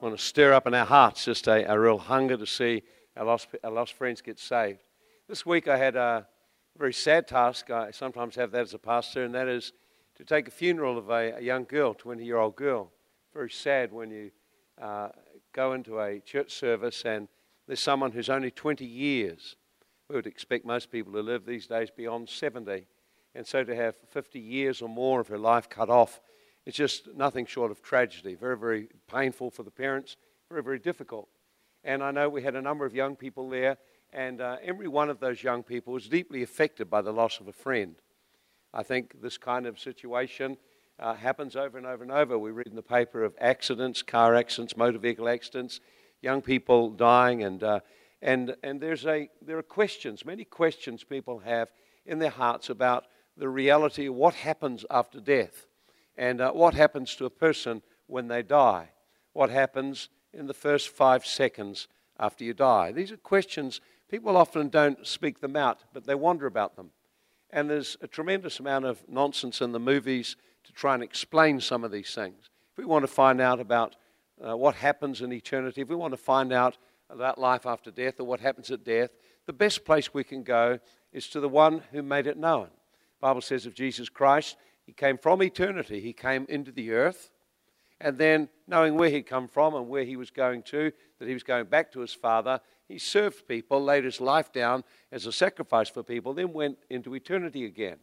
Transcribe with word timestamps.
I 0.00 0.04
want 0.04 0.16
to 0.16 0.24
stir 0.24 0.52
up 0.52 0.68
in 0.68 0.74
our 0.74 0.86
hearts 0.86 1.24
just 1.24 1.48
a, 1.48 1.68
a 1.68 1.76
real 1.76 1.98
hunger 1.98 2.36
to 2.36 2.46
see 2.46 2.84
our 3.16 3.24
lost, 3.24 3.48
our 3.64 3.70
lost 3.72 3.94
friends 3.94 4.20
get 4.20 4.38
saved. 4.38 4.84
This 5.28 5.44
week 5.44 5.66
I 5.66 5.76
had 5.76 5.96
a 5.96 6.24
very 6.76 6.92
sad 6.92 7.26
task. 7.26 7.68
I 7.72 7.90
sometimes 7.90 8.36
have 8.36 8.52
that 8.52 8.60
as 8.60 8.74
a 8.74 8.78
pastor, 8.78 9.24
and 9.24 9.34
that 9.34 9.48
is 9.48 9.72
to 10.14 10.24
take 10.24 10.46
a 10.46 10.52
funeral 10.52 10.98
of 10.98 11.10
a, 11.10 11.38
a 11.38 11.40
young 11.40 11.64
girl, 11.64 11.94
20 11.94 12.24
year 12.24 12.36
old 12.36 12.54
girl. 12.54 12.92
Very 13.34 13.50
sad 13.50 13.92
when 13.92 14.12
you 14.12 14.30
uh, 14.80 15.08
go 15.52 15.72
into 15.72 15.98
a 15.98 16.20
church 16.20 16.52
service 16.52 17.04
and 17.04 17.26
there's 17.66 17.80
someone 17.80 18.12
who's 18.12 18.30
only 18.30 18.52
20 18.52 18.84
years. 18.84 19.56
We 20.08 20.14
would 20.14 20.28
expect 20.28 20.64
most 20.64 20.92
people 20.92 21.12
to 21.14 21.22
live 21.22 21.44
these 21.44 21.66
days 21.66 21.90
beyond 21.90 22.28
70. 22.28 22.86
And 23.34 23.44
so 23.44 23.64
to 23.64 23.74
have 23.74 23.96
50 24.10 24.38
years 24.38 24.80
or 24.80 24.88
more 24.88 25.18
of 25.18 25.26
her 25.26 25.38
life 25.38 25.68
cut 25.68 25.90
off 25.90 26.20
it's 26.68 26.76
just 26.76 27.08
nothing 27.16 27.46
short 27.46 27.70
of 27.70 27.80
tragedy. 27.80 28.34
Very, 28.34 28.58
very 28.58 28.88
painful 29.10 29.50
for 29.50 29.62
the 29.62 29.70
parents, 29.70 30.18
very, 30.50 30.62
very 30.62 30.78
difficult. 30.78 31.26
And 31.82 32.02
I 32.02 32.10
know 32.10 32.28
we 32.28 32.42
had 32.42 32.56
a 32.56 32.60
number 32.60 32.84
of 32.84 32.94
young 32.94 33.16
people 33.16 33.48
there, 33.48 33.78
and 34.12 34.42
uh, 34.42 34.58
every 34.62 34.86
one 34.86 35.08
of 35.08 35.18
those 35.18 35.42
young 35.42 35.62
people 35.62 35.94
was 35.94 36.10
deeply 36.10 36.42
affected 36.42 36.90
by 36.90 37.00
the 37.00 37.10
loss 37.10 37.40
of 37.40 37.48
a 37.48 37.54
friend. 37.54 37.94
I 38.74 38.82
think 38.82 39.22
this 39.22 39.38
kind 39.38 39.66
of 39.66 39.78
situation 39.78 40.58
uh, 40.98 41.14
happens 41.14 41.56
over 41.56 41.78
and 41.78 41.86
over 41.86 42.02
and 42.02 42.12
over. 42.12 42.38
We 42.38 42.50
read 42.50 42.66
in 42.66 42.76
the 42.76 42.82
paper 42.82 43.24
of 43.24 43.34
accidents, 43.40 44.02
car 44.02 44.34
accidents, 44.34 44.76
motor 44.76 44.98
vehicle 44.98 45.26
accidents, 45.26 45.80
young 46.20 46.42
people 46.42 46.90
dying, 46.90 47.44
and, 47.44 47.62
uh, 47.62 47.80
and, 48.20 48.54
and 48.62 48.78
there's 48.78 49.06
a, 49.06 49.30
there 49.40 49.56
are 49.56 49.62
questions, 49.62 50.26
many 50.26 50.44
questions 50.44 51.02
people 51.02 51.38
have 51.38 51.70
in 52.04 52.18
their 52.18 52.28
hearts 52.28 52.68
about 52.68 53.06
the 53.38 53.48
reality 53.48 54.04
of 54.04 54.16
what 54.16 54.34
happens 54.34 54.84
after 54.90 55.18
death. 55.18 55.64
And 56.18 56.40
uh, 56.40 56.50
what 56.50 56.74
happens 56.74 57.14
to 57.14 57.26
a 57.26 57.30
person 57.30 57.80
when 58.08 58.26
they 58.26 58.42
die? 58.42 58.90
What 59.32 59.50
happens 59.50 60.08
in 60.34 60.48
the 60.48 60.54
first 60.54 60.88
five 60.88 61.24
seconds 61.24 61.86
after 62.18 62.44
you 62.44 62.52
die? 62.52 62.90
These 62.90 63.12
are 63.12 63.16
questions 63.16 63.80
people 64.10 64.36
often 64.36 64.68
don't 64.68 65.06
speak 65.06 65.40
them 65.40 65.54
out, 65.54 65.84
but 65.94 66.04
they 66.04 66.16
wonder 66.16 66.46
about 66.46 66.74
them. 66.74 66.90
And 67.50 67.70
there's 67.70 67.96
a 68.02 68.08
tremendous 68.08 68.58
amount 68.58 68.84
of 68.84 69.08
nonsense 69.08 69.60
in 69.60 69.70
the 69.70 69.78
movies 69.78 70.36
to 70.64 70.72
try 70.72 70.94
and 70.94 71.02
explain 71.02 71.60
some 71.60 71.84
of 71.84 71.92
these 71.92 72.14
things. 72.14 72.50
If 72.72 72.78
we 72.78 72.84
want 72.84 73.04
to 73.04 73.08
find 73.08 73.40
out 73.40 73.60
about 73.60 73.94
uh, 74.44 74.56
what 74.56 74.74
happens 74.74 75.22
in 75.22 75.32
eternity, 75.32 75.82
if 75.82 75.88
we 75.88 75.96
want 75.96 76.12
to 76.12 76.18
find 76.18 76.52
out 76.52 76.76
about 77.10 77.38
life 77.38 77.64
after 77.64 77.90
death 77.90 78.18
or 78.18 78.24
what 78.24 78.40
happens 78.40 78.70
at 78.70 78.84
death, 78.84 79.10
the 79.46 79.52
best 79.52 79.84
place 79.84 80.12
we 80.12 80.24
can 80.24 80.42
go 80.42 80.78
is 81.12 81.28
to 81.28 81.40
the 81.40 81.48
one 81.48 81.82
who 81.92 82.02
made 82.02 82.26
it 82.26 82.36
known. 82.36 82.66
The 82.66 83.20
Bible 83.20 83.40
says 83.40 83.66
of 83.66 83.74
Jesus 83.74 84.08
Christ, 84.08 84.56
he 84.88 84.94
came 84.94 85.18
from 85.18 85.42
eternity. 85.42 86.00
He 86.00 86.14
came 86.14 86.46
into 86.48 86.72
the 86.72 86.92
earth. 86.92 87.30
And 88.00 88.16
then, 88.16 88.48
knowing 88.66 88.94
where 88.94 89.10
he'd 89.10 89.26
come 89.26 89.46
from 89.46 89.74
and 89.74 89.86
where 89.86 90.02
he 90.02 90.16
was 90.16 90.30
going 90.30 90.62
to, 90.62 90.90
that 91.18 91.28
he 91.28 91.34
was 91.34 91.42
going 91.42 91.66
back 91.66 91.92
to 91.92 92.00
his 92.00 92.14
Father, 92.14 92.58
he 92.88 92.96
served 92.96 93.46
people, 93.46 93.84
laid 93.84 94.04
his 94.04 94.18
life 94.18 94.50
down 94.50 94.84
as 95.12 95.26
a 95.26 95.32
sacrifice 95.32 95.90
for 95.90 96.02
people, 96.02 96.32
then 96.32 96.54
went 96.54 96.78
into 96.88 97.14
eternity 97.14 97.66
again. 97.66 97.98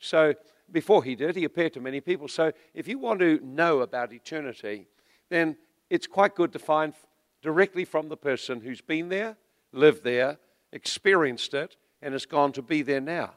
So, 0.00 0.34
before 0.72 1.04
he 1.04 1.14
did, 1.14 1.36
he 1.36 1.44
appeared 1.44 1.72
to 1.74 1.80
many 1.80 2.00
people. 2.00 2.26
So, 2.26 2.50
if 2.74 2.88
you 2.88 2.98
want 2.98 3.20
to 3.20 3.38
know 3.44 3.82
about 3.82 4.12
eternity, 4.12 4.88
then 5.30 5.56
it's 5.88 6.08
quite 6.08 6.34
good 6.34 6.52
to 6.54 6.58
find 6.58 6.94
directly 7.42 7.84
from 7.84 8.08
the 8.08 8.16
person 8.16 8.60
who's 8.60 8.80
been 8.80 9.08
there, 9.08 9.36
lived 9.70 10.02
there, 10.02 10.38
experienced 10.72 11.54
it, 11.54 11.76
and 12.02 12.12
has 12.12 12.26
gone 12.26 12.50
to 12.54 12.62
be 12.62 12.82
there 12.82 13.00
now. 13.00 13.34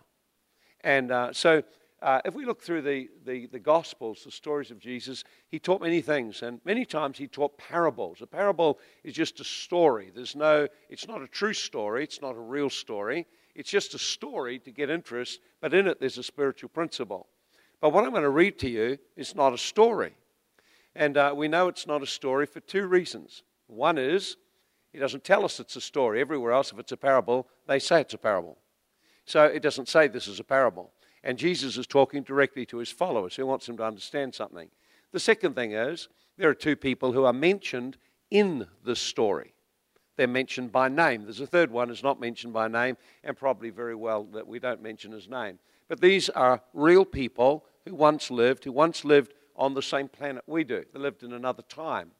And 0.82 1.12
uh, 1.12 1.34
so, 1.34 1.64
uh, 2.02 2.22
if 2.26 2.36
we 2.36 2.46
look 2.46 2.62
through 2.62 2.84
the, 2.84 3.10
the, 3.26 3.48
the, 3.48 3.60
Gospels, 3.60 4.24
the 4.24 4.32
stories 4.32 4.70
of 4.70 4.80
Jesus, 4.80 5.24
he 5.50 5.58
taught 5.58 5.82
many 5.82 6.02
things, 6.02 6.44
and 6.44 6.62
many 6.64 6.86
times 6.86 7.18
he 7.18 7.28
taught 7.28 7.58
parables. 7.58 8.22
A 8.22 8.28
parable 8.28 8.80
is 9.04 9.14
just 9.14 9.40
a 9.40 9.44
story. 9.44 10.12
There's 10.14 10.36
no, 10.36 10.68
it's 10.90 11.08
not 11.08 11.24
a 11.24 11.28
true 11.28 11.54
story, 11.54 12.04
it's 12.04 12.22
not 12.22 12.36
a 12.36 12.40
real 12.40 12.70
story. 12.70 13.26
It's 13.56 13.72
just 13.72 13.96
a 13.96 14.00
story 14.00 14.60
to 14.60 14.72
get 14.72 14.92
interest, 14.92 15.40
but 15.62 15.74
in 15.74 15.88
it 15.88 16.00
there's 16.00 16.20
a 16.20 16.24
spiritual 16.24 16.70
principle. 16.70 17.28
But 17.82 17.92
what 17.92 18.04
I'm 18.04 18.12
going 18.12 18.22
to 18.22 18.30
read 18.30 18.60
to 18.60 18.70
you 18.70 19.00
is 19.16 19.34
not 19.34 19.54
a 19.54 19.58
story. 19.58 20.14
And 20.96 21.18
uh, 21.18 21.34
we 21.36 21.48
know 21.48 21.68
it's 21.68 21.88
not 21.88 22.04
a 22.04 22.08
story 22.08 22.46
for 22.46 22.60
two 22.60 22.86
reasons. 22.86 23.42
One 23.66 23.98
is, 23.98 24.38
he 24.94 25.00
doesn't 25.00 25.24
tell 25.24 25.44
us 25.44 25.60
it's 25.60 25.76
a 25.76 25.82
story. 25.82 26.22
Everywhere 26.22 26.52
else, 26.52 26.72
if 26.72 26.78
it's 26.78 26.92
a 26.92 26.98
parable, 26.98 27.48
they 27.68 27.80
say 27.80 28.02
it's 28.02 28.14
a 28.14 28.20
parable. 28.20 28.60
So 29.26 29.44
it 29.44 29.64
doesn't 29.64 29.90
say 29.90 30.08
this 30.08 30.28
is 30.28 30.40
a 30.40 30.44
parable. 30.44 30.92
And 31.28 31.38
Jesus 31.38 31.76
is 31.76 31.86
talking 31.86 32.24
directly 32.24 32.66
to 32.68 32.78
his 32.78 32.90
followers 32.90 33.36
who 33.36 33.46
wants 33.46 33.66
them 33.66 33.76
to 33.78 33.84
understand 33.84 34.34
something. 34.34 34.70
The 35.12 35.20
second 35.20 35.56
thing 35.56 35.74
is 35.74 36.08
there 36.38 36.50
are 36.50 36.56
two 36.56 36.78
people 36.78 37.12
who 37.12 37.26
are 37.26 37.34
mentioned 37.34 37.98
in 38.32 38.66
the 38.86 38.96
story. 38.96 39.54
They're 40.16 40.26
mentioned 40.26 40.72
by 40.72 40.88
name. 40.88 41.26
There's 41.26 41.42
a 41.42 41.46
third 41.46 41.70
one 41.70 41.90
who's 41.90 42.02
not 42.02 42.22
mentioned 42.22 42.54
by 42.54 42.70
name, 42.70 42.96
and 43.26 43.36
probably 43.36 43.72
very 43.72 43.94
well 43.94 44.24
that 44.32 44.48
we 44.48 44.58
don't 44.58 44.82
mention 44.82 45.12
his 45.12 45.28
name. 45.28 45.60
But 45.90 46.00
these 46.00 46.30
are 46.30 46.62
real 46.74 47.04
people 47.04 47.66
who 47.84 47.94
once 47.94 48.32
lived, 48.32 48.64
who 48.64 48.72
once 48.72 49.04
lived 49.04 49.34
on 49.58 49.74
the 49.74 49.82
same 49.82 50.08
planet 50.08 50.46
we 50.48 50.64
do. 50.64 50.86
They 50.94 51.00
lived 51.00 51.24
in 51.24 51.34
another 51.34 51.64
time. 51.64 52.12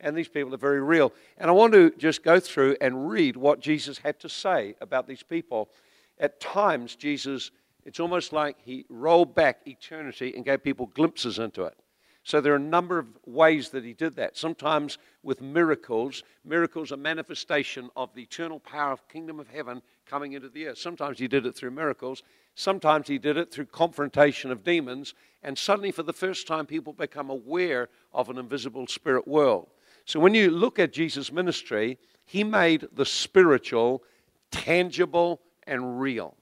And 0.00 0.14
these 0.14 0.28
people 0.28 0.52
are 0.52 0.58
very 0.58 0.82
real. 0.82 1.14
And 1.38 1.48
I 1.48 1.54
want 1.54 1.72
to 1.72 1.92
just 1.96 2.22
go 2.22 2.38
through 2.38 2.76
and 2.82 3.08
read 3.08 3.38
what 3.38 3.60
Jesus 3.60 3.96
had 3.96 4.20
to 4.20 4.28
say 4.28 4.74
about 4.82 5.06
these 5.06 5.22
people. 5.22 5.70
At 6.18 6.40
times, 6.40 6.94
Jesus 6.94 7.50
it's 7.84 8.00
almost 8.00 8.32
like 8.32 8.56
he 8.62 8.84
rolled 8.88 9.34
back 9.34 9.60
eternity 9.66 10.32
and 10.34 10.44
gave 10.44 10.62
people 10.62 10.86
glimpses 10.86 11.38
into 11.38 11.64
it. 11.64 11.76
So 12.22 12.40
there 12.40 12.52
are 12.52 12.56
a 12.56 12.60
number 12.60 12.98
of 12.98 13.06
ways 13.24 13.70
that 13.70 13.84
he 13.84 13.94
did 13.94 14.16
that. 14.16 14.36
Sometimes 14.36 14.98
with 15.22 15.40
miracles. 15.40 16.22
Miracles 16.44 16.92
are 16.92 16.96
manifestation 16.96 17.90
of 17.96 18.14
the 18.14 18.22
eternal 18.22 18.60
power 18.60 18.92
of 18.92 19.08
kingdom 19.08 19.40
of 19.40 19.48
heaven 19.48 19.82
coming 20.06 20.34
into 20.34 20.48
the 20.48 20.66
earth. 20.68 20.78
Sometimes 20.78 21.18
he 21.18 21.28
did 21.28 21.46
it 21.46 21.56
through 21.56 21.70
miracles. 21.70 22.22
Sometimes 22.54 23.08
he 23.08 23.18
did 23.18 23.36
it 23.36 23.50
through 23.50 23.66
confrontation 23.66 24.50
of 24.50 24.64
demons. 24.64 25.14
And 25.42 25.56
suddenly, 25.56 25.92
for 25.92 26.02
the 26.02 26.12
first 26.12 26.46
time, 26.46 26.66
people 26.66 26.92
become 26.92 27.30
aware 27.30 27.88
of 28.12 28.28
an 28.28 28.38
invisible 28.38 28.86
spirit 28.86 29.26
world. 29.26 29.68
So 30.04 30.20
when 30.20 30.34
you 30.34 30.50
look 30.50 30.78
at 30.78 30.92
Jesus' 30.92 31.32
ministry, 31.32 31.98
he 32.26 32.44
made 32.44 32.86
the 32.92 33.06
spiritual 33.06 34.02
tangible 34.50 35.40
and 35.66 36.00
real. 36.00 36.36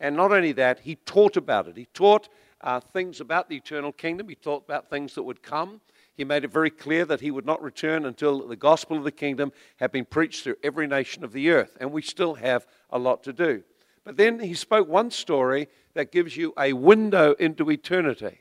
And 0.00 0.16
not 0.16 0.32
only 0.32 0.52
that, 0.52 0.80
he 0.80 0.96
taught 0.96 1.36
about 1.36 1.68
it. 1.68 1.76
He 1.76 1.86
taught 1.86 2.28
uh, 2.60 2.80
things 2.80 3.20
about 3.20 3.48
the 3.48 3.56
eternal 3.56 3.92
kingdom, 3.92 4.28
he 4.28 4.34
taught 4.34 4.64
about 4.64 4.90
things 4.90 5.14
that 5.14 5.22
would 5.22 5.42
come. 5.42 5.80
He 6.14 6.24
made 6.24 6.42
it 6.42 6.52
very 6.52 6.70
clear 6.70 7.04
that 7.04 7.20
he 7.20 7.30
would 7.30 7.46
not 7.46 7.62
return 7.62 8.04
until 8.04 8.48
the 8.48 8.56
gospel 8.56 8.96
of 8.96 9.04
the 9.04 9.12
kingdom 9.12 9.52
had 9.76 9.92
been 9.92 10.04
preached 10.04 10.42
through 10.42 10.56
every 10.64 10.88
nation 10.88 11.22
of 11.22 11.32
the 11.32 11.50
earth. 11.50 11.76
And 11.80 11.92
we 11.92 12.02
still 12.02 12.34
have 12.34 12.66
a 12.90 12.98
lot 12.98 13.22
to 13.24 13.32
do. 13.32 13.62
But 14.04 14.16
then 14.16 14.40
he 14.40 14.54
spoke 14.54 14.88
one 14.88 15.12
story 15.12 15.68
that 15.94 16.10
gives 16.10 16.36
you 16.36 16.52
a 16.58 16.72
window 16.72 17.34
into 17.34 17.70
eternity. 17.70 18.40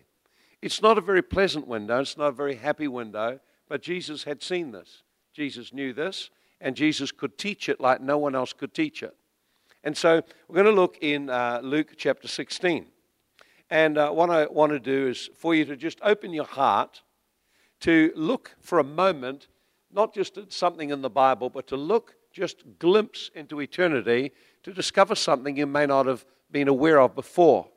It's 0.62 0.82
not 0.82 0.98
a 0.98 1.02
very 1.02 1.22
pleasant 1.22 1.68
window, 1.68 2.00
it's 2.00 2.18
not 2.18 2.30
a 2.30 2.32
very 2.32 2.56
happy 2.56 2.88
window, 2.88 3.40
but 3.70 3.84
Jesus 3.84 4.24
had 4.24 4.42
seen 4.42 4.72
this. 4.72 5.04
Jesus 5.34 5.72
knew 5.72 5.94
this, 5.94 6.32
and 6.60 6.76
Jesus 6.76 7.12
could 7.12 7.38
teach 7.38 7.70
it 7.70 7.80
like 7.80 8.02
no 8.02 8.18
one 8.18 8.34
else 8.34 8.54
could 8.54 8.74
teach 8.74 9.04
it. 9.04 9.16
And 9.84 9.96
so 9.96 10.22
we're 10.48 10.64
going 10.64 10.76
to 10.76 10.82
look 10.82 10.98
in 11.02 11.30
uh, 11.30 11.62
Luke 11.64 11.94
chapter 11.98 12.28
16. 12.28 12.88
And 13.70 13.98
uh, 13.98 14.12
what 14.12 14.30
I 14.30 14.46
want 14.48 14.72
to 14.72 14.80
do 14.80 15.08
is 15.08 15.30
for 15.36 15.54
you 15.54 15.66
to 15.66 15.76
just 15.76 16.00
open 16.02 16.34
your 16.34 16.46
heart 16.46 17.02
to 17.82 18.12
look 18.16 18.56
for 18.60 18.80
a 18.80 18.84
moment, 18.84 19.48
not 19.92 20.14
just 20.14 20.38
at 20.38 20.52
something 20.52 20.90
in 20.90 21.02
the 21.02 21.10
Bible, 21.10 21.50
but 21.50 21.68
to 21.68 21.78
look 21.78 22.16
just 22.32 22.64
glimpse 22.80 23.32
into 23.36 23.60
eternity 23.60 24.32
to 24.64 24.74
discover 24.74 25.16
something 25.16 25.58
you 25.58 25.66
may 25.66 25.86
not 25.86 26.06
have 26.06 26.26
been 26.52 26.68
aware 26.68 27.00
of 27.00 27.16
before. 27.16 27.68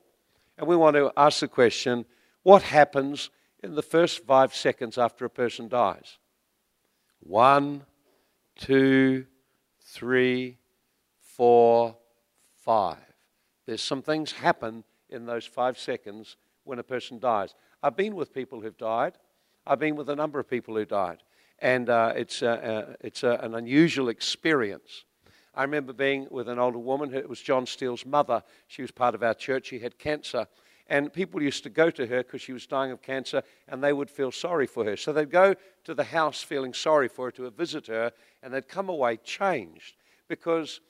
And 0.58 0.66
we 0.66 0.76
want 0.76 0.96
to 0.96 1.12
ask 1.16 1.40
the 1.40 1.48
question 1.48 2.04
what 2.42 2.62
happens 2.62 3.30
in 3.62 3.74
the 3.74 3.82
first 3.82 4.24
five 4.24 4.54
seconds 4.54 4.98
after 4.98 5.24
a 5.24 5.30
person 5.30 5.68
dies? 5.68 6.18
One, 7.20 7.84
two, 8.56 9.26
three, 9.82 10.58
four, 11.18 11.96
five. 12.64 12.98
There's 13.66 13.82
some 13.82 14.02
things 14.02 14.32
happen 14.32 14.84
in 15.08 15.26
those 15.26 15.46
five 15.46 15.78
seconds 15.78 16.36
when 16.64 16.78
a 16.78 16.82
person 16.82 17.18
dies. 17.18 17.54
I've 17.82 17.96
been 17.96 18.14
with 18.14 18.34
people 18.34 18.60
who've 18.60 18.76
died. 18.76 19.14
I've 19.66 19.78
been 19.78 19.96
with 19.96 20.08
a 20.08 20.16
number 20.16 20.38
of 20.38 20.48
people 20.48 20.76
who 20.76 20.84
died. 20.84 21.18
And 21.58 21.90
uh, 21.90 22.12
it's, 22.16 22.42
uh, 22.42 22.46
uh, 22.46 22.94
it's 23.00 23.22
uh, 23.24 23.38
an 23.42 23.54
unusual 23.54 24.08
experience. 24.08 25.04
I 25.54 25.62
remember 25.62 25.92
being 25.92 26.26
with 26.30 26.48
an 26.48 26.58
older 26.58 26.78
woman. 26.78 27.14
It 27.14 27.28
was 27.28 27.40
John 27.40 27.66
Steele's 27.66 28.06
mother. 28.06 28.42
She 28.68 28.82
was 28.82 28.90
part 28.90 29.14
of 29.14 29.22
our 29.22 29.34
church. 29.34 29.66
She 29.66 29.78
had 29.78 29.98
cancer. 29.98 30.46
And 30.86 31.12
people 31.12 31.42
used 31.42 31.62
to 31.64 31.70
go 31.70 31.90
to 31.90 32.06
her 32.06 32.22
because 32.22 32.40
she 32.40 32.52
was 32.52 32.66
dying 32.66 32.90
of 32.90 33.02
cancer 33.02 33.42
and 33.68 33.82
they 33.82 33.92
would 33.92 34.10
feel 34.10 34.32
sorry 34.32 34.66
for 34.66 34.84
her. 34.84 34.96
So 34.96 35.12
they'd 35.12 35.30
go 35.30 35.54
to 35.84 35.94
the 35.94 36.04
house 36.04 36.42
feeling 36.42 36.74
sorry 36.74 37.08
for 37.08 37.26
her 37.26 37.30
to 37.32 37.50
visit 37.50 37.86
her 37.86 38.12
and 38.42 38.52
they'd 38.52 38.68
come 38.68 38.88
away 38.88 39.18
changed 39.18 39.96
because 40.28 40.80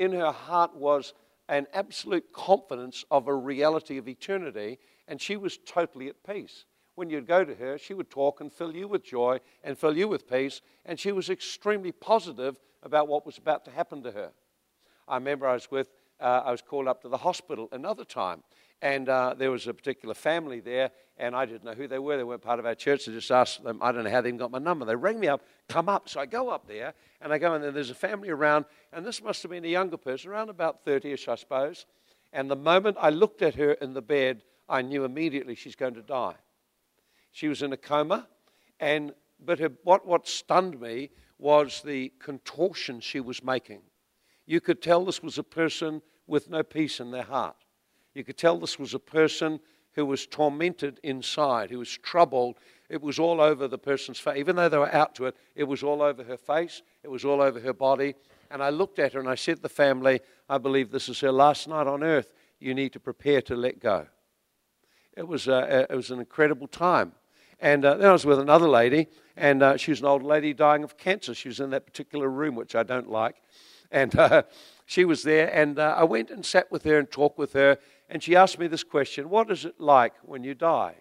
in 0.00 0.12
her 0.12 0.32
heart 0.32 0.74
was 0.74 1.12
an 1.50 1.66
absolute 1.74 2.32
confidence 2.32 3.04
of 3.10 3.28
a 3.28 3.34
reality 3.34 3.98
of 3.98 4.08
eternity, 4.08 4.78
and 5.06 5.20
she 5.20 5.36
was 5.36 5.58
totally 5.58 6.08
at 6.08 6.24
peace. 6.24 6.64
when 6.96 7.08
you'd 7.08 7.26
go 7.26 7.44
to 7.44 7.54
her, 7.54 7.78
she 7.78 7.94
would 7.94 8.10
talk 8.10 8.40
and 8.40 8.52
fill 8.52 8.74
you 8.74 8.86
with 8.86 9.02
joy 9.02 9.40
and 9.64 9.78
fill 9.78 9.96
you 9.96 10.06
with 10.06 10.28
peace. 10.28 10.60
And 10.84 10.98
she 11.00 11.12
was 11.12 11.30
extremely 11.30 11.92
positive 11.92 12.58
about 12.82 13.08
what 13.08 13.24
was 13.24 13.38
about 13.38 13.64
to 13.66 13.70
happen 13.70 14.02
to 14.02 14.10
her. 14.10 14.32
I 15.08 15.14
remember 15.14 15.46
I 15.46 15.54
was 15.54 15.70
with, 15.70 15.88
uh, 16.20 16.42
I 16.44 16.50
was 16.50 16.60
called 16.60 16.88
up 16.88 17.00
to 17.02 17.08
the 17.08 17.16
hospital 17.16 17.68
another 17.72 18.04
time. 18.04 18.42
And 18.82 19.08
uh, 19.08 19.34
there 19.36 19.50
was 19.50 19.66
a 19.66 19.74
particular 19.74 20.14
family 20.14 20.60
there, 20.60 20.90
and 21.18 21.36
I 21.36 21.44
didn't 21.44 21.64
know 21.64 21.74
who 21.74 21.86
they 21.86 21.98
were. 21.98 22.16
They 22.16 22.24
weren't 22.24 22.40
part 22.40 22.58
of 22.58 22.66
our 22.66 22.74
church. 22.74 23.08
I 23.08 23.12
just 23.12 23.30
asked 23.30 23.62
them, 23.62 23.78
I 23.82 23.92
don't 23.92 24.04
know 24.04 24.10
how 24.10 24.22
they 24.22 24.28
even 24.28 24.38
got 24.38 24.50
my 24.50 24.58
number. 24.58 24.86
They 24.86 24.96
rang 24.96 25.20
me 25.20 25.28
up, 25.28 25.42
come 25.68 25.88
up. 25.88 26.08
So 26.08 26.20
I 26.20 26.26
go 26.26 26.48
up 26.48 26.66
there, 26.66 26.94
and 27.20 27.32
I 27.32 27.38
go 27.38 27.58
there. 27.58 27.70
There's 27.70 27.90
a 27.90 27.94
family 27.94 28.30
around, 28.30 28.64
and 28.92 29.04
this 29.04 29.22
must 29.22 29.42
have 29.42 29.50
been 29.50 29.64
a 29.64 29.68
younger 29.68 29.98
person, 29.98 30.30
around 30.30 30.48
about 30.48 30.84
30 30.84 31.12
ish, 31.12 31.28
I 31.28 31.34
suppose. 31.34 31.84
And 32.32 32.50
the 32.50 32.56
moment 32.56 32.96
I 33.00 33.10
looked 33.10 33.42
at 33.42 33.54
her 33.56 33.72
in 33.72 33.92
the 33.92 34.02
bed, 34.02 34.42
I 34.68 34.82
knew 34.82 35.04
immediately 35.04 35.54
she's 35.54 35.76
going 35.76 35.94
to 35.94 36.02
die. 36.02 36.36
She 37.32 37.48
was 37.48 37.62
in 37.62 37.72
a 37.72 37.76
coma, 37.76 38.28
and 38.78 39.12
but 39.44 39.58
her, 39.58 39.72
what, 39.84 40.06
what 40.06 40.28
stunned 40.28 40.80
me 40.80 41.10
was 41.38 41.82
the 41.82 42.12
contortion 42.18 43.00
she 43.00 43.20
was 43.20 43.42
making. 43.42 43.80
You 44.46 44.60
could 44.60 44.82
tell 44.82 45.04
this 45.04 45.22
was 45.22 45.38
a 45.38 45.42
person 45.42 46.02
with 46.26 46.50
no 46.50 46.62
peace 46.62 47.00
in 47.00 47.10
their 47.10 47.24
heart. 47.24 47.56
You 48.14 48.24
could 48.24 48.36
tell 48.36 48.58
this 48.58 48.78
was 48.78 48.94
a 48.94 48.98
person 48.98 49.60
who 49.92 50.06
was 50.06 50.26
tormented 50.26 51.00
inside, 51.02 51.70
who 51.70 51.78
was 51.78 51.90
troubled. 51.98 52.56
It 52.88 53.02
was 53.02 53.18
all 53.18 53.40
over 53.40 53.68
the 53.68 53.78
person's 53.78 54.18
face. 54.18 54.38
Even 54.38 54.56
though 54.56 54.68
they 54.68 54.78
were 54.78 54.94
out 54.94 55.14
to 55.16 55.26
it, 55.26 55.36
it 55.54 55.64
was 55.64 55.82
all 55.82 56.02
over 56.02 56.22
her 56.24 56.36
face, 56.36 56.82
it 57.02 57.08
was 57.08 57.24
all 57.24 57.40
over 57.40 57.60
her 57.60 57.72
body. 57.72 58.14
And 58.50 58.62
I 58.62 58.70
looked 58.70 58.98
at 58.98 59.12
her 59.12 59.20
and 59.20 59.28
I 59.28 59.36
said 59.36 59.56
to 59.56 59.62
the 59.62 59.68
family, 59.68 60.20
I 60.48 60.58
believe 60.58 60.90
this 60.90 61.08
is 61.08 61.20
her 61.20 61.30
last 61.30 61.68
night 61.68 61.86
on 61.86 62.02
earth. 62.02 62.32
You 62.58 62.74
need 62.74 62.92
to 62.92 63.00
prepare 63.00 63.42
to 63.42 63.54
let 63.54 63.80
go. 63.80 64.06
It 65.16 65.26
was, 65.26 65.48
uh, 65.48 65.86
it 65.88 65.94
was 65.94 66.10
an 66.10 66.18
incredible 66.18 66.66
time. 66.66 67.12
And 67.60 67.84
uh, 67.84 67.96
then 67.96 68.08
I 68.08 68.12
was 68.12 68.24
with 68.24 68.38
another 68.38 68.68
lady, 68.68 69.08
and 69.36 69.62
uh, 69.62 69.76
she 69.76 69.90
was 69.90 70.00
an 70.00 70.06
old 70.06 70.22
lady 70.22 70.54
dying 70.54 70.82
of 70.82 70.96
cancer. 70.96 71.34
She 71.34 71.48
was 71.48 71.60
in 71.60 71.70
that 71.70 71.84
particular 71.84 72.28
room, 72.28 72.54
which 72.54 72.74
I 72.74 72.82
don't 72.82 73.10
like. 73.10 73.36
And 73.90 74.16
uh, 74.18 74.44
she 74.86 75.04
was 75.04 75.22
there, 75.22 75.54
and 75.54 75.78
uh, 75.78 75.94
I 75.96 76.04
went 76.04 76.30
and 76.30 76.44
sat 76.44 76.70
with 76.72 76.84
her 76.84 76.98
and 76.98 77.10
talked 77.10 77.38
with 77.38 77.52
her. 77.52 77.78
And 78.10 78.20
she 78.20 78.34
asked 78.34 78.58
me 78.58 78.66
this 78.66 78.84
question 78.84 79.30
What 79.30 79.50
is 79.50 79.64
it 79.64 79.80
like 79.80 80.14
when 80.22 80.42
you 80.42 80.54
die? 80.54 80.96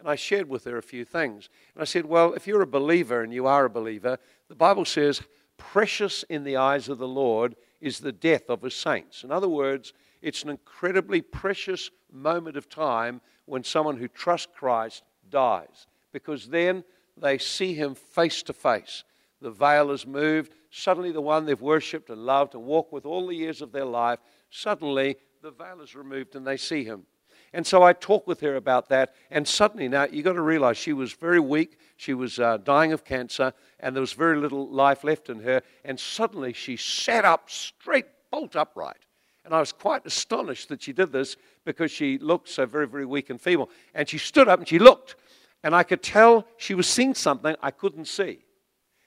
And 0.00 0.08
I 0.08 0.16
shared 0.16 0.48
with 0.48 0.64
her 0.64 0.76
a 0.76 0.82
few 0.82 1.04
things. 1.04 1.48
And 1.74 1.82
I 1.82 1.84
said, 1.84 2.06
Well, 2.06 2.32
if 2.32 2.46
you're 2.46 2.62
a 2.62 2.66
believer, 2.66 3.22
and 3.22 3.32
you 3.32 3.46
are 3.46 3.66
a 3.66 3.70
believer, 3.70 4.18
the 4.48 4.54
Bible 4.54 4.84
says, 4.84 5.22
Precious 5.56 6.24
in 6.24 6.42
the 6.42 6.56
eyes 6.56 6.88
of 6.88 6.98
the 6.98 7.06
Lord 7.06 7.54
is 7.80 8.00
the 8.00 8.12
death 8.12 8.48
of 8.48 8.62
his 8.62 8.74
saints. 8.74 9.22
In 9.22 9.30
other 9.30 9.48
words, 9.48 9.92
it's 10.20 10.42
an 10.42 10.50
incredibly 10.50 11.20
precious 11.20 11.90
moment 12.10 12.56
of 12.56 12.68
time 12.68 13.20
when 13.44 13.62
someone 13.62 13.98
who 13.98 14.08
trusts 14.08 14.48
Christ 14.52 15.04
dies 15.28 15.86
because 16.12 16.48
then 16.48 16.82
they 17.16 17.38
see 17.38 17.74
him 17.74 17.94
face 17.94 18.42
to 18.44 18.52
face. 18.52 19.04
The 19.40 19.50
veil 19.50 19.90
is 19.90 20.06
moved. 20.06 20.54
Suddenly, 20.70 21.12
the 21.12 21.20
one 21.20 21.44
they've 21.44 21.60
worshipped 21.60 22.08
and 22.08 22.24
loved 22.24 22.54
and 22.54 22.64
walked 22.64 22.92
with 22.92 23.04
all 23.04 23.26
the 23.26 23.36
years 23.36 23.60
of 23.60 23.70
their 23.70 23.84
life, 23.84 24.18
suddenly 24.50 25.16
the 25.44 25.50
veil 25.50 25.82
is 25.82 25.94
removed 25.94 26.36
and 26.36 26.46
they 26.46 26.56
see 26.56 26.84
him. 26.84 27.04
And 27.52 27.66
so 27.66 27.82
I 27.82 27.92
talked 27.92 28.26
with 28.26 28.40
her 28.40 28.56
about 28.56 28.88
that. 28.88 29.14
And 29.30 29.46
suddenly, 29.46 29.88
now 29.88 30.06
you've 30.10 30.24
got 30.24 30.32
to 30.32 30.40
realize 30.40 30.78
she 30.78 30.94
was 30.94 31.12
very 31.12 31.38
weak. 31.38 31.78
She 31.98 32.14
was 32.14 32.38
uh, 32.38 32.56
dying 32.56 32.92
of 32.94 33.04
cancer, 33.04 33.52
and 33.78 33.94
there 33.94 34.00
was 34.00 34.14
very 34.14 34.38
little 34.38 34.66
life 34.66 35.04
left 35.04 35.28
in 35.28 35.40
her. 35.40 35.62
And 35.84 36.00
suddenly, 36.00 36.54
she 36.54 36.78
sat 36.78 37.26
up 37.26 37.50
straight, 37.50 38.06
bolt 38.32 38.56
upright. 38.56 38.96
And 39.44 39.54
I 39.54 39.60
was 39.60 39.70
quite 39.70 40.06
astonished 40.06 40.70
that 40.70 40.82
she 40.82 40.94
did 40.94 41.12
this 41.12 41.36
because 41.66 41.90
she 41.90 42.16
looked 42.16 42.48
so 42.48 42.64
very, 42.64 42.88
very 42.88 43.04
weak 43.04 43.28
and 43.28 43.38
feeble. 43.38 43.68
And 43.94 44.08
she 44.08 44.16
stood 44.16 44.48
up 44.48 44.58
and 44.58 44.66
she 44.66 44.78
looked 44.78 45.14
and 45.62 45.74
I 45.74 45.82
could 45.82 46.02
tell 46.02 46.46
she 46.56 46.72
was 46.72 46.86
seeing 46.86 47.14
something 47.14 47.54
I 47.62 47.70
couldn't 47.70 48.06
see. 48.06 48.38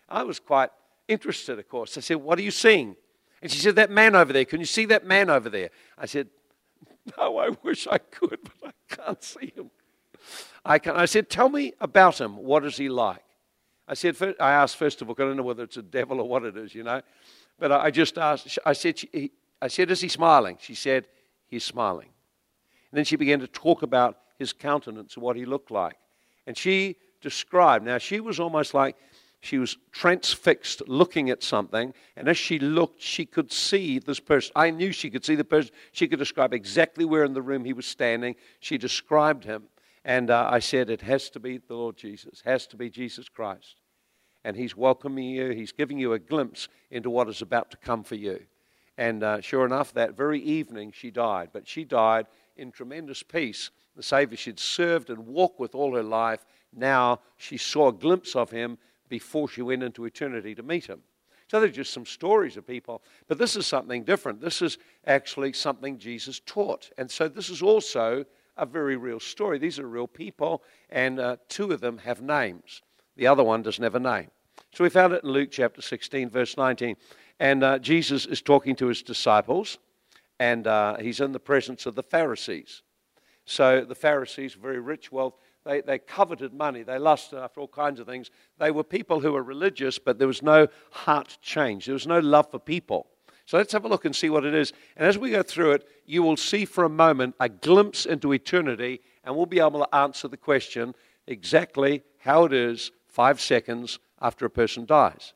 I 0.08 0.22
was 0.22 0.40
quite 0.40 0.70
interested, 1.08 1.58
of 1.58 1.68
course. 1.68 1.98
I 1.98 2.02
said, 2.02 2.18
What 2.18 2.38
are 2.38 2.44
you 2.44 2.52
seeing? 2.52 2.96
And 3.42 3.52
she 3.52 3.60
said, 3.60 3.76
That 3.76 3.92
man 3.92 4.16
over 4.16 4.34
there. 4.34 4.46
Can 4.46 4.60
you 4.60 4.66
see 4.66 4.86
that 4.86 5.06
man 5.06 5.30
over 5.30 5.50
there? 5.50 5.70
I 5.98 6.06
said, 6.06 6.28
No, 7.18 7.38
I 7.38 7.50
wish 7.64 7.88
I 7.88 7.98
could, 7.98 8.40
but 8.62 8.74
I 8.90 8.96
can't 8.96 9.24
see 9.24 9.54
him. 9.56 9.72
I, 10.66 10.80
can. 10.80 10.96
I 10.96 11.06
said, 11.06 11.30
Tell 11.30 11.50
me 11.50 11.74
about 11.80 12.20
him. 12.20 12.38
What 12.38 12.66
is 12.66 12.78
he 12.78 12.90
like? 12.90 13.24
I 13.88 13.94
said, 13.94 14.18
I 14.40 14.52
asked 14.52 14.76
first 14.76 15.02
of 15.02 15.10
all, 15.10 15.16
I 15.18 15.22
don't 15.22 15.38
know 15.38 15.44
whether 15.44 15.64
it's 15.64 15.78
a 15.78 15.82
devil 15.82 16.20
or 16.20 16.28
what 16.28 16.44
it 16.44 16.58
is, 16.58 16.76
you 16.76 16.84
know. 16.84 17.02
But 17.58 17.72
I 17.72 17.90
just 17.90 18.18
asked, 18.18 18.60
I 18.66 18.74
said, 18.74 19.00
I 19.62 19.68
said, 19.68 19.92
Is 19.92 20.02
he 20.02 20.08
smiling? 20.08 20.58
She 20.60 20.76
said, 20.76 21.08
He's 21.48 21.64
smiling. 21.64 22.10
And 22.92 22.98
then 22.98 23.06
she 23.06 23.16
began 23.16 23.40
to 23.40 23.48
talk 23.48 23.82
about 23.82 24.18
his 24.38 24.54
countenance 24.54 25.16
and 25.16 25.24
what 25.24 25.36
he 25.36 25.46
looked 25.46 25.72
like. 25.72 25.96
And 26.46 26.58
she 26.58 26.98
described, 27.22 27.86
now 27.86 27.98
she 27.98 28.20
was 28.20 28.40
almost 28.40 28.74
like 28.74 28.96
she 29.40 29.58
was 29.58 29.78
transfixed 29.92 30.88
looking 30.88 31.30
at 31.30 31.44
something. 31.44 31.94
And 32.16 32.28
as 32.28 32.38
she 32.38 32.60
looked, 32.60 33.02
she 33.02 33.26
could 33.26 33.52
see 33.52 34.00
this 34.00 34.20
person. 34.20 34.52
I 34.56 34.72
knew 34.72 34.92
she 34.92 35.10
could 35.10 35.24
see 35.26 35.36
the 35.36 35.44
person. 35.44 35.72
She 35.92 36.08
could 36.08 36.20
describe 36.20 36.54
exactly 36.54 37.06
where 37.06 37.24
in 37.24 37.34
the 37.34 37.42
room 37.42 37.64
he 37.64 37.74
was 37.74 37.86
standing. 37.86 38.36
She 38.60 38.78
described 38.78 39.44
him. 39.44 39.64
And 40.04 40.30
uh, 40.30 40.50
I 40.52 40.60
said, 40.60 40.90
It 40.90 41.02
has 41.02 41.30
to 41.32 41.40
be 41.40 41.58
the 41.58 41.76
Lord 41.76 41.98
Jesus, 41.98 42.42
has 42.46 42.66
to 42.68 42.78
be 42.78 42.90
Jesus 42.90 43.30
Christ. 43.30 43.76
And 44.44 44.56
he's 44.56 44.78
welcoming 44.78 45.26
you, 45.26 45.50
he's 45.50 45.72
giving 45.72 46.00
you 46.00 46.14
a 46.14 46.20
glimpse 46.20 46.70
into 46.90 47.10
what 47.10 47.28
is 47.28 47.42
about 47.42 47.72
to 47.72 47.78
come 47.78 48.04
for 48.04 48.16
you. 48.16 48.40
And 48.98 49.22
uh, 49.22 49.42
sure 49.42 49.66
enough, 49.66 49.94
that 49.94 50.16
very 50.16 50.40
evening 50.42 50.94
she 50.96 51.12
died. 51.12 51.50
But 51.52 51.68
she 51.68 51.84
died 51.84 52.28
in 52.56 52.72
tremendous 52.72 53.22
peace 53.22 53.70
the 53.98 54.04
Savior 54.04 54.38
she'd 54.38 54.60
served 54.60 55.10
and 55.10 55.26
walked 55.26 55.60
with 55.60 55.76
all 55.76 55.96
her 55.96 56.04
life, 56.04 56.46
now 56.74 57.20
she 57.36 57.58
saw 57.58 57.90
a 57.90 57.94
glimpse 57.94 58.36
of 58.36 58.52
him 58.52 58.78
before 59.10 59.48
she 59.48 59.62
went 59.62 59.84
into 59.84 60.06
eternity 60.06 60.56
to 60.56 60.64
meet 60.64 60.86
him. 60.86 61.02
So 61.50 61.60
they're 61.60 61.70
just 61.70 61.94
some 61.94 62.06
stories 62.06 62.58
of 62.58 62.68
people. 62.68 63.02
But 63.28 63.38
this 63.38 63.56
is 63.56 63.66
something 63.66 64.04
different. 64.04 64.42
This 64.42 64.62
is 64.62 64.78
actually 65.06 65.54
something 65.54 65.98
Jesus 65.98 66.42
taught. 66.46 66.90
And 66.98 67.10
so 67.10 67.28
this 67.28 67.50
is 67.50 67.62
also 67.62 68.26
a 68.58 68.66
very 68.66 68.98
real 68.98 69.20
story. 69.20 69.58
These 69.58 69.80
are 69.80 69.88
real 69.88 70.08
people, 70.08 70.64
and 70.90 71.20
uh, 71.20 71.38
two 71.48 71.72
of 71.72 71.80
them 71.80 72.00
have 72.00 72.22
names. 72.22 72.82
The 73.16 73.28
other 73.28 73.44
one 73.44 73.62
doesn't 73.62 73.84
have 73.84 73.96
a 73.96 74.00
name. 74.00 74.30
So 74.74 74.84
we 74.84 74.90
found 74.90 75.14
it 75.14 75.24
in 75.24 75.30
Luke 75.30 75.50
chapter 75.52 75.82
16, 75.82 76.30
verse 76.30 76.58
19. 76.58 76.96
And 77.40 77.64
uh, 77.64 77.80
Jesus 77.80 78.26
is 78.26 78.42
talking 78.42 78.76
to 78.78 78.88
his 78.88 79.02
disciples, 79.02 79.78
and 80.40 80.68
uh, 80.68 80.98
he's 80.98 81.20
in 81.20 81.32
the 81.32 81.40
presence 81.40 81.86
of 81.86 81.96
the 81.96 82.04
Pharisees. 82.04 82.82
So 83.46 83.86
the 83.86 83.96
Pharisees, 83.96 84.56
very 84.56 84.80
rich, 84.80 85.12
well, 85.12 85.38
they, 85.68 85.82
they 85.82 86.00
coveted 86.00 86.54
money. 86.54 86.84
They 86.84 86.98
lusted 86.98 87.40
after 87.40 87.60
all 87.60 87.68
kinds 87.68 88.00
of 88.00 88.08
things. 88.08 88.32
They 88.58 88.72
were 88.72 88.84
people 88.84 89.20
who 89.20 89.34
were 89.34 89.44
religious, 89.44 90.00
but 90.00 90.18
there 90.18 90.28
was 90.28 90.42
no 90.42 90.68
heart 90.92 91.38
change. 91.42 91.86
There 91.86 91.94
was 91.94 92.08
no 92.08 92.20
love 92.20 92.50
for 92.50 92.60
people. 92.60 93.08
So 93.46 93.58
let's 93.58 93.74
have 93.74 93.86
a 93.86 93.88
look 93.88 94.06
and 94.06 94.16
see 94.16 94.30
what 94.30 94.46
it 94.46 94.54
is. 94.54 94.72
And 94.96 95.08
as 95.08 95.18
we 95.18 95.32
go 95.32 95.44
through 95.44 95.74
it, 95.74 95.88
you 96.06 96.24
will 96.24 96.38
see 96.38 96.66
for 96.66 96.86
a 96.86 96.90
moment 96.90 97.36
a 97.40 97.50
glimpse 97.50 98.06
into 98.06 98.34
eternity, 98.34 99.02
and 99.24 99.36
we'll 99.36 99.46
be 99.46 99.60
able 99.60 99.86
to 99.86 99.96
answer 99.96 100.28
the 100.28 100.38
question 100.38 100.96
exactly 101.28 102.04
how 102.20 102.46
it 102.46 102.54
is 102.54 102.92
five 103.08 103.42
seconds 103.42 104.00
after 104.22 104.46
a 104.46 104.50
person 104.50 104.86
dies. 104.86 105.34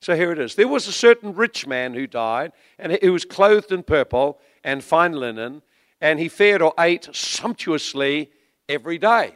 So 0.00 0.14
here 0.14 0.32
it 0.32 0.38
is. 0.38 0.54
There 0.54 0.68
was 0.68 0.88
a 0.88 0.92
certain 0.92 1.34
rich 1.34 1.66
man 1.66 1.94
who 1.94 2.06
died, 2.06 2.52
and 2.78 2.98
he 3.00 3.10
was 3.10 3.24
clothed 3.24 3.72
in 3.72 3.82
purple 3.82 4.38
and 4.62 4.84
fine 4.84 5.12
linen, 5.12 5.62
and 6.00 6.18
he 6.18 6.28
fared 6.28 6.62
or 6.62 6.74
ate 6.78 7.08
sumptuously 7.12 8.30
every 8.68 8.98
day. 8.98 9.34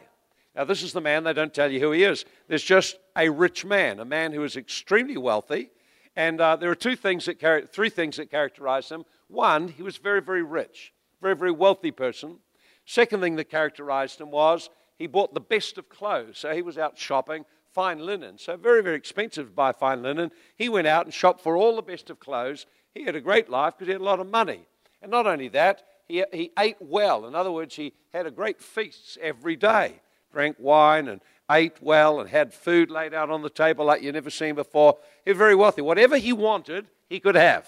Now, 0.55 0.63
this 0.63 0.83
is 0.83 0.93
the 0.93 1.01
man, 1.01 1.23
they 1.23 1.33
don't 1.33 1.53
tell 1.53 1.71
you 1.71 1.79
who 1.79 1.91
he 1.91 2.03
is. 2.03 2.23
There's 2.47 2.63
just 2.63 2.97
a 3.17 3.29
rich 3.29 3.65
man, 3.65 3.99
a 3.99 4.05
man 4.05 4.31
who 4.31 4.43
is 4.43 4.55
extremely 4.55 5.17
wealthy. 5.17 5.71
And 6.15 6.39
uh, 6.39 6.55
there 6.55 6.71
are 6.71 6.75
two 6.75 6.95
things 6.95 7.25
that 7.25 7.39
char- 7.39 7.65
three 7.65 7.89
things 7.89 8.17
that 8.17 8.31
characterize 8.31 8.89
him. 8.89 9.03
One, 9.27 9.67
he 9.67 9.83
was 9.83 9.97
very, 9.97 10.21
very 10.21 10.43
rich, 10.43 10.93
very, 11.21 11.35
very 11.35 11.51
wealthy 11.51 11.91
person. 11.91 12.37
Second 12.85 13.19
thing 13.19 13.35
that 13.35 13.49
characterized 13.49 14.21
him 14.21 14.31
was 14.31 14.69
he 14.97 15.07
bought 15.07 15.33
the 15.33 15.41
best 15.41 15.77
of 15.77 15.89
clothes. 15.89 16.37
So 16.37 16.53
he 16.53 16.61
was 16.61 16.77
out 16.77 16.97
shopping, 16.97 17.43
fine 17.73 17.99
linen. 17.99 18.37
So 18.37 18.55
very, 18.55 18.81
very 18.81 18.95
expensive 18.95 19.47
to 19.47 19.53
buy 19.53 19.73
fine 19.73 20.03
linen. 20.03 20.31
He 20.55 20.69
went 20.69 20.87
out 20.87 21.05
and 21.05 21.13
shopped 21.13 21.41
for 21.41 21.57
all 21.57 21.75
the 21.75 21.81
best 21.81 22.09
of 22.09 22.19
clothes. 22.19 22.65
He 22.93 23.03
had 23.03 23.15
a 23.15 23.21
great 23.21 23.49
life 23.49 23.73
because 23.73 23.87
he 23.87 23.91
had 23.91 24.01
a 24.01 24.05
lot 24.05 24.21
of 24.21 24.31
money. 24.31 24.67
And 25.01 25.11
not 25.11 25.27
only 25.27 25.49
that, 25.49 25.83
he, 26.07 26.23
he 26.31 26.51
ate 26.57 26.77
well. 26.79 27.25
In 27.25 27.35
other 27.35 27.51
words, 27.51 27.75
he 27.75 27.93
had 28.13 28.25
a 28.25 28.31
great 28.31 28.61
feasts 28.61 29.17
every 29.21 29.57
day, 29.57 29.99
drank 30.35 30.57
wine 30.59 31.07
and 31.07 31.21
ate 31.49 31.81
well 31.81 32.19
and 32.19 32.29
had 32.29 32.53
food 32.53 32.91
laid 32.91 33.13
out 33.13 33.29
on 33.29 33.41
the 33.41 33.49
table 33.49 33.85
like 33.85 34.01
you've 34.01 34.15
never 34.15 34.29
seen 34.29 34.53
before. 34.53 34.97
He 35.23 35.31
was 35.31 35.37
very 35.37 35.55
wealthy. 35.55 35.81
Whatever 35.81 36.17
he 36.17 36.33
wanted, 36.33 36.87
he 37.07 37.21
could 37.21 37.35
have. 37.35 37.65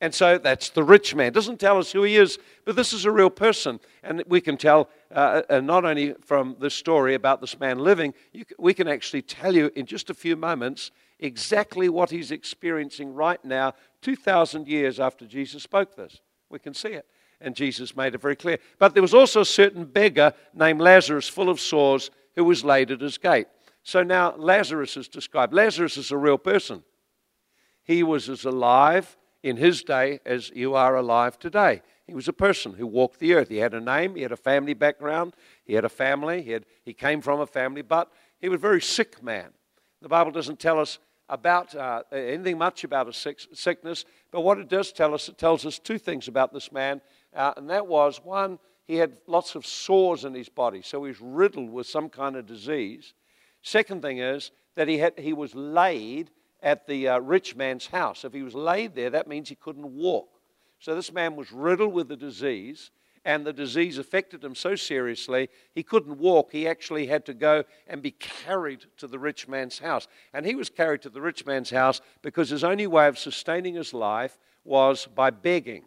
And 0.00 0.14
so 0.14 0.38
that's 0.38 0.70
the 0.70 0.84
rich 0.84 1.16
man. 1.16 1.32
Doesn't 1.32 1.58
tell 1.58 1.78
us 1.78 1.90
who 1.90 2.04
he 2.04 2.14
is, 2.16 2.38
but 2.64 2.76
this 2.76 2.92
is 2.92 3.06
a 3.06 3.10
real 3.10 3.28
person. 3.28 3.80
And 4.04 4.22
we 4.28 4.40
can 4.40 4.56
tell, 4.56 4.88
uh, 5.12 5.42
not 5.64 5.84
only 5.84 6.14
from 6.24 6.54
this 6.60 6.74
story 6.74 7.14
about 7.14 7.40
this 7.40 7.58
man 7.58 7.80
living, 7.80 8.14
can, 8.32 8.44
we 8.56 8.72
can 8.72 8.86
actually 8.86 9.22
tell 9.22 9.54
you 9.54 9.72
in 9.74 9.84
just 9.84 10.10
a 10.10 10.14
few 10.14 10.36
moments 10.36 10.92
exactly 11.18 11.88
what 11.88 12.10
he's 12.10 12.30
experiencing 12.30 13.12
right 13.12 13.44
now, 13.44 13.74
2,000 14.02 14.68
years 14.68 15.00
after 15.00 15.26
Jesus 15.26 15.64
spoke 15.64 15.96
this. 15.96 16.20
We 16.50 16.60
can 16.60 16.72
see 16.72 16.90
it 16.90 17.04
and 17.40 17.54
Jesus 17.54 17.96
made 17.96 18.14
it 18.14 18.20
very 18.20 18.36
clear. 18.36 18.58
But 18.78 18.94
there 18.94 19.02
was 19.02 19.14
also 19.14 19.40
a 19.40 19.46
certain 19.46 19.84
beggar 19.84 20.34
named 20.54 20.80
Lazarus, 20.80 21.28
full 21.28 21.48
of 21.48 21.60
sores, 21.60 22.10
who 22.36 22.44
was 22.44 22.64
laid 22.64 22.90
at 22.90 23.00
his 23.00 23.18
gate. 23.18 23.46
So 23.82 24.02
now 24.02 24.34
Lazarus 24.36 24.96
is 24.96 25.08
described. 25.08 25.52
Lazarus 25.52 25.96
is 25.96 26.10
a 26.10 26.16
real 26.16 26.38
person. 26.38 26.82
He 27.82 28.02
was 28.02 28.28
as 28.28 28.44
alive 28.44 29.16
in 29.42 29.56
his 29.56 29.82
day 29.82 30.20
as 30.24 30.50
you 30.54 30.74
are 30.74 30.96
alive 30.96 31.38
today. 31.38 31.82
He 32.06 32.14
was 32.14 32.28
a 32.28 32.32
person 32.32 32.74
who 32.74 32.86
walked 32.86 33.20
the 33.20 33.34
earth. 33.34 33.48
He 33.48 33.58
had 33.58 33.72
a 33.72 33.80
name, 33.80 34.16
he 34.16 34.22
had 34.22 34.32
a 34.32 34.36
family 34.36 34.74
background, 34.74 35.34
he 35.64 35.74
had 35.74 35.84
a 35.84 35.88
family, 35.88 36.42
he, 36.42 36.50
had, 36.50 36.66
he 36.82 36.92
came 36.92 37.20
from 37.20 37.40
a 37.40 37.46
family, 37.46 37.82
but 37.82 38.10
he 38.40 38.48
was 38.48 38.56
a 38.56 38.60
very 38.60 38.82
sick 38.82 39.22
man. 39.22 39.50
The 40.02 40.08
Bible 40.08 40.32
doesn't 40.32 40.58
tell 40.58 40.80
us 40.80 40.98
about 41.28 41.74
uh, 41.74 42.02
anything 42.10 42.58
much 42.58 42.82
about 42.82 43.08
a 43.08 43.12
sick, 43.12 43.40
sickness, 43.54 44.04
but 44.32 44.40
what 44.40 44.58
it 44.58 44.68
does 44.68 44.92
tell 44.92 45.14
us, 45.14 45.28
it 45.28 45.38
tells 45.38 45.64
us 45.64 45.78
two 45.78 45.98
things 45.98 46.26
about 46.26 46.52
this 46.52 46.72
man, 46.72 47.00
uh, 47.34 47.54
and 47.56 47.70
that 47.70 47.86
was 47.86 48.20
one, 48.22 48.58
he 48.86 48.96
had 48.96 49.16
lots 49.26 49.54
of 49.54 49.64
sores 49.64 50.24
in 50.24 50.34
his 50.34 50.48
body, 50.48 50.82
so 50.82 51.04
he's 51.04 51.20
riddled 51.20 51.70
with 51.70 51.86
some 51.86 52.08
kind 52.08 52.36
of 52.36 52.46
disease. 52.46 53.14
Second 53.62 54.02
thing 54.02 54.18
is 54.18 54.50
that 54.74 54.88
he, 54.88 54.98
had, 54.98 55.18
he 55.18 55.32
was 55.32 55.54
laid 55.54 56.30
at 56.62 56.86
the 56.86 57.08
uh, 57.08 57.18
rich 57.20 57.54
man's 57.56 57.86
house. 57.86 58.24
If 58.24 58.32
he 58.32 58.42
was 58.42 58.54
laid 58.54 58.94
there, 58.94 59.10
that 59.10 59.28
means 59.28 59.48
he 59.48 59.54
couldn't 59.54 59.94
walk. 59.94 60.40
So 60.78 60.94
this 60.94 61.12
man 61.12 61.36
was 61.36 61.52
riddled 61.52 61.92
with 61.92 62.08
the 62.08 62.16
disease, 62.16 62.90
and 63.24 63.44
the 63.44 63.52
disease 63.52 63.98
affected 63.98 64.42
him 64.42 64.54
so 64.54 64.74
seriously 64.74 65.50
he 65.74 65.82
couldn't 65.82 66.18
walk. 66.18 66.52
He 66.52 66.66
actually 66.66 67.06
had 67.06 67.26
to 67.26 67.34
go 67.34 67.64
and 67.86 68.00
be 68.02 68.12
carried 68.12 68.86
to 68.96 69.06
the 69.06 69.18
rich 69.18 69.46
man's 69.46 69.78
house. 69.78 70.08
And 70.32 70.46
he 70.46 70.54
was 70.54 70.70
carried 70.70 71.02
to 71.02 71.10
the 71.10 71.20
rich 71.20 71.44
man's 71.44 71.70
house 71.70 72.00
because 72.22 72.48
his 72.48 72.64
only 72.64 72.86
way 72.86 73.08
of 73.08 73.18
sustaining 73.18 73.74
his 73.74 73.92
life 73.92 74.38
was 74.64 75.06
by 75.06 75.30
begging. 75.30 75.84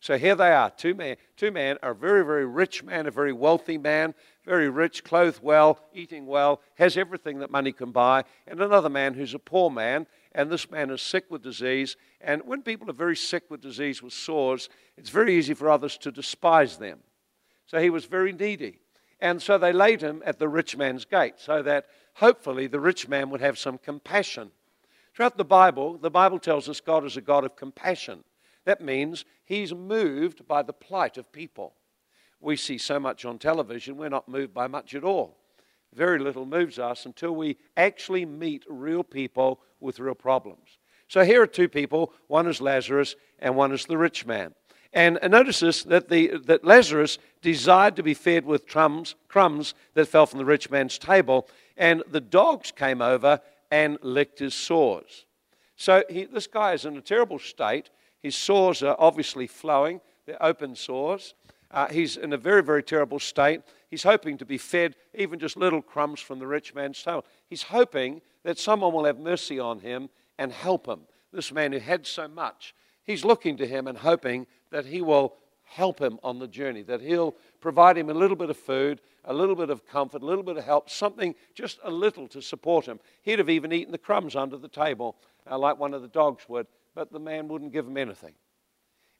So 0.00 0.16
here 0.16 0.34
they 0.34 0.50
are, 0.50 0.70
two 0.70 0.94
men, 0.94 1.16
two 1.36 1.50
men, 1.50 1.76
a 1.82 1.92
very, 1.92 2.24
very 2.24 2.46
rich 2.46 2.82
man, 2.82 3.06
a 3.06 3.10
very 3.10 3.34
wealthy 3.34 3.76
man, 3.76 4.14
very 4.46 4.70
rich, 4.70 5.04
clothed 5.04 5.40
well, 5.42 5.78
eating 5.92 6.24
well, 6.24 6.62
has 6.76 6.96
everything 6.96 7.40
that 7.40 7.50
money 7.50 7.70
can 7.70 7.92
buy, 7.92 8.24
and 8.46 8.60
another 8.60 8.88
man 8.88 9.12
who's 9.12 9.34
a 9.34 9.38
poor 9.38 9.68
man, 9.68 10.06
and 10.32 10.50
this 10.50 10.70
man 10.70 10.88
is 10.88 11.02
sick 11.02 11.26
with 11.28 11.42
disease. 11.42 11.96
And 12.22 12.40
when 12.46 12.62
people 12.62 12.88
are 12.88 12.94
very 12.94 13.16
sick 13.16 13.44
with 13.50 13.60
disease, 13.60 14.02
with 14.02 14.14
sores, 14.14 14.70
it's 14.96 15.10
very 15.10 15.36
easy 15.36 15.52
for 15.52 15.68
others 15.68 15.98
to 15.98 16.10
despise 16.10 16.78
them. 16.78 17.00
So 17.66 17.78
he 17.78 17.90
was 17.90 18.06
very 18.06 18.32
needy. 18.32 18.80
And 19.20 19.42
so 19.42 19.58
they 19.58 19.72
laid 19.72 20.00
him 20.00 20.22
at 20.24 20.38
the 20.38 20.48
rich 20.48 20.78
man's 20.78 21.04
gate 21.04 21.34
so 21.36 21.62
that 21.62 21.86
hopefully 22.14 22.68
the 22.68 22.80
rich 22.80 23.06
man 23.06 23.28
would 23.28 23.42
have 23.42 23.58
some 23.58 23.76
compassion. 23.76 24.50
Throughout 25.14 25.36
the 25.36 25.44
Bible, 25.44 25.98
the 25.98 26.10
Bible 26.10 26.38
tells 26.38 26.70
us 26.70 26.80
God 26.80 27.04
is 27.04 27.18
a 27.18 27.20
God 27.20 27.44
of 27.44 27.54
compassion. 27.54 28.24
That 28.70 28.80
means 28.80 29.24
he's 29.44 29.74
moved 29.74 30.46
by 30.46 30.62
the 30.62 30.72
plight 30.72 31.18
of 31.18 31.32
people. 31.32 31.74
We 32.38 32.54
see 32.54 32.78
so 32.78 33.00
much 33.00 33.24
on 33.24 33.38
television, 33.38 33.96
we're 33.96 34.08
not 34.08 34.28
moved 34.28 34.54
by 34.54 34.68
much 34.68 34.94
at 34.94 35.02
all 35.02 35.40
very 35.92 36.20
little 36.20 36.46
moves 36.46 36.78
us 36.78 37.06
until 37.06 37.34
we 37.34 37.56
actually 37.76 38.24
meet 38.24 38.64
real 38.68 39.02
people 39.02 39.60
with 39.80 39.98
real 39.98 40.14
problems. 40.14 40.78
So 41.08 41.24
here 41.24 41.42
are 41.42 41.46
two 41.46 41.68
people 41.68 42.12
one 42.28 42.46
is 42.46 42.60
Lazarus, 42.60 43.16
and 43.40 43.56
one 43.56 43.72
is 43.72 43.86
the 43.86 43.98
rich 43.98 44.24
man. 44.24 44.54
And 44.92 45.18
notice 45.28 45.58
this 45.58 45.82
that, 45.84 46.08
the, 46.08 46.38
that 46.44 46.64
Lazarus 46.64 47.18
desired 47.42 47.96
to 47.96 48.04
be 48.04 48.14
fed 48.14 48.44
with 48.44 48.68
crumbs, 48.68 49.16
crumbs 49.26 49.74
that 49.94 50.06
fell 50.06 50.26
from 50.26 50.38
the 50.38 50.44
rich 50.44 50.70
man's 50.70 50.96
table, 50.96 51.48
and 51.76 52.04
the 52.08 52.20
dogs 52.20 52.70
came 52.70 53.02
over 53.02 53.40
and 53.70 53.98
licked 54.00 54.38
his 54.38 54.54
sores. 54.54 55.26
So 55.76 56.04
he, 56.08 56.24
this 56.26 56.46
guy 56.46 56.74
is 56.74 56.84
in 56.84 56.96
a 56.96 57.00
terrible 57.00 57.40
state. 57.40 57.90
His 58.22 58.36
sores 58.36 58.82
are 58.82 58.96
obviously 58.98 59.46
flowing, 59.46 60.00
they're 60.26 60.42
open 60.42 60.76
sores. 60.76 61.34
Uh, 61.70 61.86
he's 61.88 62.16
in 62.16 62.32
a 62.32 62.36
very, 62.36 62.62
very 62.62 62.82
terrible 62.82 63.20
state. 63.20 63.62
He's 63.88 64.02
hoping 64.02 64.36
to 64.38 64.44
be 64.44 64.58
fed 64.58 64.96
even 65.14 65.38
just 65.38 65.56
little 65.56 65.82
crumbs 65.82 66.20
from 66.20 66.38
the 66.38 66.46
rich 66.46 66.74
man's 66.74 67.00
table. 67.02 67.24
He's 67.48 67.62
hoping 67.62 68.20
that 68.42 68.58
someone 68.58 68.92
will 68.92 69.04
have 69.04 69.18
mercy 69.18 69.58
on 69.58 69.78
him 69.78 70.08
and 70.38 70.52
help 70.52 70.86
him. 70.86 71.00
This 71.32 71.52
man 71.52 71.72
who 71.72 71.78
had 71.78 72.06
so 72.06 72.26
much, 72.26 72.74
he's 73.04 73.24
looking 73.24 73.56
to 73.58 73.66
him 73.66 73.86
and 73.86 73.98
hoping 73.98 74.46
that 74.70 74.86
he 74.86 75.00
will 75.00 75.34
help 75.62 76.00
him 76.00 76.18
on 76.24 76.40
the 76.40 76.48
journey, 76.48 76.82
that 76.82 77.00
he'll 77.00 77.36
provide 77.60 77.96
him 77.96 78.10
a 78.10 78.14
little 78.14 78.36
bit 78.36 78.50
of 78.50 78.56
food, 78.56 79.00
a 79.24 79.32
little 79.32 79.54
bit 79.54 79.70
of 79.70 79.86
comfort, 79.86 80.22
a 80.22 80.26
little 80.26 80.42
bit 80.42 80.56
of 80.56 80.64
help, 80.64 80.90
something 80.90 81.34
just 81.54 81.78
a 81.84 81.90
little 81.90 82.26
to 82.26 82.42
support 82.42 82.86
him. 82.86 82.98
He'd 83.22 83.38
have 83.38 83.50
even 83.50 83.72
eaten 83.72 83.92
the 83.92 83.98
crumbs 83.98 84.34
under 84.34 84.56
the 84.56 84.68
table, 84.68 85.16
uh, 85.48 85.56
like 85.56 85.78
one 85.78 85.94
of 85.94 86.02
the 86.02 86.08
dogs 86.08 86.48
would, 86.48 86.66
but 86.94 87.12
the 87.12 87.20
man 87.20 87.48
wouldn't 87.48 87.72
give 87.72 87.86
him 87.86 87.96
anything. 87.96 88.34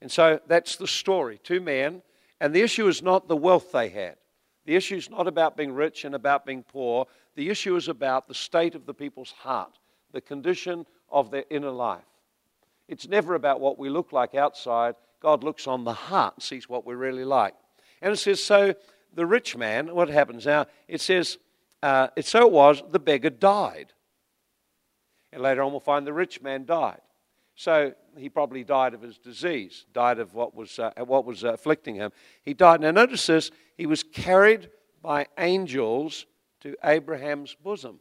And 0.01 0.11
so 0.11 0.41
that's 0.47 0.77
the 0.77 0.87
story. 0.87 1.39
Two 1.43 1.61
men 1.61 2.03
and 2.41 2.55
the 2.55 2.63
issue 2.63 2.89
is 2.89 3.03
not 3.03 3.29
the 3.29 3.37
wealth 3.37 3.73
they 3.73 3.89
had. 3.89 4.17
The 4.65 4.77
issue 4.77 4.97
is 4.97 5.11
not 5.11 5.27
about 5.27 5.57
being 5.57 5.73
rich 5.73 6.05
and 6.05 6.15
about 6.15 6.47
being 6.47 6.63
poor. 6.63 7.07
The 7.35 7.51
issue 7.51 7.77
is 7.77 7.89
about 7.89 8.29
the 8.29 8.35
state 8.35 8.75
of 8.75 8.87
the 8.87 8.95
people's 8.95 9.33
heart, 9.33 9.79
the 10.13 10.21
condition 10.21 10.87
of 11.11 11.31
their 11.31 11.45
inner 11.51 11.71
life. 11.71 12.05
It's 12.89 13.09
never 13.09 13.35
about 13.35 13.61
what 13.61 13.79
we 13.79 13.89
look 13.89 14.13
like 14.13 14.35
outside. 14.35 14.95
God 15.21 15.45
looks 15.45 15.67
on 15.67 15.85
the 15.85 15.93
heart 15.93 16.35
and 16.37 16.43
sees 16.43 16.69
what 16.69 16.87
we're 16.87 16.97
really 16.97 17.25
like. 17.25 17.55
And 18.03 18.13
it 18.13 18.17
says, 18.17 18.43
so 18.43 18.75
the 19.15 19.27
rich 19.27 19.57
man, 19.57 19.95
what 19.95 20.09
happens 20.09 20.47
now? 20.47 20.67
It 20.89 21.01
says, 21.01 21.39
uh, 21.83 22.09
it 22.17 22.25
so 22.27 22.47
it 22.47 22.53
was, 22.53 22.83
the 22.91 22.99
beggar 22.99 23.31
died. 23.31 23.93
And 25.33 25.43
later 25.43 25.63
on, 25.63 25.71
we'll 25.71 25.81
find 25.81 26.07
the 26.07 26.13
rich 26.13 26.43
man 26.43 26.65
died. 26.65 27.01
So 27.61 27.93
he 28.17 28.31
probably 28.31 28.65
died 28.65 28.95
of 28.95 29.03
his 29.03 29.19
disease, 29.19 29.85
died 29.93 30.19
of 30.19 30.33
what 30.33 30.55
was, 30.55 30.79
uh, 30.79 30.93
what 31.05 31.27
was 31.27 31.45
uh, 31.45 31.53
afflicting 31.53 31.95
him. 31.95 32.11
He 32.41 32.55
died. 32.55 32.81
Now, 32.81 32.91
notice 32.91 33.27
this 33.27 33.51
he 33.77 33.85
was 33.85 34.03
carried 34.03 34.71
by 35.03 35.27
angels 35.37 36.25
to 36.63 36.75
Abraham's 36.83 37.55
bosom. 37.63 38.01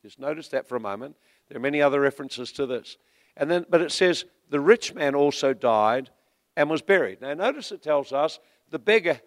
Just 0.00 0.18
notice 0.18 0.48
that 0.48 0.66
for 0.66 0.76
a 0.76 0.80
moment. 0.80 1.16
There 1.50 1.58
are 1.58 1.60
many 1.60 1.82
other 1.82 2.00
references 2.00 2.50
to 2.52 2.64
this. 2.64 2.96
And 3.36 3.50
then, 3.50 3.66
but 3.68 3.82
it 3.82 3.92
says, 3.92 4.24
the 4.48 4.58
rich 4.58 4.94
man 4.94 5.14
also 5.14 5.52
died 5.52 6.08
and 6.56 6.70
was 6.70 6.80
buried. 6.80 7.20
Now, 7.20 7.34
notice 7.34 7.72
it 7.72 7.82
tells 7.82 8.10
us 8.10 8.38
the 8.70 8.78
beggar 8.78 9.20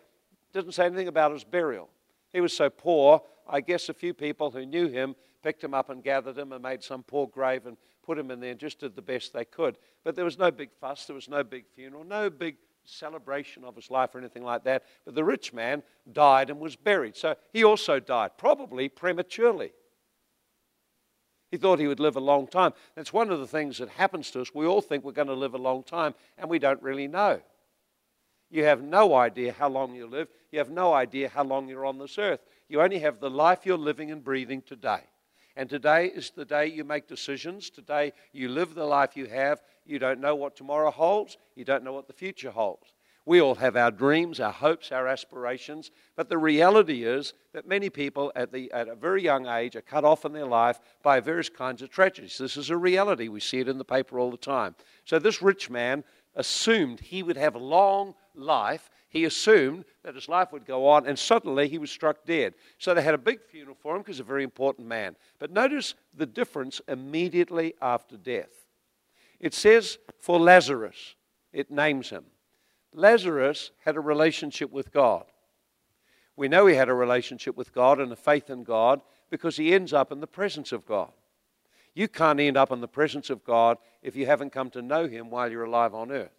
doesn't 0.53 0.71
say 0.71 0.87
anything 0.87 1.07
about 1.07 1.31
his 1.31 1.43
burial. 1.43 1.89
He 2.33 2.41
was 2.41 2.51
so 2.51 2.71
poor, 2.71 3.21
I 3.47 3.61
guess 3.61 3.89
a 3.89 3.93
few 3.93 4.15
people 4.15 4.49
who 4.49 4.65
knew 4.65 4.87
him 4.87 5.15
picked 5.45 5.63
him 5.63 5.75
up 5.75 5.91
and 5.91 6.03
gathered 6.03 6.39
him 6.39 6.51
and 6.53 6.63
made 6.63 6.81
some 6.81 7.03
poor 7.03 7.27
grave 7.27 7.67
and 7.67 7.77
put 8.03 8.17
him 8.17 8.31
in 8.31 8.39
there 8.39 8.49
and 8.49 8.59
just 8.59 8.79
did 8.79 8.95
the 8.95 9.01
best 9.01 9.31
they 9.31 9.45
could. 9.45 9.77
But 10.03 10.15
there 10.15 10.25
was 10.25 10.39
no 10.39 10.49
big 10.49 10.71
fuss, 10.81 11.05
there 11.05 11.13
was 11.13 11.29
no 11.29 11.43
big 11.43 11.65
funeral, 11.75 12.03
no 12.03 12.31
big 12.31 12.55
celebration 12.83 13.63
of 13.63 13.75
his 13.75 13.91
life 13.91 14.15
or 14.15 14.17
anything 14.17 14.43
like 14.43 14.63
that. 14.63 14.85
But 15.05 15.13
the 15.13 15.23
rich 15.23 15.53
man 15.53 15.83
died 16.11 16.49
and 16.49 16.59
was 16.59 16.75
buried. 16.75 17.15
So 17.15 17.35
he 17.53 17.63
also 17.63 17.99
died, 17.99 18.31
probably 18.39 18.89
prematurely. 18.89 19.71
He 21.51 21.57
thought 21.57 21.77
he 21.77 21.87
would 21.87 21.99
live 21.99 22.15
a 22.15 22.21
long 22.21 22.47
time. 22.47 22.73
That's 22.95 23.13
one 23.13 23.29
of 23.29 23.39
the 23.39 23.45
things 23.45 23.77
that 23.77 23.89
happens 23.89 24.31
to 24.31 24.41
us. 24.41 24.51
We 24.51 24.65
all 24.65 24.81
think 24.81 25.03
we're 25.03 25.11
going 25.11 25.27
to 25.27 25.35
live 25.35 25.53
a 25.53 25.59
long 25.59 25.83
time, 25.83 26.15
and 26.39 26.49
we 26.49 26.57
don't 26.57 26.81
really 26.81 27.07
know. 27.07 27.39
You 28.49 28.63
have 28.63 28.81
no 28.81 29.13
idea 29.13 29.53
how 29.53 29.69
long 29.69 29.93
you 29.93 30.07
live. 30.07 30.27
You 30.51 30.57
have 30.57 30.71
no 30.71 30.91
idea 30.93 31.29
how 31.29 31.43
long 31.43 31.67
you're 31.67 31.85
on 31.85 31.99
this 31.99 32.17
earth. 32.17 32.39
You 32.67 32.81
only 32.81 32.97
have 32.97 33.19
the 33.19 33.29
life 33.29 33.59
you're 33.63 33.77
living 33.77 34.09
and 34.09 34.23
breathing 34.23 34.63
today. 34.63 35.01
And 35.55 35.69
today 35.69 36.07
is 36.07 36.31
the 36.31 36.45
day 36.45 36.67
you 36.67 36.83
make 36.83 37.07
decisions. 37.07 37.69
Today 37.69 38.11
you 38.33 38.49
live 38.49 38.75
the 38.75 38.85
life 38.85 39.15
you 39.15 39.25
have. 39.27 39.61
You 39.85 39.99
don't 39.99 40.19
know 40.19 40.35
what 40.35 40.55
tomorrow 40.55 40.91
holds. 40.91 41.37
You 41.55 41.63
don't 41.63 41.83
know 41.83 41.93
what 41.93 42.07
the 42.07 42.13
future 42.13 42.51
holds. 42.51 42.93
We 43.25 43.41
all 43.41 43.55
have 43.55 43.75
our 43.75 43.89
dreams, 43.89 44.39
our 44.39 44.51
hopes, 44.51 44.91
our 44.91 45.07
aspirations, 45.07 45.89
but 46.15 46.29
the 46.29 46.37
reality 46.37 47.03
is 47.03 47.33
that 47.53 47.67
many 47.67 47.89
people 47.89 48.31
at, 48.35 48.51
the, 48.51 48.71
at 48.71 48.87
a 48.87 48.93
very 48.93 49.23
young 49.23 49.47
age 49.47 49.75
are 49.75 49.81
cut 49.81 50.05
off 50.05 50.25
in 50.25 50.33
their 50.33 50.45
life 50.45 50.79
by 51.01 51.19
various 51.19 51.49
kinds 51.49 51.81
of 51.81 51.89
tragedies. 51.89 52.37
This 52.37 52.55
is 52.55 52.69
a 52.69 52.77
reality. 52.77 53.27
We 53.27 53.39
see 53.39 53.59
it 53.59 53.67
in 53.67 53.79
the 53.79 53.85
paper 53.85 54.19
all 54.19 54.29
the 54.29 54.37
time. 54.37 54.75
So, 55.05 55.17
this 55.17 55.41
rich 55.41 55.71
man 55.71 56.03
assumed 56.35 56.99
he 56.99 57.23
would 57.23 57.37
have 57.37 57.55
a 57.55 57.59
long 57.59 58.13
life 58.35 58.91
he 59.15 59.23
assumed 59.23 59.85
that 60.03 60.13
his 60.13 60.27
life 60.27 60.51
would 60.51 60.65
go 60.65 60.87
on, 60.87 61.07
and 61.07 61.17
suddenly 61.17 61.69
he 61.69 61.77
was 61.77 61.89
struck 61.89 62.25
dead. 62.25 62.53
So 62.79 62.93
they 62.93 63.01
had 63.01 63.13
a 63.13 63.17
big 63.17 63.41
funeral 63.41 63.77
for 63.79 63.95
him 63.95 64.01
because 64.01 64.17
he's 64.17 64.19
a 64.19 64.25
very 64.25 64.43
important 64.43 64.89
man. 64.89 65.15
But 65.39 65.51
notice 65.51 65.95
the 66.13 66.25
difference 66.25 66.81
immediately 66.89 67.75
after 67.81 68.17
death. 68.17 68.49
It 69.39 69.53
says 69.53 69.99
for 70.19 70.37
Lazarus, 70.37 71.15
it 71.53 71.71
names 71.71 72.09
him. 72.09 72.25
Lazarus 72.93 73.71
had 73.85 73.95
a 73.95 74.01
relationship 74.01 74.69
with 74.69 74.91
God. 74.91 75.23
We 76.35 76.49
know 76.49 76.67
he 76.67 76.75
had 76.75 76.89
a 76.89 76.93
relationship 76.93 77.55
with 77.55 77.73
God 77.73 78.01
and 78.01 78.11
a 78.11 78.17
faith 78.17 78.49
in 78.49 78.65
God 78.65 78.99
because 79.29 79.55
he 79.55 79.73
ends 79.73 79.93
up 79.93 80.11
in 80.11 80.19
the 80.19 80.27
presence 80.27 80.73
of 80.73 80.85
God. 80.85 81.13
You 81.93 82.09
can't 82.09 82.41
end 82.41 82.57
up 82.57 82.69
in 82.69 82.81
the 82.81 82.87
presence 82.89 83.29
of 83.29 83.45
God 83.45 83.77
if 84.01 84.17
you 84.17 84.25
haven't 84.25 84.51
come 84.51 84.69
to 84.71 84.81
know 84.81 85.07
him 85.07 85.29
while 85.29 85.49
you're 85.49 85.63
alive 85.63 85.95
on 85.95 86.11
earth. 86.11 86.35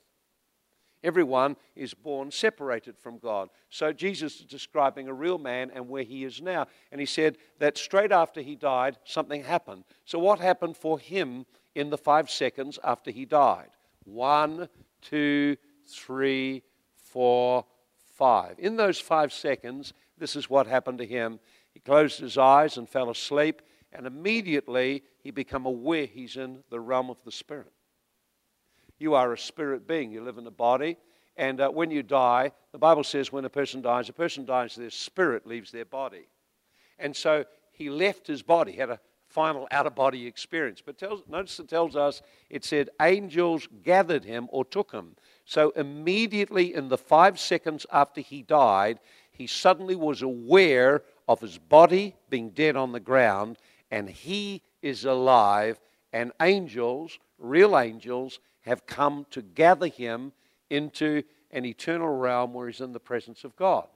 Everyone 1.07 1.55
is 1.77 1.95
born 1.95 2.33
separated 2.33 2.99
from 2.99 3.19
God. 3.19 3.49
So 3.71 3.93
Jesus 3.93 4.41
is 4.41 4.45
describing 4.45 5.07
a 5.07 5.15
real 5.15 5.39
man 5.39 5.71
and 5.73 5.89
where 5.89 6.03
he 6.03 6.25
is 6.25 6.43
now. 6.43 6.67
And 6.91 7.01
he 7.01 7.07
said 7.07 7.39
that 7.61 7.79
straight 7.79 8.11
after 8.11 8.41
he 8.41 8.57
died, 8.57 8.99
something 9.05 9.45
happened. 9.45 9.85
So, 10.05 10.19
what 10.19 10.41
happened 10.41 10.77
for 10.77 10.99
him 10.99 11.47
in 11.77 11.91
the 11.91 11.97
five 11.97 12.29
seconds 12.29 12.81
after 12.83 13.13
he 13.13 13.25
died? 13.25 13.69
One, 14.03 14.69
two, 15.01 15.57
three, 15.87 16.65
four, 16.97 17.65
five. 18.17 18.59
In 18.59 18.75
those 18.75 18.99
five 18.99 19.33
seconds, 19.33 19.93
this 20.19 20.35
is 20.35 20.51
what 20.51 20.67
happened 20.67 20.99
to 20.99 21.07
him. 21.07 21.39
He 21.73 21.79
closed 21.79 22.19
his 22.19 22.37
eyes 22.37 22.79
and 22.79 22.89
fell 22.89 23.11
asleep, 23.11 23.63
and 23.93 24.09
immediately 24.09 25.05
he 25.23 25.31
became 25.31 25.67
aware 25.67 26.07
he's 26.07 26.37
in 26.37 26.65
the 26.69 26.81
realm 26.81 27.11
of 27.11 27.19
the 27.25 27.31
Spirit. 27.31 27.73
You 28.99 29.15
are 29.15 29.33
a 29.33 29.39
spirit 29.39 29.87
being. 29.87 30.11
You 30.11 30.23
live 30.23 30.39
in 30.39 30.47
a 30.47 30.51
body. 30.51 30.97
And 31.37 31.61
uh, 31.61 31.69
when 31.69 31.91
you 31.91 32.03
die, 32.03 32.53
the 32.73 32.79
Bible 32.79 33.05
says 33.05 33.31
when 33.31 33.45
a 33.45 33.51
person 33.51 33.83
dies, 33.83 34.09
a 34.09 34.13
person 34.13 34.45
dies, 34.45 34.75
their 34.75 34.91
spirit 34.91 35.47
leaves 35.47 35.71
their 35.71 35.85
body. 35.85 36.29
And 36.99 37.15
so 37.15 37.45
he 37.73 37.91
left 37.91 38.27
his 38.27 38.43
body, 38.43 38.73
had 38.73 38.89
a 38.89 39.01
final 39.29 39.69
out 39.71 39.87
of 39.87 39.95
body 39.95 40.27
experience. 40.27 40.83
But 40.85 40.99
tells, 40.99 41.23
notice 41.29 41.59
it 41.59 41.69
tells 41.69 41.95
us 41.95 42.23
it 42.49 42.65
said 42.65 42.89
angels 43.03 43.69
gathered 43.83 44.25
him 44.25 44.49
or 44.51 44.65
took 44.65 44.93
him. 44.93 45.17
So 45.45 45.71
immediately 45.71 46.75
in 46.75 46.89
the 46.89 46.99
five 46.99 47.39
seconds 47.39 47.85
after 47.93 48.23
he 48.23 48.43
died, 48.43 48.99
he 49.31 49.47
suddenly 49.47 49.95
was 49.95 50.23
aware 50.23 51.03
of 51.29 51.41
his 51.41 51.59
body 51.59 52.15
being 52.31 52.51
dead 52.51 52.77
on 52.77 52.93
the 52.93 53.01
ground, 53.01 53.59
and 53.91 54.09
he 54.09 54.63
is 54.81 55.05
alive, 55.05 55.79
and 56.13 56.33
angels, 56.41 57.19
real 57.39 57.79
angels, 57.79 58.41
have 58.67 58.87
come 58.87 59.27
to 59.31 59.43
gather 59.43 59.87
him 59.87 60.33
into 60.71 61.23
an 61.51 61.65
eternal 61.65 62.09
realm 62.09 62.53
where 62.53 62.67
he's 62.67 62.81
in 62.81 62.93
the 62.93 63.01
presence 63.01 63.45
of 63.45 63.57
God. 63.57 63.87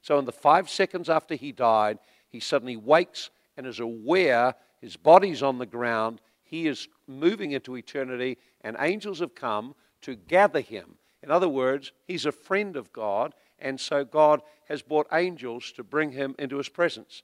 So, 0.00 0.18
in 0.18 0.24
the 0.24 0.32
five 0.32 0.70
seconds 0.70 1.10
after 1.10 1.34
he 1.34 1.52
died, 1.52 1.98
he 2.28 2.40
suddenly 2.40 2.76
wakes 2.76 3.30
and 3.56 3.66
is 3.66 3.80
aware 3.80 4.54
his 4.80 4.96
body's 4.96 5.42
on 5.42 5.58
the 5.58 5.66
ground. 5.66 6.20
He 6.44 6.66
is 6.66 6.88
moving 7.06 7.52
into 7.52 7.76
eternity, 7.76 8.38
and 8.62 8.76
angels 8.78 9.18
have 9.18 9.34
come 9.34 9.74
to 10.02 10.14
gather 10.14 10.60
him. 10.60 10.94
In 11.22 11.30
other 11.30 11.48
words, 11.48 11.92
he's 12.06 12.26
a 12.26 12.32
friend 12.32 12.76
of 12.76 12.92
God, 12.92 13.34
and 13.58 13.80
so 13.80 14.04
God 14.04 14.40
has 14.68 14.82
brought 14.82 15.08
angels 15.12 15.72
to 15.72 15.82
bring 15.82 16.12
him 16.12 16.36
into 16.38 16.58
his 16.58 16.68
presence. 16.68 17.22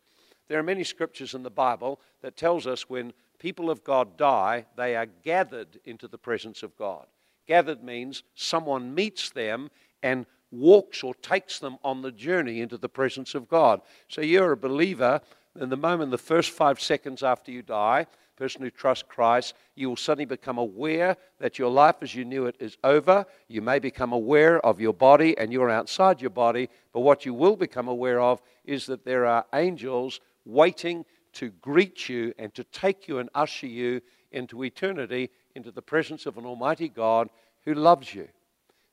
There 0.49 0.59
are 0.59 0.65
many 0.65 0.85
scriptures 0.85 1.35
in 1.35 1.45
the 1.45 1.51
Bible 1.51 2.01
that 2.21 2.37
tells 2.37 2.67
us 2.67 2.91
when 2.91 3.13
people 3.45 3.69
of 3.69 3.85
God 3.85 4.17
die, 4.17 4.65
they 4.75 4.97
are 4.97 5.05
gathered 5.23 5.79
into 5.85 6.09
the 6.09 6.17
presence 6.17 6.63
of 6.63 6.75
God. 6.79 7.05
Gathered 7.47 7.85
means 7.85 8.23
someone 8.35 8.95
meets 8.95 9.29
them 9.29 9.69
and 10.03 10.25
walks 10.51 11.03
or 11.05 11.15
takes 11.17 11.59
them 11.59 11.77
on 11.85 12.01
the 12.01 12.11
journey 12.11 12.63
into 12.63 12.79
the 12.79 12.89
presence 12.89 13.35
of 13.35 13.47
God. 13.47 13.83
So 14.09 14.23
you're 14.23 14.53
a 14.53 14.57
believer, 14.57 15.21
in 15.61 15.69
the 15.69 15.77
moment, 15.77 16.11
the 16.11 16.17
first 16.17 16.53
five 16.53 16.81
seconds 16.81 17.23
after 17.23 17.53
you 17.53 17.61
die, 17.61 18.07
person 18.35 18.63
who 18.63 18.71
trusts 18.71 19.05
Christ, 19.07 19.53
you 19.75 19.91
will 19.91 19.97
suddenly 19.97 20.25
become 20.25 20.57
aware 20.57 21.15
that 21.39 21.59
your 21.59 21.71
life 21.71 21.97
as 22.01 22.15
you 22.15 22.25
knew 22.25 22.47
it 22.47 22.57
is 22.59 22.79
over. 22.83 23.27
You 23.49 23.61
may 23.61 23.79
become 23.79 24.15
aware 24.15 24.59
of 24.65 24.81
your 24.81 24.95
body 24.95 25.37
and 25.37 25.53
you're 25.53 25.69
outside 25.69 26.23
your 26.23 26.31
body, 26.31 26.71
but 26.95 27.01
what 27.01 27.27
you 27.27 27.35
will 27.35 27.57
become 27.57 27.89
aware 27.89 28.23
of 28.23 28.41
is 28.65 28.87
that 28.87 29.05
there 29.05 29.27
are 29.27 29.45
angels 29.53 30.21
waiting 30.47 31.05
to 31.35 31.51
greet 31.51 32.09
you 32.09 32.35
and 32.39 32.55
to 32.55 32.65
take 32.65 33.09
you 33.09 33.19
and 33.19 33.29
usher 33.35 33.67
you 33.67 34.01
into 34.33 34.65
eternity, 34.65 35.31
into 35.55 35.71
the 35.71 35.83
presence 35.83 36.27
of 36.27 36.39
an 36.39 36.47
Almighty 36.47 36.89
God 36.89 37.29
who 37.65 37.75
loves 37.75 38.15
you. 38.15 38.29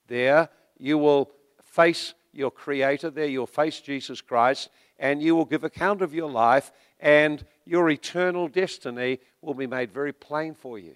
There 0.08 0.50
you 0.78 0.98
will 0.98 1.32
face 1.64 2.14
your 2.34 2.52
Creator, 2.52 3.10
there 3.10 3.26
you'll 3.26 3.48
face 3.48 3.82
Jesus 3.82 4.22
Christ, 4.22 4.70
and 5.00 5.22
you 5.22 5.36
will 5.36 5.46
give 5.46 5.64
account 5.64 6.02
of 6.02 6.14
your 6.14 6.30
life, 6.30 6.72
and 7.00 7.44
your 7.66 7.90
eternal 7.90 8.48
destiny 8.48 9.20
will 9.42 9.54
be 9.54 9.68
made 9.68 9.92
very 9.92 10.14
plain 10.14 10.54
for 10.54 10.78
you. 10.78 10.96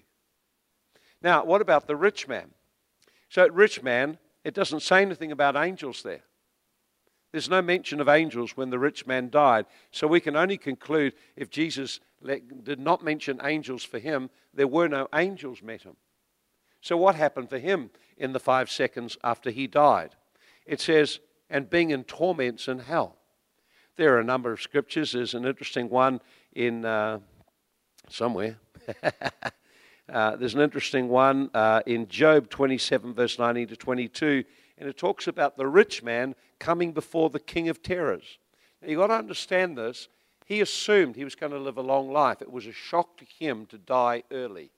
Now, 1.22 1.44
what 1.44 1.60
about 1.60 1.86
the 1.86 1.96
rich 1.96 2.28
man? 2.28 2.50
So, 3.28 3.48
rich 3.48 3.82
man, 3.82 4.18
it 4.44 4.54
doesn't 4.54 4.80
say 4.80 5.02
anything 5.02 5.32
about 5.32 5.56
angels 5.56 6.02
there. 6.02 6.22
There's 7.36 7.50
no 7.50 7.60
mention 7.60 8.00
of 8.00 8.08
angels 8.08 8.56
when 8.56 8.70
the 8.70 8.78
rich 8.78 9.06
man 9.06 9.28
died. 9.28 9.66
So 9.90 10.06
we 10.06 10.20
can 10.20 10.36
only 10.36 10.56
conclude 10.56 11.12
if 11.36 11.50
Jesus 11.50 12.00
did 12.24 12.80
not 12.80 13.04
mention 13.04 13.42
angels 13.44 13.84
for 13.84 13.98
him, 13.98 14.30
there 14.54 14.66
were 14.66 14.88
no 14.88 15.06
angels 15.14 15.60
met 15.62 15.82
him. 15.82 15.96
So 16.80 16.96
what 16.96 17.14
happened 17.14 17.50
for 17.50 17.58
him 17.58 17.90
in 18.16 18.32
the 18.32 18.40
five 18.40 18.70
seconds 18.70 19.18
after 19.22 19.50
he 19.50 19.66
died? 19.66 20.16
It 20.64 20.80
says, 20.80 21.20
and 21.50 21.68
being 21.68 21.90
in 21.90 22.04
torments 22.04 22.68
in 22.68 22.78
hell. 22.78 23.16
There 23.96 24.14
are 24.14 24.20
a 24.20 24.24
number 24.24 24.50
of 24.50 24.62
scriptures. 24.62 25.12
There's 25.12 25.34
an 25.34 25.44
interesting 25.44 25.90
one 25.90 26.22
in 26.54 26.86
uh, 26.86 27.18
somewhere. 28.08 28.56
uh, 30.10 30.36
there's 30.36 30.54
an 30.54 30.62
interesting 30.62 31.08
one 31.10 31.50
uh, 31.52 31.82
in 31.84 32.08
Job 32.08 32.48
27, 32.48 33.12
verse 33.12 33.38
19 33.38 33.68
to 33.68 33.76
22, 33.76 34.44
and 34.78 34.88
it 34.88 34.96
talks 34.96 35.26
about 35.26 35.56
the 35.56 35.66
rich 35.66 36.02
man 36.02 36.34
coming 36.58 36.92
before 36.92 37.30
the 37.30 37.40
king 37.40 37.68
of 37.68 37.82
terrors. 37.82 38.38
Now, 38.80 38.88
you've 38.88 38.98
got 38.98 39.08
to 39.08 39.14
understand 39.14 39.76
this. 39.76 40.08
He 40.44 40.60
assumed 40.60 41.16
he 41.16 41.24
was 41.24 41.34
going 41.34 41.52
to 41.52 41.58
live 41.58 41.76
a 41.76 41.82
long 41.82 42.12
life. 42.12 42.40
It 42.40 42.52
was 42.52 42.66
a 42.66 42.72
shock 42.72 43.16
to 43.18 43.24
him 43.24 43.66
to 43.66 43.78
die 43.78 44.22
early. 44.30 44.70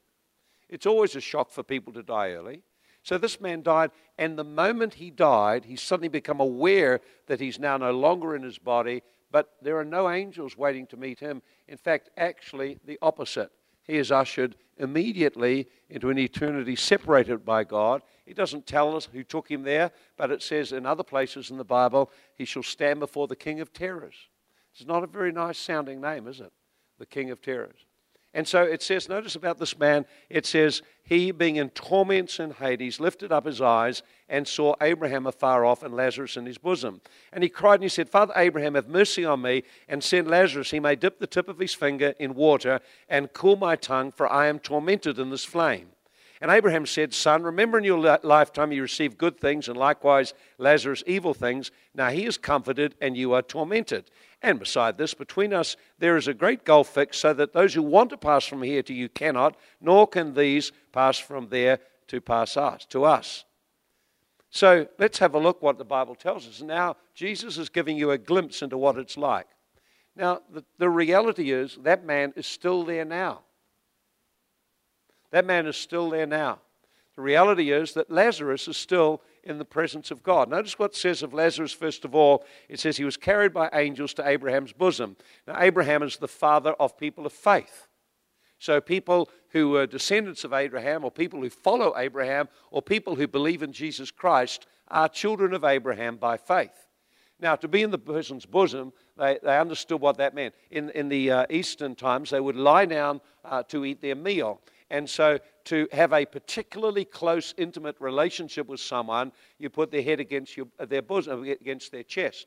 It's 0.68 0.86
always 0.86 1.16
a 1.16 1.20
shock 1.20 1.50
for 1.50 1.62
people 1.62 1.92
to 1.94 2.02
die 2.02 2.32
early. 2.32 2.62
So 3.02 3.16
this 3.16 3.40
man 3.40 3.62
died, 3.62 3.90
and 4.18 4.38
the 4.38 4.44
moment 4.44 4.94
he 4.94 5.10
died, 5.10 5.64
he 5.64 5.76
suddenly 5.76 6.08
become 6.08 6.40
aware 6.40 7.00
that 7.26 7.40
he's 7.40 7.58
now 7.58 7.76
no 7.76 7.92
longer 7.92 8.36
in 8.36 8.42
his 8.42 8.58
body, 8.58 9.02
but 9.30 9.54
there 9.62 9.78
are 9.78 9.84
no 9.84 10.10
angels 10.10 10.56
waiting 10.56 10.86
to 10.88 10.96
meet 10.96 11.20
him. 11.20 11.42
In 11.68 11.76
fact, 11.76 12.10
actually, 12.16 12.78
the 12.84 12.98
opposite. 13.00 13.50
He 13.84 13.96
is 13.96 14.12
ushered 14.12 14.56
immediately 14.78 15.68
into 15.90 16.10
an 16.10 16.18
eternity 16.18 16.76
separated 16.76 17.44
by 17.44 17.64
God. 17.64 18.02
It 18.26 18.36
doesn't 18.36 18.66
tell 18.66 18.96
us 18.96 19.08
who 19.12 19.24
took 19.24 19.50
him 19.50 19.62
there, 19.62 19.90
but 20.16 20.30
it 20.30 20.42
says 20.42 20.72
in 20.72 20.86
other 20.86 21.02
places 21.02 21.50
in 21.50 21.56
the 21.56 21.64
Bible, 21.64 22.10
he 22.34 22.44
shall 22.44 22.62
stand 22.62 23.00
before 23.00 23.26
the 23.26 23.36
King 23.36 23.60
of 23.60 23.72
Terrors. 23.72 24.14
It's 24.72 24.86
not 24.86 25.04
a 25.04 25.08
very 25.08 25.32
nice 25.32 25.58
sounding 25.58 26.00
name, 26.00 26.26
is 26.28 26.40
it? 26.40 26.52
The 26.98 27.06
King 27.06 27.30
of 27.30 27.42
Terrors. 27.42 27.86
And 28.34 28.46
so 28.46 28.62
it 28.62 28.82
says, 28.82 29.08
notice 29.08 29.34
about 29.36 29.58
this 29.58 29.78
man, 29.78 30.04
it 30.28 30.44
says, 30.44 30.82
he 31.02 31.30
being 31.30 31.56
in 31.56 31.70
torments 31.70 32.38
in 32.38 32.50
Hades 32.50 33.00
lifted 33.00 33.32
up 33.32 33.46
his 33.46 33.62
eyes 33.62 34.02
and 34.28 34.46
saw 34.46 34.74
Abraham 34.82 35.26
afar 35.26 35.64
off 35.64 35.82
and 35.82 35.94
Lazarus 35.94 36.36
in 36.36 36.44
his 36.44 36.58
bosom. 36.58 37.00
And 37.32 37.42
he 37.42 37.48
cried 37.48 37.76
and 37.76 37.84
he 37.84 37.88
said, 37.88 38.10
Father 38.10 38.34
Abraham, 38.36 38.74
have 38.74 38.88
mercy 38.88 39.24
on 39.24 39.40
me 39.40 39.62
and 39.88 40.04
send 40.04 40.28
Lazarus, 40.28 40.70
he 40.70 40.80
may 40.80 40.94
dip 40.94 41.18
the 41.18 41.26
tip 41.26 41.48
of 41.48 41.58
his 41.58 41.72
finger 41.72 42.14
in 42.18 42.34
water 42.34 42.80
and 43.08 43.32
cool 43.32 43.56
my 43.56 43.76
tongue, 43.76 44.12
for 44.12 44.30
I 44.30 44.48
am 44.48 44.58
tormented 44.58 45.18
in 45.18 45.30
this 45.30 45.46
flame. 45.46 45.88
And 46.40 46.50
Abraham 46.50 46.86
said, 46.86 47.12
Son, 47.12 47.42
remember 47.42 47.78
in 47.78 47.84
your 47.84 48.18
lifetime 48.22 48.70
you 48.70 48.82
received 48.82 49.18
good 49.18 49.40
things, 49.40 49.68
and 49.68 49.76
likewise 49.76 50.34
Lazarus 50.56 51.02
evil 51.06 51.34
things. 51.34 51.70
Now 51.94 52.10
he 52.10 52.26
is 52.26 52.38
comforted, 52.38 52.94
and 53.00 53.16
you 53.16 53.32
are 53.32 53.42
tormented. 53.42 54.10
And 54.40 54.60
beside 54.60 54.98
this, 54.98 55.14
between 55.14 55.52
us 55.52 55.76
there 55.98 56.16
is 56.16 56.28
a 56.28 56.34
great 56.34 56.64
gulf 56.64 56.88
fixed, 56.88 57.20
so 57.20 57.32
that 57.34 57.52
those 57.52 57.74
who 57.74 57.82
want 57.82 58.10
to 58.10 58.16
pass 58.16 58.44
from 58.46 58.62
here 58.62 58.82
to 58.84 58.94
you 58.94 59.08
cannot, 59.08 59.56
nor 59.80 60.06
can 60.06 60.34
these 60.34 60.70
pass 60.92 61.18
from 61.18 61.48
there 61.48 61.80
to 62.06 62.20
pass 62.20 62.56
us 62.56 62.86
to 62.86 63.04
us. 63.04 63.44
So 64.50 64.88
let's 64.98 65.18
have 65.18 65.34
a 65.34 65.38
look 65.38 65.60
what 65.60 65.76
the 65.76 65.84
Bible 65.84 66.14
tells 66.14 66.46
us. 66.46 66.62
Now 66.62 66.96
Jesus 67.14 67.58
is 67.58 67.68
giving 67.68 67.98
you 67.98 68.12
a 68.12 68.18
glimpse 68.18 68.62
into 68.62 68.78
what 68.78 68.96
it's 68.96 69.16
like. 69.16 69.46
Now 70.16 70.40
the, 70.50 70.64
the 70.78 70.88
reality 70.88 71.50
is 71.50 71.78
that 71.82 72.04
man 72.04 72.32
is 72.36 72.46
still 72.46 72.84
there 72.84 73.04
now. 73.04 73.40
That 75.30 75.46
man 75.46 75.66
is 75.66 75.76
still 75.76 76.10
there 76.10 76.26
now. 76.26 76.60
The 77.16 77.22
reality 77.22 77.72
is 77.72 77.94
that 77.94 78.10
Lazarus 78.10 78.68
is 78.68 78.76
still 78.76 79.22
in 79.42 79.58
the 79.58 79.64
presence 79.64 80.10
of 80.10 80.22
God. 80.22 80.48
Notice 80.48 80.78
what 80.78 80.92
it 80.92 80.96
says 80.96 81.22
of 81.22 81.34
Lazarus, 81.34 81.72
first 81.72 82.04
of 82.04 82.14
all. 82.14 82.44
It 82.68 82.78
says 82.78 82.96
he 82.96 83.04
was 83.04 83.16
carried 83.16 83.52
by 83.52 83.68
angels 83.72 84.14
to 84.14 84.28
Abraham's 84.28 84.72
bosom. 84.72 85.16
Now, 85.46 85.56
Abraham 85.58 86.02
is 86.02 86.16
the 86.16 86.28
father 86.28 86.74
of 86.74 86.96
people 86.96 87.26
of 87.26 87.32
faith. 87.32 87.88
So, 88.60 88.80
people 88.80 89.28
who 89.50 89.76
are 89.76 89.86
descendants 89.86 90.44
of 90.44 90.52
Abraham, 90.52 91.04
or 91.04 91.10
people 91.10 91.40
who 91.40 91.50
follow 91.50 91.94
Abraham, 91.96 92.48
or 92.70 92.82
people 92.82 93.14
who 93.16 93.26
believe 93.26 93.62
in 93.62 93.72
Jesus 93.72 94.10
Christ, 94.10 94.66
are 94.88 95.08
children 95.08 95.54
of 95.54 95.64
Abraham 95.64 96.16
by 96.16 96.36
faith. 96.36 96.86
Now, 97.40 97.54
to 97.56 97.68
be 97.68 97.82
in 97.82 97.90
the 97.90 97.98
person's 97.98 98.46
bosom, 98.46 98.92
they, 99.16 99.38
they 99.42 99.58
understood 99.58 100.00
what 100.00 100.16
that 100.18 100.34
meant. 100.34 100.54
In, 100.70 100.90
in 100.90 101.08
the 101.08 101.30
uh, 101.30 101.46
Eastern 101.50 101.94
times, 101.94 102.30
they 102.30 102.40
would 102.40 102.56
lie 102.56 102.86
down 102.86 103.20
uh, 103.44 103.62
to 103.64 103.84
eat 103.84 104.02
their 104.02 104.16
meal. 104.16 104.60
And 104.90 105.08
so, 105.08 105.38
to 105.64 105.86
have 105.92 106.14
a 106.14 106.24
particularly 106.24 107.04
close, 107.04 107.52
intimate 107.58 107.96
relationship 108.00 108.66
with 108.68 108.80
someone, 108.80 109.32
you 109.58 109.68
put 109.68 109.90
their 109.90 110.02
head 110.02 110.18
against 110.18 110.56
your, 110.56 110.66
their 110.78 111.02
bosom, 111.02 111.42
against 111.44 111.92
their 111.92 112.02
chest. 112.02 112.46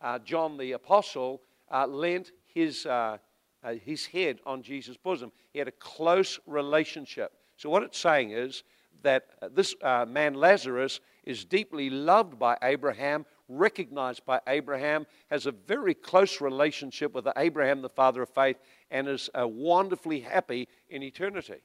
Uh, 0.00 0.18
John 0.18 0.58
the 0.58 0.72
Apostle 0.72 1.40
uh, 1.72 1.86
leant 1.86 2.32
his, 2.46 2.84
uh, 2.84 3.16
uh 3.64 3.74
his 3.82 4.04
head 4.04 4.38
on 4.44 4.62
Jesus' 4.62 4.98
bosom. 4.98 5.32
He 5.52 5.58
had 5.58 5.68
a 5.68 5.72
close 5.72 6.38
relationship. 6.46 7.32
So, 7.56 7.70
what 7.70 7.82
it's 7.82 7.98
saying 7.98 8.32
is 8.32 8.64
that 9.02 9.24
uh, 9.40 9.48
this 9.50 9.74
uh, 9.82 10.04
man 10.06 10.34
Lazarus 10.34 11.00
is 11.24 11.46
deeply 11.46 11.88
loved 11.88 12.38
by 12.38 12.58
Abraham, 12.62 13.24
recognized 13.48 14.26
by 14.26 14.40
Abraham, 14.46 15.06
has 15.30 15.46
a 15.46 15.52
very 15.52 15.94
close 15.94 16.42
relationship 16.42 17.14
with 17.14 17.26
Abraham, 17.38 17.80
the 17.80 17.88
father 17.88 18.20
of 18.20 18.28
faith, 18.28 18.58
and 18.90 19.08
is 19.08 19.30
wonderfully 19.34 20.20
happy 20.20 20.68
in 20.90 21.02
eternity. 21.02 21.60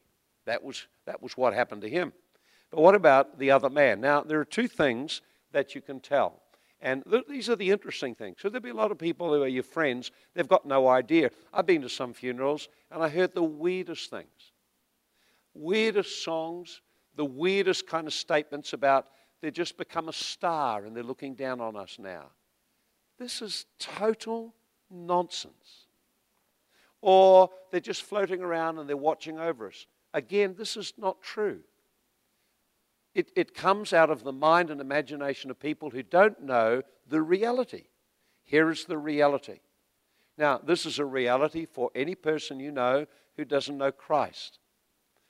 That 0.45 0.63
was, 0.63 0.88
that 1.06 1.21
was 1.21 1.38
what 1.38 1.53
happened 1.53 1.82
to 1.84 1.89
him. 1.89 2.13
But 2.69 2.82
what 2.82 2.95
about 2.95 3.38
the 3.38 3.51
other 3.51 3.69
man? 3.69 4.01
Now, 4.01 4.21
there 4.21 4.39
are 4.39 4.45
two 4.45 4.67
things 4.67 5.21
that 5.51 5.75
you 5.75 5.82
can 5.82 5.99
tell. 5.99 6.41
And 6.82 7.03
th- 7.10 7.25
these 7.29 7.49
are 7.49 7.56
the 7.56 7.71
interesting 7.71 8.13
things. 8.15 8.38
So 8.41 8.49
there'll 8.49 8.63
be 8.63 8.69
a 8.69 8.73
lot 8.73 8.91
of 8.91 8.97
people 8.97 9.34
who 9.34 9.41
are 9.43 9.47
your 9.47 9.63
friends, 9.63 10.12
they've 10.34 10.47
got 10.47 10.65
no 10.65 10.88
idea. 10.88 11.32
I've 11.53 11.65
been 11.65 11.82
to 11.84 11.89
some 11.89 12.13
funerals 12.13 12.67
and 12.91 13.01
I 13.01 13.10
heard 13.10 13.34
the 13.34 13.43
weirdest 13.43 14.10
things 14.10 14.53
weirdest 15.53 16.23
songs, 16.23 16.82
the 17.15 17.25
weirdest 17.25 17.88
kind 17.88 18.08
of 18.08 18.13
statements 18.13 18.73
about 18.73 19.08
they've 19.41 19.53
just 19.53 19.77
become 19.77 20.10
a 20.10 20.13
star 20.13 20.86
and 20.86 20.95
they're 20.95 21.03
looking 21.03 21.36
down 21.36 21.62
on 21.62 21.75
us 21.75 21.97
now. 21.99 22.32
This 23.19 23.41
is 23.41 23.65
total 23.79 24.53
nonsense. 24.89 25.88
Or 27.01 27.49
they're 27.71 27.79
just 27.79 28.03
floating 28.03 28.41
around 28.41 28.79
and 28.79 28.89
they're 28.89 28.97
watching 28.97 29.38
over 29.38 29.67
us. 29.67 29.86
Again, 30.13 30.56
this 30.58 30.78
is 30.78 30.93
not 30.97 31.21
true. 31.21 31.62
It, 33.15 33.32
it 33.36 33.54
comes 33.54 33.93
out 33.93 34.10
of 34.10 34.23
the 34.23 34.32
mind 34.32 34.69
and 34.69 34.82
imagination 34.82 35.52
of 35.52 35.60
people 35.60 35.89
who 35.89 36.04
don't 36.04 36.41
know 36.41 36.82
the 37.08 37.21
reality. 37.21 37.84
Here 38.43 38.69
is 38.69 38.86
the 38.86 38.97
reality. 38.97 39.60
Now, 40.38 40.58
this 40.58 40.86
is 40.86 40.97
a 40.99 41.06
reality 41.06 41.65
for 41.65 41.91
any 41.93 42.15
person 42.15 42.60
you 42.60 42.71
know 42.71 43.06
who 43.38 43.45
doesn't 43.45 43.78
know 43.78 43.91
Christ. 43.91 44.60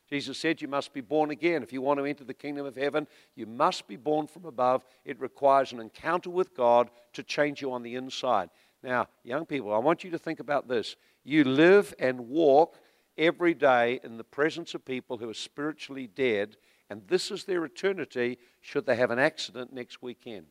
Jesus 0.10 0.38
said, 0.38 0.62
You 0.62 0.68
must 0.68 0.94
be 0.94 1.02
born 1.02 1.30
again. 1.32 1.64
If 1.64 1.74
you 1.74 1.82
want 1.82 2.00
to 2.00 2.06
enter 2.06 2.24
the 2.24 2.34
kingdom 2.34 2.66
of 2.66 2.76
heaven, 2.76 3.08
you 3.36 3.46
must 3.46 3.88
be 3.88 3.96
born 3.96 4.28
from 4.28 4.46
above. 4.46 4.86
It 5.06 5.20
requires 5.20 5.74
an 5.74 5.80
encounter 5.80 6.30
with 6.30 6.56
God 6.56 6.90
to 7.14 7.24
change 7.24 7.62
you 7.62 7.72
on 7.72 7.84
the 7.84 7.96
inside. 7.96 8.50
Now, 8.82 9.08
young 9.24 9.46
people, 9.46 9.74
I 9.74 9.78
want 9.78 10.04
you 10.04 10.12
to 10.12 10.20
think 10.20 10.40
about 10.40 10.68
this. 10.68 10.96
You 11.24 11.44
live 11.46 11.94
and 12.00 12.30
walk 12.30 12.78
every 13.18 13.54
day 13.54 14.00
in 14.04 14.18
the 14.18 14.24
presence 14.24 14.74
of 14.74 14.86
people 14.86 15.18
who 15.18 15.30
are 15.30 15.34
spiritually 15.34 16.08
dead 16.08 16.58
and 16.90 17.02
this 17.08 17.32
is 17.32 17.46
their 17.46 17.66
eternity 17.66 18.38
should 18.62 18.86
they 18.86 18.96
have 18.96 19.10
an 19.10 19.18
accident 19.18 19.74
next 19.74 20.04
weekend. 20.04 20.46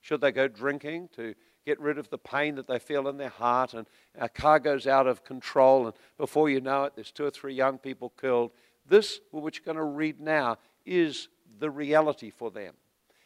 Should 0.00 0.20
they 0.20 0.30
go 0.30 0.46
drinking 0.46 1.08
to 1.16 1.34
get 1.66 1.80
rid 1.80 1.98
of 1.98 2.08
the 2.08 2.18
pain 2.18 2.54
that 2.54 2.68
they 2.68 2.78
feel 2.78 3.08
in 3.08 3.16
their 3.16 3.28
heart, 3.28 3.74
and 3.74 3.86
a 4.16 4.28
car 4.28 4.60
goes 4.60 4.86
out 4.86 5.08
of 5.08 5.24
control, 5.24 5.86
and 5.86 5.94
before 6.16 6.48
you 6.48 6.60
know 6.60 6.84
it, 6.84 6.92
there's 6.94 7.10
two 7.10 7.24
or 7.24 7.30
three 7.30 7.52
young 7.52 7.78
people 7.78 8.12
killed. 8.20 8.52
This, 8.86 9.20
which 9.32 9.58
you're 9.58 9.74
going 9.74 9.76
to 9.76 9.82
read 9.82 10.20
now, 10.20 10.58
is 10.86 11.28
the 11.58 11.68
reality 11.68 12.30
for 12.30 12.50
them. 12.50 12.74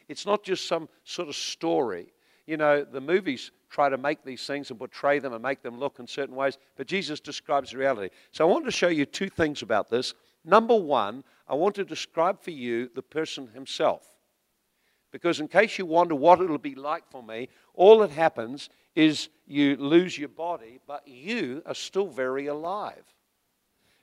It's 0.09 0.25
not 0.25 0.43
just 0.43 0.67
some 0.67 0.89
sort 1.05 1.29
of 1.29 1.37
story. 1.37 2.13
You 2.47 2.57
know, 2.57 2.85
the 2.85 3.01
movies 3.01 3.51
try 3.71 3.89
to 3.89 3.97
make 3.97 4.25
these 4.25 4.47
things 4.47 4.71
and 4.71 4.79
portray 4.79 5.19
them 5.19 5.33
and 5.33 5.43
make 5.43 5.63
them 5.63 5.79
look 5.79 5.99
in 5.99 6.07
certain 6.07 6.35
ways, 6.35 6.59
but 6.77 6.87
Jesus 6.87 7.21
describes 7.21 7.75
reality. 7.75 8.11
So 8.33 8.47
I 8.47 8.51
want 8.51 8.65
to 8.65 8.71
show 8.71 8.89
you 8.89 9.07
two 9.07 9.29
things 9.29 9.63
about 9.63 9.89
this. 9.89 10.15
Number 10.45 10.77
one, 10.77 11.25
I 11.49 11.55
want 11.55 11.75
to 11.77 11.85
describe 11.85 12.41
for 12.41 12.51
you 12.51 12.91
the 12.95 13.03
person 13.03 13.49
himself. 13.55 14.07
Because, 15.13 15.41
in 15.41 15.49
case 15.49 15.79
you 15.79 15.85
wonder 15.85 16.15
what 16.15 16.41
it'll 16.41 16.59
be 16.59 16.75
like 16.75 17.05
for 17.11 17.23
me, 17.23 17.49
all 17.75 17.99
that 17.99 18.11
happens 18.11 18.71
is 18.95 19.29
you 19.47 19.77
lose 19.77 20.19
your 20.19 20.31
body, 20.31 20.81
but 20.87 21.07
you 21.07 21.63
are 21.67 21.75
still 21.75 22.07
very 22.07 22.47
alive. 22.47 23.05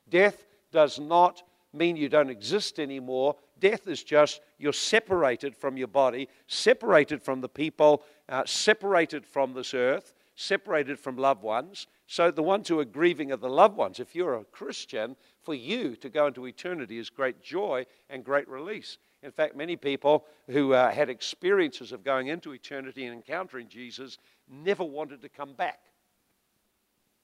Death 0.08 0.45
does 0.71 0.99
not 0.99 1.41
mean 1.73 1.95
you 1.95 2.10
don't 2.10 2.30
exist 2.30 2.80
anymore. 2.80 3.36
Death 3.60 3.88
is 3.88 4.04
just 4.04 4.41
you're 4.58 4.74
separated 4.74 5.56
from 5.56 5.78
your 5.78 5.88
body, 5.88 6.30
separated 6.48 7.22
from 7.22 7.41
the 7.41 7.50
people, 7.50 8.04
uh, 8.28 8.43
separated 8.45 9.26
from 9.26 9.54
this 9.54 9.74
earth, 9.74 10.13
separated 10.36 11.00
from 11.00 11.17
loved 11.17 11.41
ones. 11.41 11.88
So, 12.08 12.32
the 12.32 12.43
ones 12.43 12.67
who 12.67 12.80
are 12.80 12.86
grieving 12.86 13.32
are 13.32 13.38
the 13.38 13.50
loved 13.50 13.78
ones. 13.78 14.00
If 14.00 14.15
you're 14.15 14.36
a 14.36 14.45
Christian, 14.45 15.15
for 15.43 15.54
you 15.54 15.95
to 15.95 16.10
go 16.10 16.28
into 16.28 16.45
eternity 16.45 16.98
is 16.98 17.10
great 17.10 17.41
joy 17.41 17.86
and 18.10 18.24
great 18.24 18.48
release. 18.48 18.98
In 19.24 19.32
fact, 19.32 19.56
many 19.56 19.76
people 19.76 20.26
who 20.48 20.74
uh, 20.74 20.91
had 20.91 21.10
experiences 21.10 21.91
of 21.91 22.04
going 22.04 22.28
into 22.28 22.54
eternity 22.54 23.06
and 23.06 23.15
encountering 23.15 23.67
Jesus 23.67 24.17
never 24.48 24.84
wanted 24.84 25.22
to 25.22 25.30
come 25.30 25.54
back. 25.54 25.80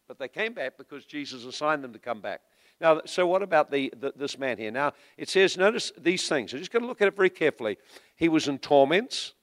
But 0.07 0.19
they 0.19 0.27
came 0.27 0.53
back 0.53 0.77
because 0.77 1.05
Jesus 1.05 1.45
assigned 1.45 1.83
them 1.83 1.93
to 1.93 1.99
come 1.99 2.21
back. 2.21 2.41
Now, 2.81 3.01
so 3.05 3.25
what 3.25 3.41
about 3.41 3.71
the, 3.71 3.93
the, 3.97 4.13
this 4.15 4.37
man 4.37 4.57
here? 4.57 4.71
Now, 4.71 4.93
it 5.17 5.29
says, 5.29 5.57
notice 5.57 5.91
these 5.97 6.27
things. 6.27 6.53
I'm 6.53 6.59
just 6.59 6.71
going 6.71 6.83
to 6.83 6.87
look 6.87 7.01
at 7.01 7.07
it 7.07 7.15
very 7.15 7.29
carefully. 7.29 7.77
He 8.15 8.27
was 8.27 8.47
in 8.47 8.59
torments. 8.59 9.33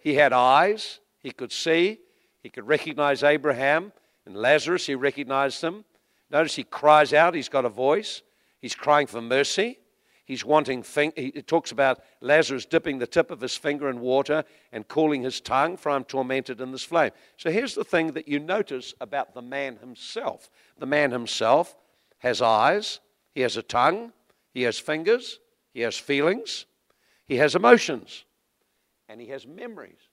He 0.00 0.14
had 0.14 0.32
eyes. 0.32 1.00
He 1.18 1.30
could 1.30 1.52
see. 1.52 1.98
He 2.42 2.50
could 2.50 2.66
recognize 2.66 3.22
Abraham 3.22 3.92
and 4.26 4.36
Lazarus. 4.36 4.86
He 4.86 4.94
recognized 4.94 5.62
them. 5.62 5.84
Notice 6.30 6.56
he 6.56 6.64
cries 6.64 7.12
out, 7.12 7.34
he's 7.34 7.48
got 7.48 7.64
a 7.64 7.70
voice. 7.70 8.22
He's 8.60 8.74
crying 8.74 9.06
for 9.06 9.22
mercy. 9.22 9.78
He's 10.24 10.44
wanting, 10.44 10.84
he 11.14 11.30
talks 11.42 11.70
about 11.70 12.00
Lazarus 12.20 12.66
dipping 12.66 12.98
the 12.98 13.06
tip 13.06 13.30
of 13.30 13.40
his 13.40 13.56
finger 13.56 13.88
in 13.88 14.00
water 14.00 14.42
and 14.72 14.86
cooling 14.88 15.22
his 15.22 15.40
tongue, 15.40 15.76
for 15.76 15.90
I'm 15.90 16.02
tormented 16.02 16.60
in 16.60 16.72
this 16.72 16.82
flame. 16.82 17.12
So 17.36 17.52
here's 17.52 17.76
the 17.76 17.84
thing 17.84 18.12
that 18.14 18.26
you 18.26 18.40
notice 18.40 18.92
about 19.00 19.34
the 19.34 19.42
man 19.42 19.76
himself 19.76 20.50
the 20.78 20.86
man 20.86 21.12
himself 21.12 21.76
has 22.18 22.42
eyes, 22.42 23.00
he 23.34 23.42
has 23.42 23.56
a 23.56 23.62
tongue, 23.62 24.12
he 24.52 24.62
has 24.62 24.78
fingers, 24.78 25.38
he 25.72 25.80
has 25.80 25.96
feelings, 25.96 26.66
he 27.26 27.36
has 27.36 27.54
emotions, 27.54 28.24
and 29.08 29.20
he 29.20 29.28
has 29.28 29.46
memories. 29.46 30.08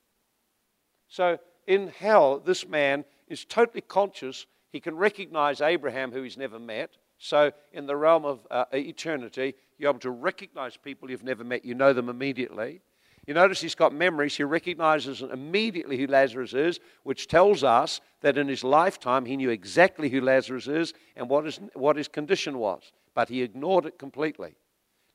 So 1.07 1.37
in 1.67 1.87
hell, 1.87 2.39
this 2.39 2.67
man 2.67 3.05
is 3.27 3.45
totally 3.45 3.81
conscious 3.81 4.45
he 4.73 4.79
can 4.79 4.97
recognize 4.97 5.61
Abraham, 5.61 6.11
who 6.11 6.23
he's 6.23 6.35
never 6.35 6.59
met. 6.59 6.97
So, 7.19 7.51
in 7.71 7.85
the 7.85 7.95
realm 7.95 8.25
of 8.25 8.45
uh, 8.49 8.65
eternity, 8.73 9.53
you're 9.77 9.91
able 9.91 9.99
to 9.99 10.09
recognize 10.09 10.75
people 10.75 11.11
you've 11.11 11.23
never 11.23 11.43
met. 11.43 11.63
You 11.63 11.75
know 11.75 11.93
them 11.93 12.09
immediately. 12.09 12.81
You 13.25 13.33
notice 13.33 13.62
he's 13.62 13.75
got 13.75 13.93
memories. 13.93 14.36
He 14.36 14.43
recognizes 14.43 15.21
immediately 15.21 15.97
who 15.97 16.07
Lazarus 16.07 16.53
is, 16.53 16.79
which 17.03 17.27
tells 17.27 17.63
us 17.63 18.01
that 18.21 18.38
in 18.38 18.49
his 18.49 18.63
lifetime 18.63 19.25
he 19.25 19.38
knew 19.38 19.49
exactly 19.49 20.09
who 20.09 20.19
Lazarus 20.19 20.67
is 20.67 20.93
and 21.15 21.29
what 21.29 21.45
his, 21.45 21.59
what 21.73 21.95
his 21.95 22.09
condition 22.09 22.57
was. 22.57 22.91
But 23.13 23.29
he 23.29 23.41
ignored 23.41 23.86
it 23.86 23.97
completely. 23.97 24.55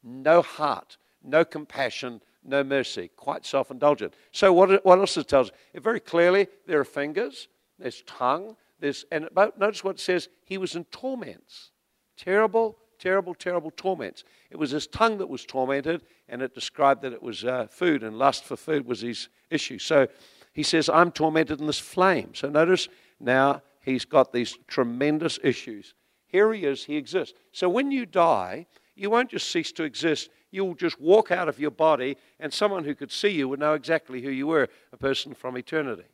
No 0.03 0.41
heart, 0.41 0.97
no 1.23 1.45
compassion, 1.45 2.23
no 2.45 2.65
mercy. 2.65 3.11
Quite 3.17 3.45
self 3.45 3.71
indulgent. 3.71 4.15
So, 4.33 4.53
what, 4.53 4.85
what 4.87 4.99
else 4.99 5.17
it 5.17 5.29
tells 5.29 5.51
us? 5.51 5.57
Very 5.75 6.01
clearly, 6.01 6.49
there 6.67 6.81
are 6.81 6.85
fingers, 6.85 7.49
there's 7.79 8.03
tongue, 8.07 8.57
there's, 8.81 9.05
and 9.11 9.25
about, 9.25 9.59
notice 9.59 9.85
what 9.85 9.97
it 9.97 10.01
says 10.01 10.29
he 10.45 10.57
was 10.57 10.77
in 10.77 10.85
torments. 10.85 11.73
Terrible, 12.17 12.79
terrible, 12.99 13.35
terrible 13.35 13.71
torments. 13.77 14.25
It 14.51 14.57
was 14.57 14.71
his 14.71 14.87
tongue 14.87 15.19
that 15.19 15.29
was 15.29 15.45
tormented, 15.45 16.03
and 16.29 16.43
it 16.43 16.55
described 16.55 17.03
that 17.03 17.13
it 17.13 17.23
was 17.23 17.45
uh, 17.45 17.67
food, 17.71 18.03
and 18.03 18.19
lust 18.19 18.45
for 18.45 18.57
food 18.57 18.87
was 18.87 19.01
his 19.01 19.29
issue. 19.51 19.79
So 19.79 20.09
he 20.53 20.63
says, 20.63 20.89
I'm 20.89 21.13
tormented 21.13 21.61
in 21.61 21.67
this 21.67 21.79
flame. 21.79 22.35
So 22.35 22.49
notice 22.49 22.89
now 23.21 23.63
he's 23.81 24.05
got 24.05 24.33
these 24.33 24.59
tremendous 24.67 25.39
issues. 25.43 25.95
Here 26.27 26.53
he 26.53 26.65
is, 26.65 26.85
he 26.85 26.97
exists. 26.97 27.39
So 27.53 27.69
when 27.69 27.91
you 27.91 28.05
die, 28.07 28.67
you 28.95 29.11
won't 29.11 29.31
just 29.31 29.51
cease 29.51 29.73
to 29.73 29.85
exist. 29.85 30.31
You'll 30.51 30.75
just 30.75 31.01
walk 31.01 31.31
out 31.31 31.49
of 31.49 31.61
your 31.61 31.71
body, 31.71 32.17
and 32.41 32.53
someone 32.53 32.85
who 32.85 32.95
could 32.95 33.13
see 33.13 33.29
you 33.29 33.49
would 33.49 33.61
know 33.61 33.75
exactly 33.75 34.21
who 34.23 34.31
you 34.31 34.47
were 34.47 34.69
a 34.93 34.97
person 34.97 35.35
from 35.35 35.57
eternity. 35.57 36.05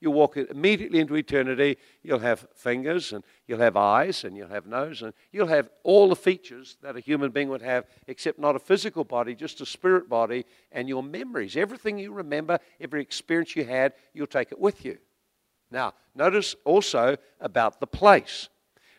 You'll 0.00 0.14
walk 0.14 0.36
immediately 0.36 1.00
into 1.00 1.16
eternity. 1.16 1.76
You'll 2.02 2.20
have 2.20 2.46
fingers 2.54 3.12
and 3.12 3.24
you'll 3.46 3.58
have 3.58 3.76
eyes 3.76 4.24
and 4.24 4.36
you'll 4.36 4.48
have 4.48 4.66
nose 4.66 5.02
and 5.02 5.12
you'll 5.32 5.48
have 5.48 5.70
all 5.82 6.08
the 6.08 6.16
features 6.16 6.76
that 6.82 6.96
a 6.96 7.00
human 7.00 7.30
being 7.30 7.48
would 7.48 7.62
have, 7.62 7.84
except 8.06 8.38
not 8.38 8.54
a 8.54 8.60
physical 8.60 9.04
body, 9.04 9.34
just 9.34 9.60
a 9.60 9.66
spirit 9.66 10.08
body 10.08 10.44
and 10.70 10.88
your 10.88 11.02
memories. 11.02 11.56
Everything 11.56 11.98
you 11.98 12.12
remember, 12.12 12.58
every 12.80 13.02
experience 13.02 13.56
you 13.56 13.64
had, 13.64 13.92
you'll 14.14 14.26
take 14.26 14.52
it 14.52 14.58
with 14.58 14.84
you. 14.84 14.98
Now, 15.70 15.94
notice 16.14 16.54
also 16.64 17.16
about 17.40 17.80
the 17.80 17.86
place. 17.86 18.48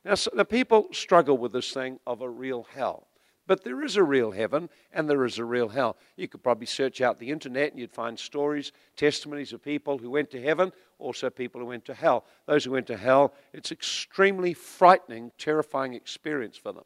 Now, 0.06 0.16
so 0.16 0.32
the 0.34 0.46
people 0.46 0.88
struggle 0.92 1.38
with 1.38 1.52
this 1.52 1.74
thing 1.74 2.00
of 2.06 2.22
a 2.22 2.30
real 2.30 2.68
hell. 2.74 3.09
But 3.50 3.64
there 3.64 3.84
is 3.84 3.96
a 3.96 4.04
real 4.04 4.30
heaven 4.30 4.70
and 4.94 5.10
there 5.10 5.26
is 5.26 5.40
a 5.40 5.44
real 5.44 5.70
hell. 5.70 5.98
You 6.16 6.28
could 6.28 6.44
probably 6.44 6.68
search 6.68 7.02
out 7.02 7.18
the 7.18 7.32
internet 7.32 7.72
and 7.72 7.80
you'd 7.80 7.92
find 7.92 8.18
stories, 8.20 8.72
testimonies 8.96 9.54
of 9.54 9.64
people 9.64 9.98
who 9.98 10.12
went 10.12 10.30
to 10.30 10.42
heaven, 10.42 10.72
also 11.00 11.32
people 11.32 11.60
who 11.60 11.66
went 11.66 11.84
to 11.86 11.96
hell. 11.96 12.26
Those 12.46 12.66
who 12.66 12.70
went 12.70 12.86
to 12.86 12.96
hell, 12.96 13.34
it's 13.52 13.72
extremely 13.72 14.54
frightening, 14.54 15.32
terrifying 15.40 15.96
experience 15.96 16.58
for 16.58 16.74
them. 16.74 16.84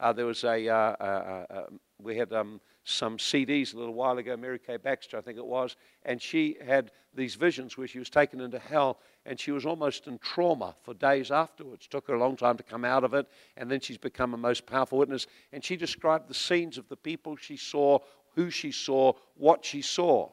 Uh, 0.00 0.12
there 0.12 0.26
was 0.26 0.42
a, 0.42 0.68
uh, 0.68 0.74
uh, 0.74 1.46
uh, 1.50 1.54
uh 1.54 1.66
we 2.00 2.16
had 2.16 2.32
um, 2.32 2.60
some 2.84 3.16
CDs 3.16 3.74
a 3.74 3.78
little 3.78 3.94
while 3.94 4.18
ago, 4.18 4.36
Mary 4.36 4.58
K. 4.58 4.76
Baxter, 4.76 5.16
I 5.16 5.20
think 5.20 5.38
it 5.38 5.46
was, 5.46 5.76
and 6.04 6.20
she 6.20 6.56
had 6.64 6.90
these 7.14 7.36
visions 7.36 7.76
where 7.76 7.86
she 7.86 7.98
was 7.98 8.10
taken 8.10 8.40
into 8.40 8.58
hell 8.58 8.98
and 9.24 9.38
she 9.38 9.52
was 9.52 9.64
almost 9.64 10.08
in 10.08 10.18
trauma 10.18 10.74
for 10.82 10.94
days 10.94 11.30
afterwards. 11.30 11.86
It 11.86 11.90
took 11.90 12.08
her 12.08 12.14
a 12.14 12.18
long 12.18 12.36
time 12.36 12.56
to 12.56 12.62
come 12.62 12.84
out 12.84 13.04
of 13.04 13.14
it, 13.14 13.28
and 13.56 13.70
then 13.70 13.80
she's 13.80 13.98
become 13.98 14.34
a 14.34 14.38
most 14.38 14.66
powerful 14.66 14.98
witness. 14.98 15.26
And 15.52 15.62
she 15.64 15.76
described 15.76 16.28
the 16.28 16.34
scenes 16.34 16.76
of 16.76 16.88
the 16.88 16.96
people 16.96 17.36
she 17.36 17.56
saw, 17.56 17.98
who 18.34 18.50
she 18.50 18.72
saw, 18.72 19.12
what 19.36 19.64
she 19.64 19.80
saw. 19.80 20.30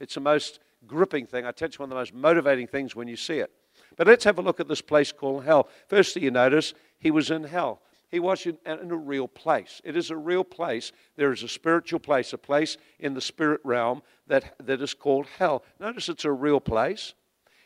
It's 0.00 0.16
a 0.16 0.20
most 0.20 0.60
gripping 0.86 1.26
thing. 1.26 1.44
I 1.44 1.52
tell 1.52 1.68
you, 1.68 1.76
one 1.76 1.88
of 1.88 1.90
the 1.90 1.96
most 1.96 2.14
motivating 2.14 2.66
things 2.66 2.96
when 2.96 3.08
you 3.08 3.16
see 3.16 3.38
it. 3.38 3.50
But 3.96 4.06
let's 4.06 4.24
have 4.24 4.38
a 4.38 4.42
look 4.42 4.60
at 4.60 4.68
this 4.68 4.80
place 4.80 5.12
called 5.12 5.44
hell. 5.44 5.68
Firstly, 5.88 6.22
you 6.22 6.30
notice 6.30 6.72
he 6.98 7.10
was 7.10 7.30
in 7.30 7.44
hell. 7.44 7.80
He 8.08 8.20
was 8.20 8.46
in, 8.46 8.58
in, 8.64 8.90
a 8.90 8.96
real 8.96 9.26
place. 9.26 9.80
It 9.84 9.96
is 9.96 10.10
a 10.10 10.16
real 10.16 10.44
place. 10.44 10.92
There 11.16 11.32
is 11.32 11.42
a 11.42 11.48
spiritual 11.48 11.98
place, 11.98 12.32
a 12.32 12.38
place 12.38 12.76
in 13.00 13.14
the 13.14 13.20
spirit 13.20 13.60
realm 13.64 14.02
that, 14.28 14.54
that 14.64 14.80
is 14.80 14.94
called 14.94 15.26
hell. 15.38 15.64
Notice 15.80 16.08
it's 16.08 16.24
a 16.24 16.30
real 16.30 16.60
place, 16.60 17.14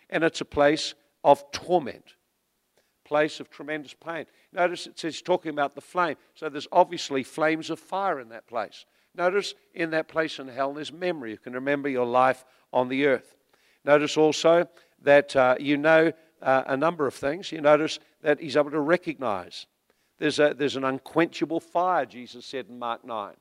and 0.09 0.25
it's 0.25 0.41
a 0.41 0.47
place 0.47 0.95
of 1.23 1.51
torment, 1.53 2.15
place 3.05 3.39
of 3.39 3.51
tremendous 3.51 3.95
pain. 3.95 4.25
Notice 4.53 4.87
it 4.87 4.99
says 4.99 5.21
talking 5.21 5.51
about 5.51 5.75
the 5.75 5.81
flame. 5.83 6.17
So 6.35 6.49
there's 6.49 6.69
obviously 6.73 7.23
flames 7.23 7.69
of 7.69 7.79
fire 7.79 8.19
in 8.19 8.31
that 8.31 8.47
place. 8.47 8.87
Notice 9.15 9.55
in 9.75 9.91
that 9.91 10.09
place 10.09 10.39
in 10.39 10.49
hell 10.49 10.73
there's 10.73 10.93
memory. 10.93 11.33
You 11.33 11.39
can 11.39 11.53
remember 11.53 11.89
your 11.89 12.07
life 12.07 12.45
on 12.73 12.89
the 12.89 13.07
earth. 13.07 13.37
Notice 13.85 14.17
also 14.17 14.69
that 15.03 15.35
uh, 15.37 15.57
you 15.59 15.77
know 15.77 16.13
uh, 16.43 16.63
a 16.67 16.77
number 16.77 17.07
of 17.07 17.15
things. 17.15 17.53
You 17.53 17.61
notice 17.61 17.99
that 18.23 18.41
he's 18.41 18.57
able 18.57 18.71
to 18.71 18.81
recognize. 18.81 19.67
There's, 20.21 20.39
a, 20.39 20.55
there's 20.57 20.77
an 20.77 20.85
unquenchable 20.85 21.61
fire, 21.61 22.05
Jesus 22.05 22.45
said 22.45 22.67
in 22.69 22.79
Mark 22.79 23.05
9. 23.05 23.35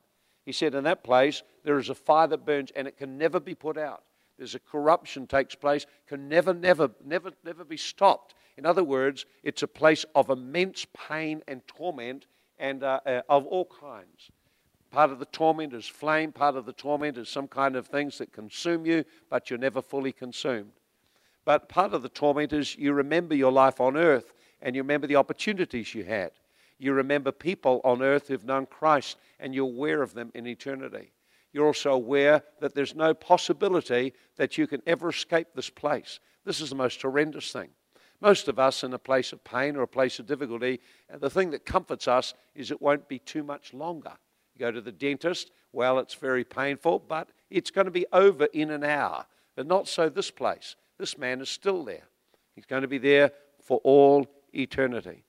He 0.46 0.52
said, 0.52 0.74
In 0.74 0.84
that 0.84 1.04
place, 1.04 1.42
there 1.62 1.78
is 1.78 1.90
a 1.90 1.94
fire 1.94 2.26
that 2.26 2.46
burns 2.46 2.72
and 2.74 2.88
it 2.88 2.96
can 2.96 3.18
never 3.18 3.38
be 3.38 3.54
put 3.54 3.76
out. 3.76 4.02
There's 4.38 4.54
a 4.54 4.60
corruption 4.60 5.26
takes 5.26 5.54
place, 5.54 5.84
can 6.08 6.26
never, 6.26 6.54
never, 6.54 6.90
never, 7.04 7.32
never 7.44 7.64
be 7.64 7.76
stopped. 7.76 8.34
In 8.56 8.64
other 8.64 8.82
words, 8.82 9.26
it's 9.42 9.62
a 9.62 9.68
place 9.68 10.06
of 10.14 10.30
immense 10.30 10.86
pain 11.08 11.42
and 11.46 11.60
torment 11.68 12.24
and 12.58 12.82
uh, 12.82 13.00
uh, 13.04 13.20
of 13.28 13.44
all 13.46 13.66
kinds. 13.66 14.30
Part 14.90 15.10
of 15.10 15.18
the 15.18 15.26
torment 15.26 15.74
is 15.74 15.86
flame, 15.86 16.32
part 16.32 16.56
of 16.56 16.64
the 16.64 16.72
torment 16.72 17.18
is 17.18 17.28
some 17.28 17.46
kind 17.46 17.76
of 17.76 17.86
things 17.86 18.16
that 18.18 18.32
consume 18.32 18.86
you, 18.86 19.04
but 19.28 19.50
you're 19.50 19.58
never 19.58 19.82
fully 19.82 20.12
consumed. 20.12 20.72
But 21.44 21.68
part 21.68 21.92
of 21.92 22.00
the 22.00 22.08
torment 22.08 22.54
is 22.54 22.74
you 22.76 22.94
remember 22.94 23.34
your 23.34 23.52
life 23.52 23.80
on 23.80 23.98
earth 23.98 24.32
and 24.62 24.74
you 24.74 24.82
remember 24.82 25.06
the 25.06 25.16
opportunities 25.16 25.94
you 25.94 26.04
had. 26.04 26.32
You 26.80 26.94
remember 26.94 27.30
people 27.30 27.82
on 27.84 28.00
earth 28.00 28.28
who've 28.28 28.44
known 28.44 28.64
Christ 28.64 29.18
and 29.38 29.54
you're 29.54 29.66
aware 29.66 30.02
of 30.02 30.14
them 30.14 30.32
in 30.34 30.46
eternity. 30.46 31.12
You're 31.52 31.66
also 31.66 31.92
aware 31.92 32.42
that 32.60 32.74
there's 32.74 32.94
no 32.94 33.12
possibility 33.12 34.14
that 34.36 34.56
you 34.56 34.66
can 34.66 34.80
ever 34.86 35.10
escape 35.10 35.48
this 35.54 35.68
place. 35.68 36.20
This 36.46 36.62
is 36.62 36.70
the 36.70 36.76
most 36.76 37.02
horrendous 37.02 37.52
thing. 37.52 37.68
Most 38.22 38.48
of 38.48 38.58
us 38.58 38.82
in 38.82 38.94
a 38.94 38.98
place 38.98 39.34
of 39.34 39.44
pain 39.44 39.76
or 39.76 39.82
a 39.82 39.88
place 39.88 40.18
of 40.18 40.26
difficulty, 40.26 40.80
and 41.10 41.20
the 41.20 41.28
thing 41.28 41.50
that 41.50 41.66
comforts 41.66 42.08
us 42.08 42.32
is 42.54 42.70
it 42.70 42.80
won't 42.80 43.08
be 43.08 43.18
too 43.18 43.42
much 43.42 43.74
longer. 43.74 44.12
You 44.54 44.60
go 44.60 44.70
to 44.70 44.80
the 44.80 44.92
dentist, 44.92 45.50
well, 45.72 45.98
it's 45.98 46.14
very 46.14 46.44
painful, 46.44 47.00
but 47.00 47.28
it's 47.50 47.70
going 47.70 47.86
to 47.86 47.90
be 47.90 48.06
over 48.12 48.46
in 48.54 48.70
an 48.70 48.84
hour. 48.84 49.26
But 49.54 49.66
not 49.66 49.86
so 49.86 50.08
this 50.08 50.30
place. 50.30 50.76
This 50.98 51.18
man 51.18 51.42
is 51.42 51.50
still 51.50 51.84
there. 51.84 52.04
He's 52.54 52.66
going 52.66 52.82
to 52.82 52.88
be 52.88 52.98
there 52.98 53.32
for 53.62 53.80
all 53.84 54.26
eternity. 54.54 55.24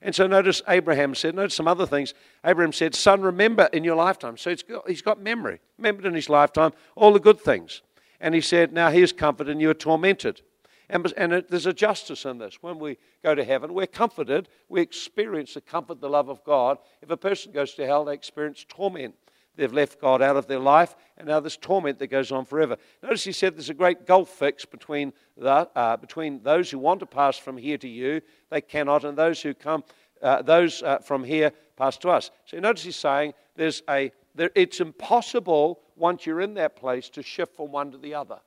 And 0.00 0.14
so 0.14 0.26
notice 0.26 0.62
Abraham 0.68 1.14
said, 1.14 1.34
notice 1.34 1.54
some 1.54 1.68
other 1.68 1.86
things. 1.86 2.14
Abraham 2.44 2.72
said, 2.72 2.94
Son, 2.94 3.20
remember 3.20 3.68
in 3.72 3.82
your 3.84 3.96
lifetime. 3.96 4.36
So 4.36 4.54
he's 4.86 5.02
got 5.02 5.20
memory. 5.20 5.60
Remembered 5.76 6.06
in 6.06 6.14
his 6.14 6.28
lifetime 6.28 6.72
all 6.94 7.12
the 7.12 7.20
good 7.20 7.40
things. 7.40 7.82
And 8.20 8.34
he 8.34 8.40
said, 8.40 8.72
Now 8.72 8.90
he 8.90 9.02
is 9.02 9.12
comforted 9.12 9.52
and 9.52 9.60
you 9.60 9.70
are 9.70 9.74
tormented. 9.74 10.42
And, 10.90 11.12
and 11.16 11.32
it, 11.32 11.50
there's 11.50 11.66
a 11.66 11.72
justice 11.72 12.24
in 12.24 12.38
this. 12.38 12.58
When 12.62 12.78
we 12.78 12.96
go 13.22 13.34
to 13.34 13.44
heaven, 13.44 13.74
we're 13.74 13.86
comforted. 13.86 14.48
We 14.68 14.80
experience 14.80 15.54
the 15.54 15.60
comfort, 15.60 16.00
the 16.00 16.08
love 16.08 16.28
of 16.28 16.42
God. 16.44 16.78
If 17.02 17.10
a 17.10 17.16
person 17.16 17.52
goes 17.52 17.74
to 17.74 17.86
hell, 17.86 18.06
they 18.06 18.14
experience 18.14 18.64
torment. 18.66 19.14
They've 19.58 19.72
left 19.72 20.00
God 20.00 20.22
out 20.22 20.36
of 20.36 20.46
their 20.46 20.60
life, 20.60 20.94
and 21.16 21.26
now 21.26 21.40
there's 21.40 21.56
torment 21.56 21.98
that 21.98 22.06
goes 22.06 22.30
on 22.30 22.44
forever. 22.44 22.76
Notice 23.02 23.24
he 23.24 23.32
said 23.32 23.56
there's 23.56 23.70
a 23.70 23.74
great 23.74 24.06
gulf 24.06 24.28
fixed 24.28 24.70
between, 24.70 25.12
the, 25.36 25.68
uh, 25.74 25.96
between 25.96 26.40
those 26.44 26.70
who 26.70 26.78
want 26.78 27.00
to 27.00 27.06
pass 27.06 27.36
from 27.36 27.56
here 27.56 27.76
to 27.78 27.88
you, 27.88 28.20
they 28.50 28.60
cannot, 28.60 29.04
and 29.04 29.18
those 29.18 29.42
who 29.42 29.54
come, 29.54 29.82
uh, 30.22 30.42
those 30.42 30.80
uh, 30.84 30.98
from 30.98 31.24
here 31.24 31.50
pass 31.76 31.96
to 31.98 32.08
us. 32.08 32.30
So 32.44 32.60
notice 32.60 32.84
he's 32.84 32.94
saying 32.94 33.34
there's 33.56 33.82
a, 33.90 34.12
there, 34.36 34.52
it's 34.54 34.78
impossible 34.78 35.80
once 35.96 36.24
you're 36.24 36.40
in 36.40 36.54
that 36.54 36.76
place 36.76 37.10
to 37.10 37.22
shift 37.24 37.56
from 37.56 37.72
one 37.72 37.90
to 37.90 37.98
the 37.98 38.14
other. 38.14 38.38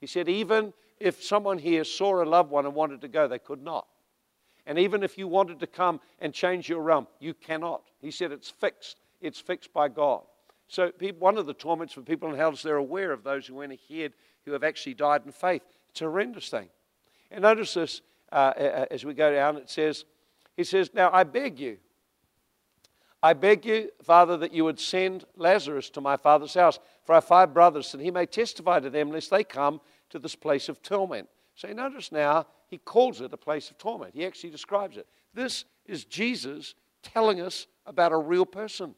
He 0.00 0.06
said, 0.06 0.28
even 0.28 0.72
if 1.00 1.24
someone 1.24 1.58
here 1.58 1.82
saw 1.82 2.22
a 2.22 2.24
loved 2.24 2.52
one 2.52 2.66
and 2.66 2.74
wanted 2.76 3.00
to 3.00 3.08
go, 3.08 3.26
they 3.26 3.40
could 3.40 3.64
not. 3.64 3.88
And 4.64 4.78
even 4.78 5.02
if 5.02 5.18
you 5.18 5.26
wanted 5.26 5.58
to 5.58 5.66
come 5.66 5.98
and 6.20 6.32
change 6.32 6.68
your 6.68 6.82
realm, 6.82 7.08
you 7.18 7.34
cannot. 7.34 7.82
He 8.00 8.12
said 8.12 8.30
it's 8.30 8.48
fixed. 8.48 8.98
It's 9.20 9.40
fixed 9.40 9.72
by 9.72 9.88
God. 9.88 10.22
So, 10.72 10.90
people, 10.90 11.20
one 11.20 11.36
of 11.36 11.44
the 11.44 11.52
torments 11.52 11.92
for 11.92 12.00
people 12.00 12.30
in 12.30 12.34
hell 12.34 12.50
is 12.50 12.62
they're 12.62 12.76
aware 12.76 13.12
of 13.12 13.22
those 13.22 13.46
who 13.46 13.56
went 13.56 13.72
ahead 13.72 14.14
who 14.46 14.52
have 14.52 14.64
actually 14.64 14.94
died 14.94 15.20
in 15.26 15.30
faith. 15.30 15.60
It's 15.90 16.00
a 16.00 16.04
horrendous 16.04 16.48
thing. 16.48 16.70
And 17.30 17.42
notice 17.42 17.74
this 17.74 18.00
uh, 18.32 18.54
as 18.90 19.04
we 19.04 19.12
go 19.12 19.30
down. 19.34 19.58
It 19.58 19.68
says, 19.68 20.06
He 20.56 20.64
says, 20.64 20.88
Now 20.94 21.10
I 21.12 21.24
beg 21.24 21.60
you, 21.60 21.76
I 23.22 23.34
beg 23.34 23.66
you, 23.66 23.90
Father, 24.02 24.38
that 24.38 24.54
you 24.54 24.64
would 24.64 24.80
send 24.80 25.26
Lazarus 25.36 25.90
to 25.90 26.00
my 26.00 26.16
father's 26.16 26.54
house, 26.54 26.78
for 27.04 27.12
I 27.12 27.16
have 27.16 27.26
five 27.26 27.52
brothers, 27.52 27.92
and 27.92 28.02
he 28.02 28.10
may 28.10 28.24
testify 28.24 28.80
to 28.80 28.88
them 28.88 29.10
lest 29.10 29.28
they 29.28 29.44
come 29.44 29.78
to 30.08 30.18
this 30.18 30.34
place 30.34 30.70
of 30.70 30.80
torment. 30.80 31.28
So 31.54 31.70
notice 31.70 32.10
now, 32.12 32.46
he 32.68 32.78
calls 32.78 33.20
it 33.20 33.34
a 33.34 33.36
place 33.36 33.70
of 33.70 33.76
torment. 33.76 34.14
He 34.14 34.24
actually 34.24 34.48
describes 34.48 34.96
it. 34.96 35.06
This 35.34 35.66
is 35.84 36.06
Jesus 36.06 36.74
telling 37.02 37.42
us 37.42 37.66
about 37.84 38.12
a 38.12 38.16
real 38.16 38.46
person. 38.46 38.94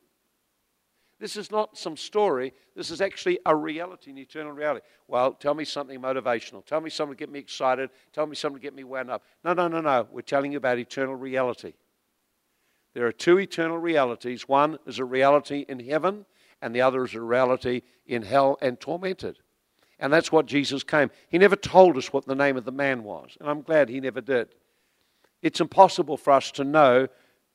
This 1.21 1.37
is 1.37 1.51
not 1.51 1.79
some 1.79 1.97
story. 1.97 2.53
This 2.75 2.91
is 2.91 3.01
actually 3.01 3.39
a 3.47 3.55
reality, 3.55 4.11
an 4.11 4.19
eternal 4.19 4.53
reality. 4.53 4.85
Well, 5.07 5.33
tell 5.33 5.55
me 5.55 5.65
something 5.65 6.01
motivational. 6.01 6.65
Tell 6.67 6.81
me 6.81 6.91
something 6.91 7.17
to 7.17 7.19
get 7.19 7.31
me 7.31 7.39
excited. 7.39 7.91
Tell 8.13 8.27
me 8.27 8.35
something 8.35 8.61
to 8.61 8.63
get 8.63 8.75
me 8.75 8.85
wound 8.85 9.11
up. 9.11 9.23
No, 9.45 9.53
no, 9.53 9.69
no, 9.69 9.81
no. 9.81 10.09
We're 10.11 10.23
telling 10.23 10.53
you 10.53 10.59
about 10.59 10.79
eternal 10.79 11.15
reality. 11.15 11.75
There 12.95 13.07
are 13.07 13.13
two 13.13 13.39
eternal 13.39 13.79
realities. 13.79 14.49
One 14.49 14.79
is 14.87 14.99
a 14.99 15.05
reality 15.05 15.65
in 15.69 15.81
heaven, 15.81 16.27
and 16.61 16.75
the 16.75 16.81
other 16.81 17.05
is 17.05 17.15
a 17.15 17.21
reality 17.21 17.83
in 18.07 18.23
hell 18.23 18.59
and 18.61 18.79
tormented. 18.81 19.39
And 19.99 20.13
that's 20.13 20.33
what 20.33 20.47
Jesus 20.47 20.83
came. 20.83 21.11
He 21.29 21.39
never 21.39 21.57
told 21.57 21.97
us 21.97 22.13
what 22.13 22.27
the 22.27 22.35
name 22.35 22.57
of 22.57 22.65
the 22.65 22.73
man 22.73 23.05
was, 23.05 23.37
and 23.41 23.49
I'm 23.49 23.63
glad 23.63 23.89
he 23.89 24.01
never 24.01 24.21
did. 24.21 24.49
It's 25.43 25.61
impossible 25.61 26.17
for 26.17 26.33
us 26.33 26.51
to 26.53 26.65
know 26.65 27.09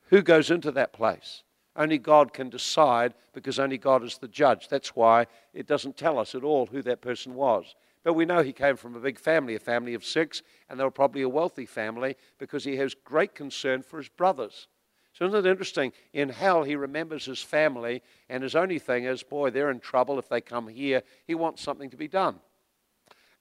who 0.10 0.22
goes 0.22 0.50
into 0.50 0.72
that 0.72 0.94
place. 0.94 1.44
Only 1.80 1.98
God 1.98 2.34
can 2.34 2.50
decide 2.50 3.14
because 3.34 3.58
only 3.58 3.78
God 3.78 4.04
is 4.04 4.18
the 4.18 4.28
judge. 4.28 4.68
That's 4.68 4.98
why 4.98 5.28
it 5.54 5.66
doesn't 5.66 5.96
tell 5.96 6.20
us 6.20 6.36
at 6.36 6.44
all 6.44 6.66
who 6.66 6.82
that 6.82 7.02
person 7.02 7.36
was. 7.36 7.74
But 8.04 8.14
we 8.14 8.26
know 8.26 8.44
he 8.44 8.52
came 8.52 8.76
from 8.76 8.96
a 8.96 9.00
big 9.00 9.18
family, 9.18 9.56
a 9.56 9.60
family 9.60 9.94
of 9.94 10.04
six, 10.04 10.42
and 10.70 10.78
they 10.78 10.84
were 10.84 10.92
probably 10.92 11.22
a 11.22 11.30
wealthy 11.30 11.66
family 11.66 12.18
because 12.38 12.66
he 12.66 12.76
has 12.76 12.96
great 13.06 13.34
concern 13.34 13.82
for 13.82 13.98
his 13.98 14.10
brothers. 14.10 14.68
So 15.14 15.26
isn't 15.26 15.46
it 15.46 15.50
interesting? 15.50 15.94
In 16.12 16.28
hell, 16.28 16.64
he 16.64 16.76
remembers 16.76 17.24
his 17.24 17.42
family, 17.42 18.04
and 18.28 18.44
his 18.44 18.56
only 18.56 18.78
thing 18.78 19.06
is, 19.06 19.24
boy, 19.24 19.50
they're 19.50 19.72
in 19.72 19.80
trouble 19.80 20.20
if 20.20 20.28
they 20.28 20.42
come 20.42 20.68
here. 20.68 21.02
He 21.28 21.36
wants 21.36 21.62
something 21.62 21.90
to 21.92 21.98
be 21.98 22.10
done. 22.10 22.42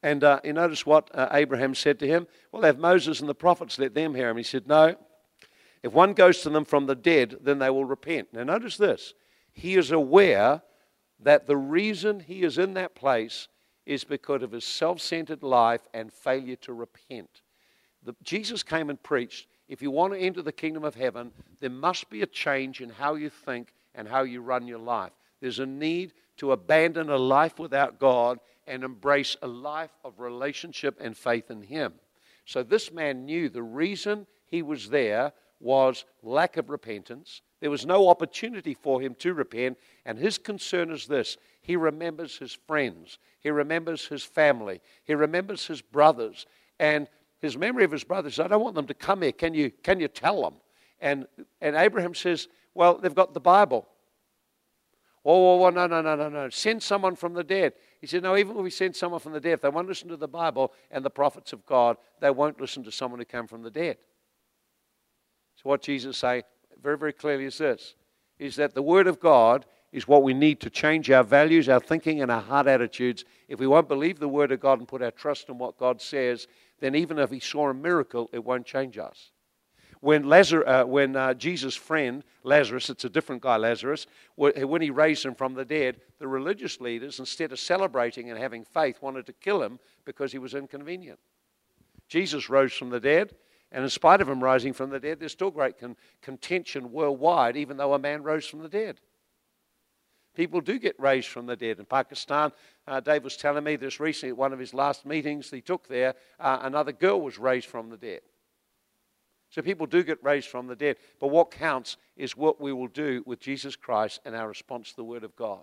And 0.00 0.22
uh, 0.22 0.40
you 0.44 0.52
notice 0.52 0.86
what 0.86 1.10
uh, 1.12 1.28
Abraham 1.32 1.74
said 1.74 1.98
to 1.98 2.06
him? 2.06 2.28
Well, 2.52 2.62
have 2.62 2.78
Moses 2.78 3.18
and 3.18 3.28
the 3.28 3.34
prophets, 3.34 3.80
let 3.80 3.94
them 3.94 4.14
hear 4.14 4.28
him. 4.28 4.36
He 4.36 4.44
said, 4.44 4.68
No, 4.68 4.96
if 5.82 5.92
one 5.92 6.12
goes 6.12 6.40
to 6.42 6.50
them 6.50 6.64
from 6.64 6.86
the 6.86 6.94
dead, 6.94 7.36
then 7.40 7.58
they 7.58 7.70
will 7.70 7.84
repent. 7.84 8.28
Now, 8.32 8.44
notice 8.44 8.76
this. 8.76 9.14
He 9.52 9.76
is 9.76 9.90
aware 9.90 10.62
that 11.20 11.46
the 11.46 11.56
reason 11.56 12.20
he 12.20 12.42
is 12.42 12.58
in 12.58 12.74
that 12.74 12.94
place 12.94 13.48
is 13.86 14.04
because 14.04 14.42
of 14.42 14.52
his 14.52 14.64
self 14.64 15.00
centered 15.00 15.42
life 15.42 15.86
and 15.94 16.12
failure 16.12 16.56
to 16.56 16.72
repent. 16.72 17.42
The, 18.04 18.14
Jesus 18.22 18.62
came 18.62 18.90
and 18.90 19.02
preached 19.02 19.48
if 19.68 19.82
you 19.82 19.90
want 19.90 20.14
to 20.14 20.18
enter 20.18 20.40
the 20.40 20.52
kingdom 20.52 20.82
of 20.82 20.94
heaven, 20.94 21.30
there 21.60 21.70
must 21.70 22.08
be 22.08 22.22
a 22.22 22.26
change 22.26 22.80
in 22.80 22.88
how 22.88 23.14
you 23.14 23.28
think 23.28 23.72
and 23.94 24.08
how 24.08 24.22
you 24.22 24.40
run 24.40 24.66
your 24.66 24.78
life. 24.78 25.12
There's 25.40 25.58
a 25.58 25.66
need 25.66 26.14
to 26.38 26.52
abandon 26.52 27.10
a 27.10 27.18
life 27.18 27.58
without 27.58 27.98
God 27.98 28.38
and 28.66 28.82
embrace 28.82 29.36
a 29.42 29.46
life 29.46 29.92
of 30.04 30.20
relationship 30.20 30.96
and 31.00 31.16
faith 31.16 31.50
in 31.50 31.62
Him. 31.62 31.94
So 32.46 32.62
this 32.62 32.90
man 32.90 33.26
knew 33.26 33.50
the 33.50 33.62
reason 33.62 34.26
he 34.46 34.62
was 34.62 34.88
there 34.88 35.32
was 35.60 36.04
lack 36.22 36.56
of 36.56 36.70
repentance. 36.70 37.42
There 37.60 37.70
was 37.70 37.84
no 37.84 38.08
opportunity 38.08 38.74
for 38.74 39.00
him 39.00 39.14
to 39.16 39.34
repent. 39.34 39.78
And 40.04 40.18
his 40.18 40.38
concern 40.38 40.90
is 40.90 41.06
this 41.06 41.36
he 41.60 41.76
remembers 41.76 42.38
his 42.38 42.58
friends, 42.66 43.18
he 43.40 43.50
remembers 43.50 44.06
his 44.06 44.22
family, 44.22 44.80
he 45.04 45.14
remembers 45.14 45.66
his 45.66 45.82
brothers. 45.82 46.46
And 46.80 47.08
his 47.40 47.56
memory 47.56 47.84
of 47.84 47.90
his 47.90 48.04
brothers, 48.04 48.40
I 48.40 48.48
don't 48.48 48.62
want 48.62 48.74
them 48.74 48.86
to 48.86 48.94
come 48.94 49.22
here. 49.22 49.32
Can 49.32 49.54
you, 49.54 49.70
can 49.70 50.00
you 50.00 50.08
tell 50.08 50.42
them? 50.42 50.54
And, 51.00 51.26
and 51.60 51.76
Abraham 51.76 52.14
says, 52.14 52.48
Well, 52.74 52.98
they've 52.98 53.14
got 53.14 53.34
the 53.34 53.40
Bible. 53.40 53.86
Oh, 55.24 55.60
oh, 55.60 55.64
oh, 55.64 55.70
no, 55.70 55.86
no, 55.86 56.00
no, 56.00 56.16
no, 56.16 56.28
no. 56.28 56.48
Send 56.48 56.82
someone 56.82 57.14
from 57.14 57.34
the 57.34 57.44
dead. 57.44 57.74
He 58.00 58.06
said, 58.06 58.22
No, 58.22 58.36
even 58.36 58.56
if 58.56 58.62
we 58.62 58.70
send 58.70 58.96
someone 58.96 59.20
from 59.20 59.32
the 59.32 59.40
dead, 59.40 59.54
if 59.54 59.60
they 59.60 59.68
won't 59.68 59.88
listen 59.88 60.08
to 60.08 60.16
the 60.16 60.28
Bible 60.28 60.72
and 60.90 61.04
the 61.04 61.10
prophets 61.10 61.52
of 61.52 61.64
God, 61.66 61.96
they 62.20 62.30
won't 62.30 62.60
listen 62.60 62.82
to 62.84 62.92
someone 62.92 63.20
who 63.20 63.24
came 63.24 63.46
from 63.46 63.62
the 63.62 63.70
dead. 63.70 63.98
So, 65.58 65.70
what 65.70 65.82
Jesus 65.82 66.16
saying 66.18 66.44
very, 66.80 66.96
very 66.96 67.12
clearly 67.12 67.44
is 67.44 67.58
this 67.58 67.94
is 68.38 68.54
that 68.56 68.74
the 68.74 68.82
Word 68.82 69.08
of 69.08 69.18
God 69.18 69.66
is 69.90 70.06
what 70.06 70.22
we 70.22 70.32
need 70.32 70.60
to 70.60 70.70
change 70.70 71.10
our 71.10 71.24
values, 71.24 71.68
our 71.68 71.80
thinking, 71.80 72.22
and 72.22 72.30
our 72.30 72.40
heart 72.40 72.68
attitudes. 72.68 73.24
If 73.48 73.58
we 73.58 73.66
won't 73.66 73.88
believe 73.88 74.20
the 74.20 74.28
Word 74.28 74.52
of 74.52 74.60
God 74.60 74.78
and 74.78 74.86
put 74.86 75.02
our 75.02 75.10
trust 75.10 75.48
in 75.48 75.58
what 75.58 75.76
God 75.76 76.00
says, 76.00 76.46
then 76.78 76.94
even 76.94 77.18
if 77.18 77.30
He 77.30 77.40
saw 77.40 77.68
a 77.68 77.74
miracle, 77.74 78.30
it 78.32 78.44
won't 78.44 78.64
change 78.64 78.96
us. 78.96 79.32
When, 80.00 80.28
Lazarus, 80.28 80.64
uh, 80.68 80.84
when 80.84 81.16
uh, 81.16 81.34
Jesus' 81.34 81.74
friend, 81.74 82.22
Lazarus, 82.44 82.88
it's 82.88 83.04
a 83.04 83.08
different 83.08 83.42
guy, 83.42 83.56
Lazarus, 83.56 84.06
when 84.36 84.80
he 84.80 84.90
raised 84.90 85.24
him 85.24 85.34
from 85.34 85.54
the 85.54 85.64
dead, 85.64 85.96
the 86.20 86.28
religious 86.28 86.80
leaders, 86.80 87.18
instead 87.18 87.50
of 87.50 87.58
celebrating 87.58 88.30
and 88.30 88.38
having 88.38 88.64
faith, 88.64 89.02
wanted 89.02 89.26
to 89.26 89.32
kill 89.32 89.60
him 89.60 89.80
because 90.04 90.30
he 90.30 90.38
was 90.38 90.54
inconvenient. 90.54 91.18
Jesus 92.08 92.48
rose 92.48 92.72
from 92.72 92.90
the 92.90 93.00
dead, 93.00 93.34
and 93.70 93.84
in 93.84 93.90
spite 93.90 94.20
of 94.20 94.28
him 94.28 94.42
rising 94.42 94.72
from 94.72 94.90
the 94.90 95.00
dead, 95.00 95.20
there's 95.20 95.32
still 95.32 95.50
great 95.50 95.78
con- 95.78 95.96
contention 96.22 96.90
worldwide, 96.90 97.56
even 97.56 97.76
though 97.76 97.94
a 97.94 97.98
man 97.98 98.22
rose 98.22 98.46
from 98.46 98.60
the 98.60 98.68
dead. 98.68 99.00
People 100.34 100.60
do 100.60 100.78
get 100.78 100.98
raised 101.00 101.28
from 101.28 101.46
the 101.46 101.56
dead. 101.56 101.78
In 101.78 101.84
Pakistan, 101.84 102.52
uh, 102.86 103.00
Dave 103.00 103.24
was 103.24 103.36
telling 103.36 103.64
me 103.64 103.76
this 103.76 103.98
recently 103.98 104.30
at 104.30 104.36
one 104.36 104.52
of 104.52 104.58
his 104.58 104.72
last 104.72 105.04
meetings 105.04 105.50
he 105.50 105.60
took 105.60 105.88
there, 105.88 106.14
uh, 106.38 106.60
another 106.62 106.92
girl 106.92 107.20
was 107.20 107.38
raised 107.38 107.66
from 107.66 107.90
the 107.90 107.96
dead. 107.96 108.20
So 109.50 109.62
people 109.62 109.86
do 109.86 110.02
get 110.02 110.22
raised 110.22 110.48
from 110.48 110.66
the 110.66 110.76
dead. 110.76 110.96
But 111.18 111.28
what 111.28 111.50
counts 111.50 111.96
is 112.16 112.36
what 112.36 112.60
we 112.60 112.72
will 112.72 112.88
do 112.88 113.22
with 113.26 113.40
Jesus 113.40 113.76
Christ 113.76 114.20
and 114.24 114.34
our 114.34 114.48
response 114.48 114.90
to 114.90 114.96
the 114.96 115.04
Word 115.04 115.24
of 115.24 115.34
God. 115.36 115.60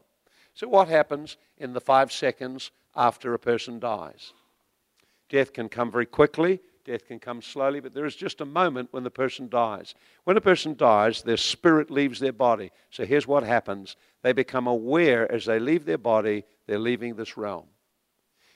So, 0.54 0.68
what 0.68 0.88
happens 0.88 1.38
in 1.58 1.74
the 1.74 1.82
five 1.82 2.12
seconds 2.12 2.72
after 2.96 3.34
a 3.34 3.40
person 3.40 3.80
dies? 3.80 4.34
Death 5.30 5.54
can 5.54 5.70
come 5.70 5.92
very 5.92 6.06
quickly, 6.06 6.62
death 6.86 7.06
can 7.06 7.20
come 7.20 7.42
slowly, 7.42 7.80
but 7.80 7.94
there 7.94 8.06
is 8.06 8.16
just 8.16 8.42
a 8.42 8.46
moment 8.46 8.90
when 8.92 9.04
the 9.04 9.12
person 9.12 9.50
dies. 9.50 9.96
When 10.24 10.38
a 10.38 10.42
person 10.42 10.76
dies, 10.76 11.22
their 11.22 11.38
spirit 11.38 11.92
leaves 11.92 12.20
their 12.20 12.32
body. 12.32 12.72
So, 12.92 13.06
here's 13.06 13.28
what 13.28 13.44
happens 13.44 13.98
they 14.22 14.32
become 14.32 14.68
aware 14.68 15.30
as 15.32 15.46
they 15.46 15.60
leave 15.60 15.86
their 15.86 15.98
body, 15.98 16.46
they're 16.68 16.80
leaving 16.80 17.16
this 17.16 17.38
realm. 17.38 17.66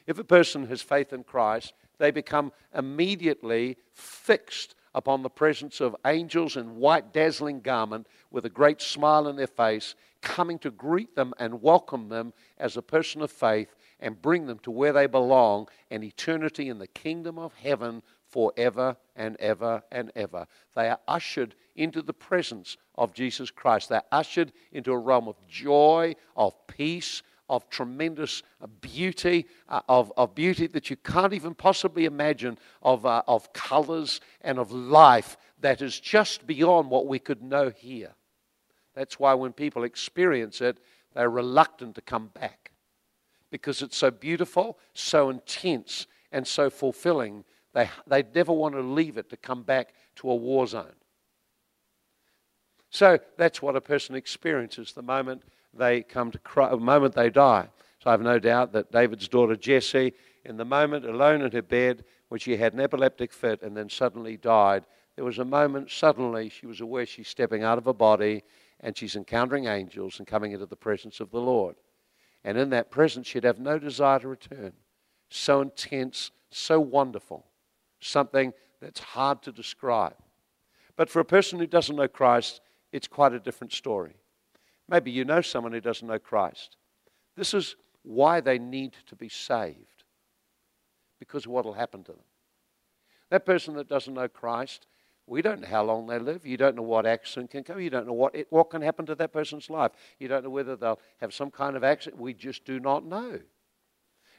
If 0.08 0.18
a 0.18 0.24
person 0.24 0.68
has 0.68 0.82
faith 0.82 1.14
in 1.14 1.24
Christ, 1.24 1.74
they 1.98 2.12
become 2.12 2.52
immediately 2.74 3.78
fixed 3.94 4.76
upon 4.96 5.22
the 5.22 5.30
presence 5.30 5.82
of 5.82 5.96
angels 6.06 6.58
in 6.58 6.78
white, 6.78 7.14
dazzling 7.14 7.62
garment 7.62 8.08
with 8.32 8.46
a 8.46 8.50
great 8.50 8.82
smile 8.82 9.28
on 9.28 9.36
their 9.36 9.48
face, 9.48 9.96
coming 10.22 10.58
to 10.60 10.72
greet 10.72 11.16
them 11.16 11.34
and 11.38 11.62
welcome 11.62 12.10
them 12.10 12.34
as 12.58 12.76
a 12.76 12.82
person 12.82 13.22
of 13.22 13.32
faith 13.32 13.76
and 14.00 14.22
bring 14.22 14.48
them 14.48 14.60
to 14.60 14.72
where 14.72 14.94
they 14.94 15.08
belong, 15.08 15.68
an 15.92 16.04
eternity 16.04 16.70
in 16.70 16.80
the 16.80 16.88
kingdom 16.88 17.38
of 17.38 17.54
heaven 17.54 18.02
forever 18.30 18.96
and 19.16 19.36
ever 19.38 19.84
and 19.92 20.12
ever. 20.16 20.48
They 20.76 20.90
are 20.90 21.00
ushered 21.08 21.56
into 21.76 22.02
the 22.02 22.14
presence 22.14 22.78
of 22.96 23.14
Jesus 23.14 23.52
Christ. 23.52 23.90
They're 23.90 24.04
ushered 24.12 24.52
into 24.72 24.92
a 24.92 24.98
realm 24.98 25.28
of 25.28 25.36
joy, 25.48 26.16
of 26.36 26.56
peace, 26.68 27.24
of 27.50 27.70
tremendous 27.70 28.44
uh, 28.62 28.68
beauty, 28.82 29.48
uh, 29.68 29.82
of, 29.90 30.14
of 30.16 30.36
beauty 30.36 30.68
that 30.68 30.90
you 30.90 30.96
can't 30.98 31.34
even 31.34 31.56
possibly 31.56 32.06
imagine, 32.06 32.58
of, 32.84 33.06
uh, 33.06 33.24
of 33.28 33.52
colors 33.54 34.22
and 34.42 34.60
of 34.60 34.72
life 34.72 35.36
that 35.60 35.82
is 35.82 36.00
just 36.00 36.46
beyond 36.46 36.90
what 36.90 37.08
we 37.08 37.20
could 37.20 37.42
know 37.42 37.70
here. 37.70 38.14
That's 38.94 39.20
why 39.20 39.34
when 39.34 39.54
people 39.54 39.84
experience 39.84 40.62
it, 40.62 40.80
they're 41.14 41.30
reluctant 41.30 41.96
to 41.96 42.02
come 42.02 42.28
back 42.28 42.72
because 43.50 43.82
it's 43.82 43.98
so 43.98 44.12
beautiful, 44.12 44.78
so 44.94 45.30
intense, 45.30 46.06
and 46.32 46.46
so 46.46 46.70
fulfilling. 46.70 47.44
They, 47.80 47.90
they 48.24 48.30
never 48.36 48.52
want 48.52 48.76
to 48.76 48.82
leave 48.82 49.18
it 49.18 49.30
to 49.30 49.38
come 49.38 49.64
back 49.64 49.94
to 50.18 50.30
a 50.30 50.36
war 50.36 50.68
zone. 50.68 50.96
So 52.90 53.20
that's 53.38 53.62
what 53.62 53.76
a 53.76 53.82
person 53.82 54.16
experiences 54.16 54.94
the 54.94 55.02
moment 55.02 55.44
they 55.74 56.02
come 56.02 56.32
to 56.32 56.40
the 56.56 56.78
moment 56.78 57.14
they 57.14 57.30
die. 57.30 57.70
So 58.04 58.10
I 58.10 58.14
have 58.14 58.22
no 58.22 58.40
doubt 58.40 58.74
that 58.74 58.92
David's 58.92 59.28
daughter 59.28 59.56
Jessie, 59.56 60.14
in 60.44 60.58
the 60.58 60.66
moment 60.66 61.06
alone 61.06 61.42
in 61.42 61.52
her 61.52 61.62
bed, 61.62 62.04
when 62.30 62.40
she 62.40 62.58
had 62.58 62.74
an 62.74 62.80
epileptic 62.80 63.32
fit 63.32 63.62
and 63.62 63.78
then 63.78 63.90
suddenly 63.90 64.36
died, 64.38 64.86
there 65.16 65.26
was 65.26 65.40
a 65.40 65.46
moment 65.46 65.92
suddenly 65.92 66.50
she 66.50 66.66
was 66.66 66.82
aware 66.82 67.06
she's 67.06 67.28
stepping 67.28 67.64
out 67.64 67.78
of 67.78 67.86
her 67.86 67.94
body 67.94 68.44
and 68.80 68.98
she's 68.98 69.16
encountering 69.16 69.66
angels 69.66 70.20
and 70.20 70.28
coming 70.28 70.54
into 70.54 70.66
the 70.66 70.76
presence 70.76 71.20
of 71.20 71.32
the 71.32 71.42
Lord. 71.42 71.76
And 72.44 72.58
in 72.58 72.70
that 72.72 72.90
presence, 72.90 73.28
she'd 73.28 73.44
have 73.44 73.60
no 73.60 73.78
desire 73.78 74.20
to 74.20 74.28
return. 74.28 74.74
So 75.30 75.62
intense, 75.62 76.32
so 76.50 76.80
wonderful, 76.80 77.46
something 78.00 78.54
that's 78.82 79.00
hard 79.00 79.42
to 79.44 79.52
describe. 79.52 80.16
But 80.96 81.10
for 81.10 81.20
a 81.20 81.26
person 81.26 81.60
who 81.60 81.68
doesn't 81.68 81.96
know 81.96 82.08
Christ, 82.08 82.62
it's 82.92 83.08
quite 83.08 83.34
a 83.34 83.40
different 83.40 83.74
story. 83.74 84.16
Maybe 84.88 85.12
you 85.12 85.26
know 85.26 85.42
someone 85.42 85.74
who 85.74 85.82
doesn't 85.82 86.08
know 86.08 86.20
Christ. 86.20 86.76
This 87.36 87.54
is 87.54 87.76
why 88.04 88.42
they 88.42 88.58
need 88.58 88.96
to 89.08 89.16
be 89.16 89.30
saved, 89.30 90.04
because 91.20 91.46
of 91.46 91.52
what 91.52 91.66
will 91.66 91.74
happen 91.74 92.04
to 92.06 92.12
them. 92.14 92.22
That 93.30 93.46
person 93.46 93.76
that 93.76 93.88
doesn't 93.88 94.14
know 94.14 94.28
Christ, 94.28 94.88
we 95.28 95.44
don't 95.44 95.62
know 95.62 95.68
how 95.68 95.84
long 95.84 96.08
they 96.08 96.18
live. 96.18 96.46
You 96.46 96.58
don't 96.58 96.76
know 96.76 96.82
what 96.82 97.06
accident 97.06 97.52
can 97.52 97.64
come. 97.64 97.80
You 97.80 97.92
don't 97.92 98.08
know 98.08 98.14
what, 98.14 98.36
what 98.50 98.72
can 98.72 98.82
happen 98.82 99.06
to 99.06 99.16
that 99.16 99.32
person's 99.32 99.70
life. 99.70 99.92
You 100.18 100.28
don't 100.28 100.44
know 100.44 100.50
whether 100.50 100.76
they'll 100.76 101.00
have 101.22 101.34
some 101.34 101.52
kind 101.52 101.78
of 101.78 101.84
accident. 101.84 102.20
We 102.20 102.34
just 102.34 102.66
do 102.66 102.80
not 102.80 103.06
know. 103.06 103.40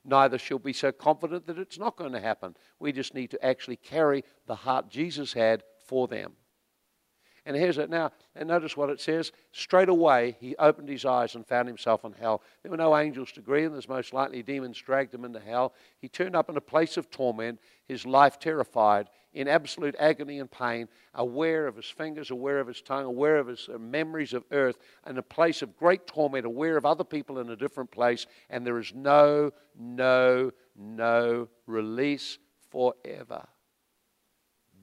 Neither 0.05 0.39
shall 0.39 0.59
be 0.59 0.73
so 0.73 0.93
confident 0.93 1.47
that 1.47 1.59
it's 1.59 1.79
not 1.79 1.97
going 1.97 2.13
to 2.13 2.21
happen. 2.21 2.57
We 2.79 2.93
just 2.93 3.15
need 3.15 3.31
to 3.33 3.45
actually 3.45 3.77
carry 3.77 4.25
the 4.47 4.55
heart 4.55 4.89
Jesus 4.89 5.33
had 5.33 5.63
for 5.85 6.09
them. 6.09 6.33
And 7.47 7.57
here's 7.57 7.79
it 7.79 7.91
now. 7.91 8.13
And 8.35 8.49
notice 8.49 8.77
what 8.77 8.91
it 8.91 9.01
says. 9.01 9.33
Straight 9.53 9.89
away, 9.89 10.37
he 10.41 10.57
opened 10.57 10.89
his 10.89 11.05
eyes 11.05 11.35
and 11.35 11.47
found 11.47 11.69
himself 11.69 12.05
in 12.05 12.13
hell. 12.13 12.43
There 12.63 12.71
were 12.71 12.77
no 12.77 12.97
angels 12.97 13.33
to 13.33 13.41
greet 13.41 13.65
him. 13.65 13.73
There's 13.73 13.89
most 13.89 14.13
likely 14.13 14.43
demons 14.43 14.79
dragged 14.79 15.15
him 15.15 15.25
into 15.25 15.41
hell. 15.41 15.75
He 15.99 16.09
turned 16.09 16.37
up 16.37 16.51
in 16.51 16.57
a 16.57 16.63
place 16.63 16.97
of 16.97 17.11
torment, 17.11 17.61
his 17.87 18.05
life 18.05 18.39
terrified, 18.39 19.09
in 19.33 19.47
absolute 19.49 19.95
agony 19.99 20.41
and 20.41 20.51
pain, 20.51 20.89
aware 21.15 21.67
of 21.67 21.77
his 21.77 21.87
fingers, 21.87 22.31
aware 22.31 22.59
of 22.59 22.67
his 22.67 22.83
tongue, 22.83 23.05
aware 23.05 23.39
of 23.39 23.47
his 23.47 23.69
uh, 23.73 23.79
memories 23.79 24.33
of 24.33 24.45
earth, 24.51 24.79
in 25.07 25.19
a 25.19 25.23
place 25.23 25.63
of 25.63 25.77
great 25.77 26.07
torment, 26.07 26.45
aware 26.45 26.77
of 26.77 26.85
other 26.85 27.05
people 27.05 27.39
in 27.39 27.49
a 27.51 27.57
different 27.57 27.91
place. 27.91 28.27
And 28.49 28.67
there 28.67 28.79
is 28.79 28.93
no, 28.95 29.53
no, 29.79 30.51
no 30.77 31.49
release 31.67 32.39
forever. 32.71 33.47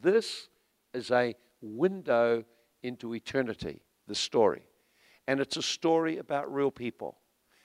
This 0.02 0.48
is 0.94 1.12
a 1.12 1.36
window 1.62 2.46
into 2.84 3.16
eternity, 3.16 3.82
the 4.08 4.16
story. 4.16 4.64
And 5.28 5.42
it's 5.42 5.58
a 5.58 5.62
story 5.62 6.20
about 6.20 6.54
real 6.54 6.72
people. 6.72 7.18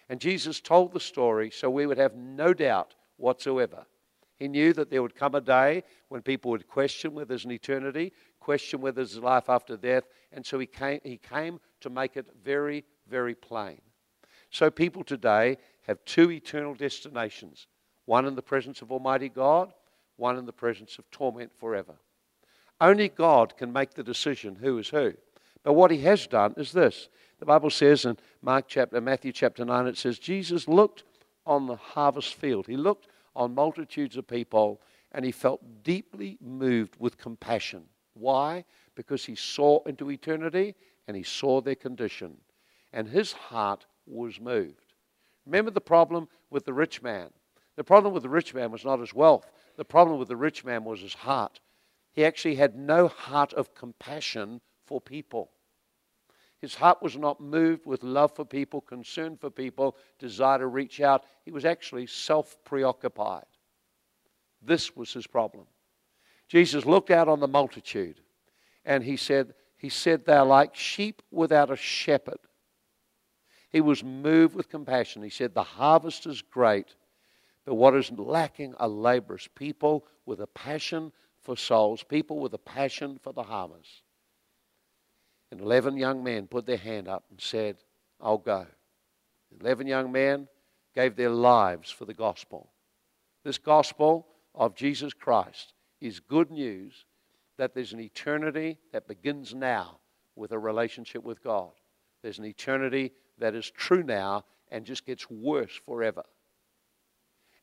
And 0.09 0.21
Jesus 0.21 0.61
told 0.61 0.93
the 0.93 1.01
story 1.01 1.51
so 1.51 1.71
we 1.71 1.87
would 1.87 1.99
have 1.99 2.17
no 2.17 2.53
doubt 2.53 2.95
whatsoever. 3.17 3.87
He 4.43 4.49
knew 4.49 4.73
that 4.73 4.91
there 4.91 5.03
would 5.03 5.15
come 5.15 5.37
a 5.37 5.41
day 5.41 5.85
when 6.09 6.21
people 6.21 6.51
would 6.51 6.67
question 6.67 7.15
whether 7.15 7.27
there's 7.27 7.45
an 7.45 7.53
eternity, 7.53 8.13
question 8.41 8.81
whether 8.81 8.97
there's 8.97 9.17
life 9.17 9.49
after 9.49 9.77
death, 9.77 10.03
and 10.33 10.45
so 10.45 10.59
he 10.59 10.67
came, 10.67 10.99
he 11.05 11.17
came 11.17 11.61
to 11.81 11.89
make 11.89 12.17
it 12.17 12.27
very, 12.45 12.83
very 13.09 13.37
plain. 13.37 13.81
So 14.51 14.69
people 14.69 15.05
today 15.05 15.59
have 15.87 16.05
two 16.05 16.33
eternal 16.33 16.75
destinations 16.75 17.69
one 18.07 18.27
in 18.27 18.35
the 18.35 18.43
presence 18.43 18.83
of 18.83 18.91
Almighty 18.91 19.29
God, 19.29 19.73
one 20.17 20.37
in 20.37 20.45
the 20.45 20.53
presence 20.53 20.99
of 20.99 21.09
torment 21.13 21.53
forever. 21.61 21.95
Only 22.81 23.11
God 23.11 23.57
can 23.57 23.73
make 23.73 23.95
the 23.95 24.03
decision 24.03 24.57
who 24.57 24.77
is 24.79 24.89
who. 24.89 25.13
But 25.63 25.75
what 25.75 25.93
he 25.93 25.99
has 25.99 26.27
done 26.27 26.55
is 26.57 26.73
this. 26.73 27.09
The 27.39 27.47
Bible 27.47 27.71
says 27.71 28.05
in 28.05 28.19
Mark 28.43 28.65
chapter, 28.67 29.01
Matthew 29.01 29.31
chapter 29.31 29.65
9, 29.65 29.87
it 29.87 29.99
says, 29.99 30.19
Jesus 30.19 30.67
looked 30.67 31.05
on 31.47 31.69
the 31.69 31.77
harvest 31.77 32.35
field. 32.35 32.67
He 32.67 32.77
looked 32.77 33.07
on 33.35 33.55
multitudes 33.55 34.17
of 34.17 34.27
people 34.27 34.81
and 35.13 35.25
he 35.25 35.33
felt 35.33 35.83
deeply 35.83 36.39
moved 36.41 36.97
with 36.99 37.19
compassion. 37.19 37.85
Why? 38.15 38.65
Because 38.95 39.25
he 39.25 39.35
saw 39.35 39.83
into 39.85 40.11
eternity 40.11 40.75
and 41.07 41.17
he 41.17 41.23
saw 41.23 41.61
their 41.61 41.75
condition. 41.75 42.37
And 42.93 43.09
his 43.09 43.33
heart 43.33 43.87
was 44.07 44.41
moved. 44.41 44.95
Remember 45.47 45.71
the 45.71 45.81
problem 45.81 46.29
with 46.51 46.65
the 46.65 46.73
rich 46.73 47.03
man. 47.03 47.31
The 47.77 47.85
problem 47.85 48.13
with 48.13 48.23
the 48.23 48.29
rich 48.29 48.55
man 48.55 48.71
was 48.71 48.85
not 48.85 49.01
his 49.01 49.15
wealth. 49.15 49.51
The 49.77 49.85
problem 49.85 50.19
with 50.19 50.29
the 50.29 50.37
rich 50.37 50.65
man 50.65 50.85
was 50.85 51.01
his 51.01 51.15
heart. 51.15 51.61
He 52.13 52.25
actually 52.25 52.57
had 52.57 52.77
no 52.77 53.09
heart 53.09 53.53
of 53.55 53.75
compassion 53.75 54.61
for 54.85 55.01
people. 55.01 55.51
His 56.63 56.77
heart 56.77 57.03
was 57.03 57.19
not 57.19 57.41
moved 57.41 57.87
with 57.87 58.05
love 58.05 58.37
for 58.37 58.45
people, 58.45 58.81
concern 58.81 59.37
for 59.37 59.51
people, 59.51 59.97
desire 60.21 60.61
to 60.61 60.69
reach 60.69 61.01
out. 61.01 61.25
He 61.45 61.51
was 61.51 61.65
actually 61.65 62.07
self 62.07 62.57
preoccupied. 62.65 63.47
This 64.63 64.95
was 64.95 65.13
his 65.13 65.27
problem. 65.27 65.67
Jesus 66.47 66.87
looked 66.87 67.11
out 67.11 67.29
on 67.29 67.41
the 67.41 67.49
multitude 67.49 68.21
and 68.85 69.03
he 69.03 69.17
said, 69.17 69.55
he 69.77 69.89
said, 69.89 70.25
They're 70.25 70.45
like 70.45 70.77
sheep 70.77 71.21
without 71.33 71.73
a 71.73 71.77
shepherd. 71.77 72.39
He 73.69 73.81
was 73.81 74.05
moved 74.05 74.55
with 74.55 74.69
compassion. 74.69 75.25
He 75.25 75.31
said, 75.31 75.55
The 75.55 75.65
harvest 75.65 76.27
is 76.27 76.43
great, 76.43 76.95
but 77.65 77.75
what 77.75 77.97
is 77.97 78.13
lacking 78.13 78.77
are 78.77 78.87
laborers, 78.87 79.49
people 79.57 80.07
with 80.27 80.41
a 80.41 80.47
passion 80.47 81.11
for 81.41 81.57
souls, 81.57 82.05
people 82.05 82.39
with 82.39 82.55
a 82.55 82.59
passion 82.59 83.19
for 83.21 83.33
the 83.33 83.43
harvest. 83.43 84.03
And 85.53 85.61
11 85.61 85.99
young 85.99 86.25
men 86.25 86.47
put 86.47 86.65
their 86.65 86.79
hand 86.79 87.09
up 87.09 87.25
and 87.31 87.39
said, 87.39 87.77
I'll 88.19 88.39
go. 88.39 88.67
11 89.61 89.87
young 89.87 90.11
men 90.11 90.49
gave 90.95 91.15
their 91.15 91.29
lives 91.29 91.91
for 91.91 92.07
the 92.07 92.15
gospel. 92.15 92.71
This 93.45 93.59
gospel 93.59 94.27
of 94.55 94.75
Jesus 94.75 95.13
Christ 95.13 95.75
is 96.01 96.21
good 96.21 96.51
news 96.51 97.05
that 97.59 97.75
there's 97.75 97.93
an 97.93 98.01
eternity 98.01 98.79
that 98.93 99.07
begins 99.07 99.55
now 99.55 99.99
with 100.37 100.53
a 100.53 100.59
relationship 100.59 101.23
with 101.23 101.45
God. 101.45 101.73
There's 102.23 102.39
an 102.39 102.47
eternity 102.47 103.13
that 103.39 103.55
is 103.55 103.71
true 103.71 104.03
now 104.03 104.47
and 104.71 104.87
just 104.87 105.05
gets 105.05 105.29
worse 105.29 105.79
forever. 105.85 106.23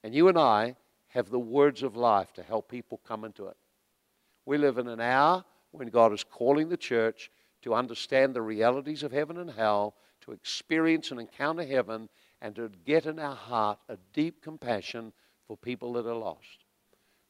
And 0.03 0.13
you 0.13 0.27
and 0.27 0.37
I 0.37 0.75
have 1.07 1.31
the 1.31 1.39
words 1.39 1.81
of 1.81 1.95
life 1.95 2.33
to 2.33 2.43
help 2.43 2.69
people 2.69 3.01
come 3.03 3.25
into 3.25 3.47
it. 3.47 3.57
We 4.45 4.59
live 4.59 4.77
in 4.77 4.87
an 4.87 5.01
hour 5.01 5.43
when 5.71 5.87
God 5.87 6.13
is 6.13 6.23
calling 6.23 6.69
the 6.69 6.77
church 6.77 7.31
to 7.61 7.73
understand 7.73 8.33
the 8.33 8.41
realities 8.41 9.03
of 9.03 9.11
heaven 9.11 9.37
and 9.37 9.51
hell, 9.51 9.95
to 10.21 10.31
experience 10.31 11.11
and 11.11 11.19
encounter 11.19 11.65
heaven, 11.65 12.09
and 12.41 12.55
to 12.55 12.71
get 12.85 13.05
in 13.05 13.19
our 13.19 13.35
heart 13.35 13.79
a 13.89 13.97
deep 14.13 14.41
compassion 14.41 15.11
for 15.47 15.57
people 15.57 15.93
that 15.93 16.05
are 16.05 16.15
lost. 16.15 16.65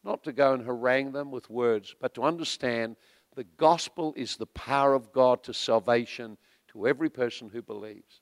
Not 0.04 0.24
to 0.24 0.32
go 0.34 0.54
and 0.54 0.64
harangue 0.64 1.12
them 1.12 1.32
with 1.32 1.50
words, 1.50 1.96
but 2.00 2.14
to 2.16 2.24
understand 2.24 2.96
the 3.36 3.44
gospel 3.44 4.14
is 4.16 4.38
the 4.38 4.46
power 4.48 4.94
of 4.94 5.12
God 5.12 5.44
to 5.44 5.54
salvation 5.54 6.38
to 6.70 6.88
every 6.88 7.10
person 7.10 7.50
who 7.50 7.62
believes. 7.62 8.22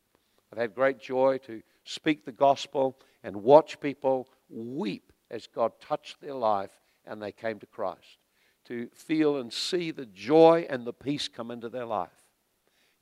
I've 0.51 0.59
had 0.59 0.75
great 0.75 0.99
joy 0.99 1.39
to 1.39 1.61
speak 1.83 2.23
the 2.23 2.31
gospel 2.31 2.99
and 3.23 3.43
watch 3.43 3.79
people 3.79 4.29
weep 4.49 5.11
as 5.29 5.47
God 5.47 5.73
touched 5.81 6.21
their 6.21 6.33
life 6.33 6.79
and 7.05 7.21
they 7.21 7.31
came 7.31 7.59
to 7.59 7.65
Christ. 7.65 8.19
To 8.67 8.89
feel 8.93 9.37
and 9.37 9.51
see 9.51 9.91
the 9.91 10.05
joy 10.05 10.65
and 10.69 10.85
the 10.85 10.93
peace 10.93 11.27
come 11.27 11.51
into 11.51 11.69
their 11.69 11.85
life. 11.85 12.09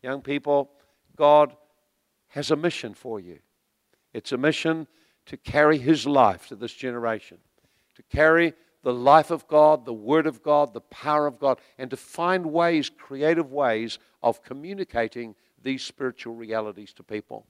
Young 0.04 0.22
people, 0.22 0.70
God 1.16 1.56
has 2.28 2.52
a 2.52 2.56
mission 2.56 2.94
for 2.94 3.20
you. 3.20 3.40
It's 4.14 4.32
a 4.32 4.38
mission 4.38 4.88
to 5.26 5.38
carry 5.38 5.78
His 5.78 6.06
life 6.06 6.48
to 6.50 6.56
this 6.56 6.74
generation, 6.74 7.38
to 7.96 8.04
carry 8.04 8.54
the 8.84 8.94
life 8.94 9.32
of 9.32 9.48
God, 9.48 9.86
the 9.86 9.94
Word 9.94 10.28
of 10.28 10.44
God, 10.44 10.74
the 10.74 10.82
power 10.82 11.26
of 11.26 11.40
God, 11.40 11.60
and 11.80 11.90
to 11.90 11.98
find 11.98 12.46
ways, 12.46 12.90
creative 12.90 13.52
ways, 13.52 13.98
of 14.22 14.44
communicating 14.44 15.34
these 15.64 15.82
spiritual 15.82 16.36
realities 16.36 16.94
to 16.94 17.04
people. 17.04 17.48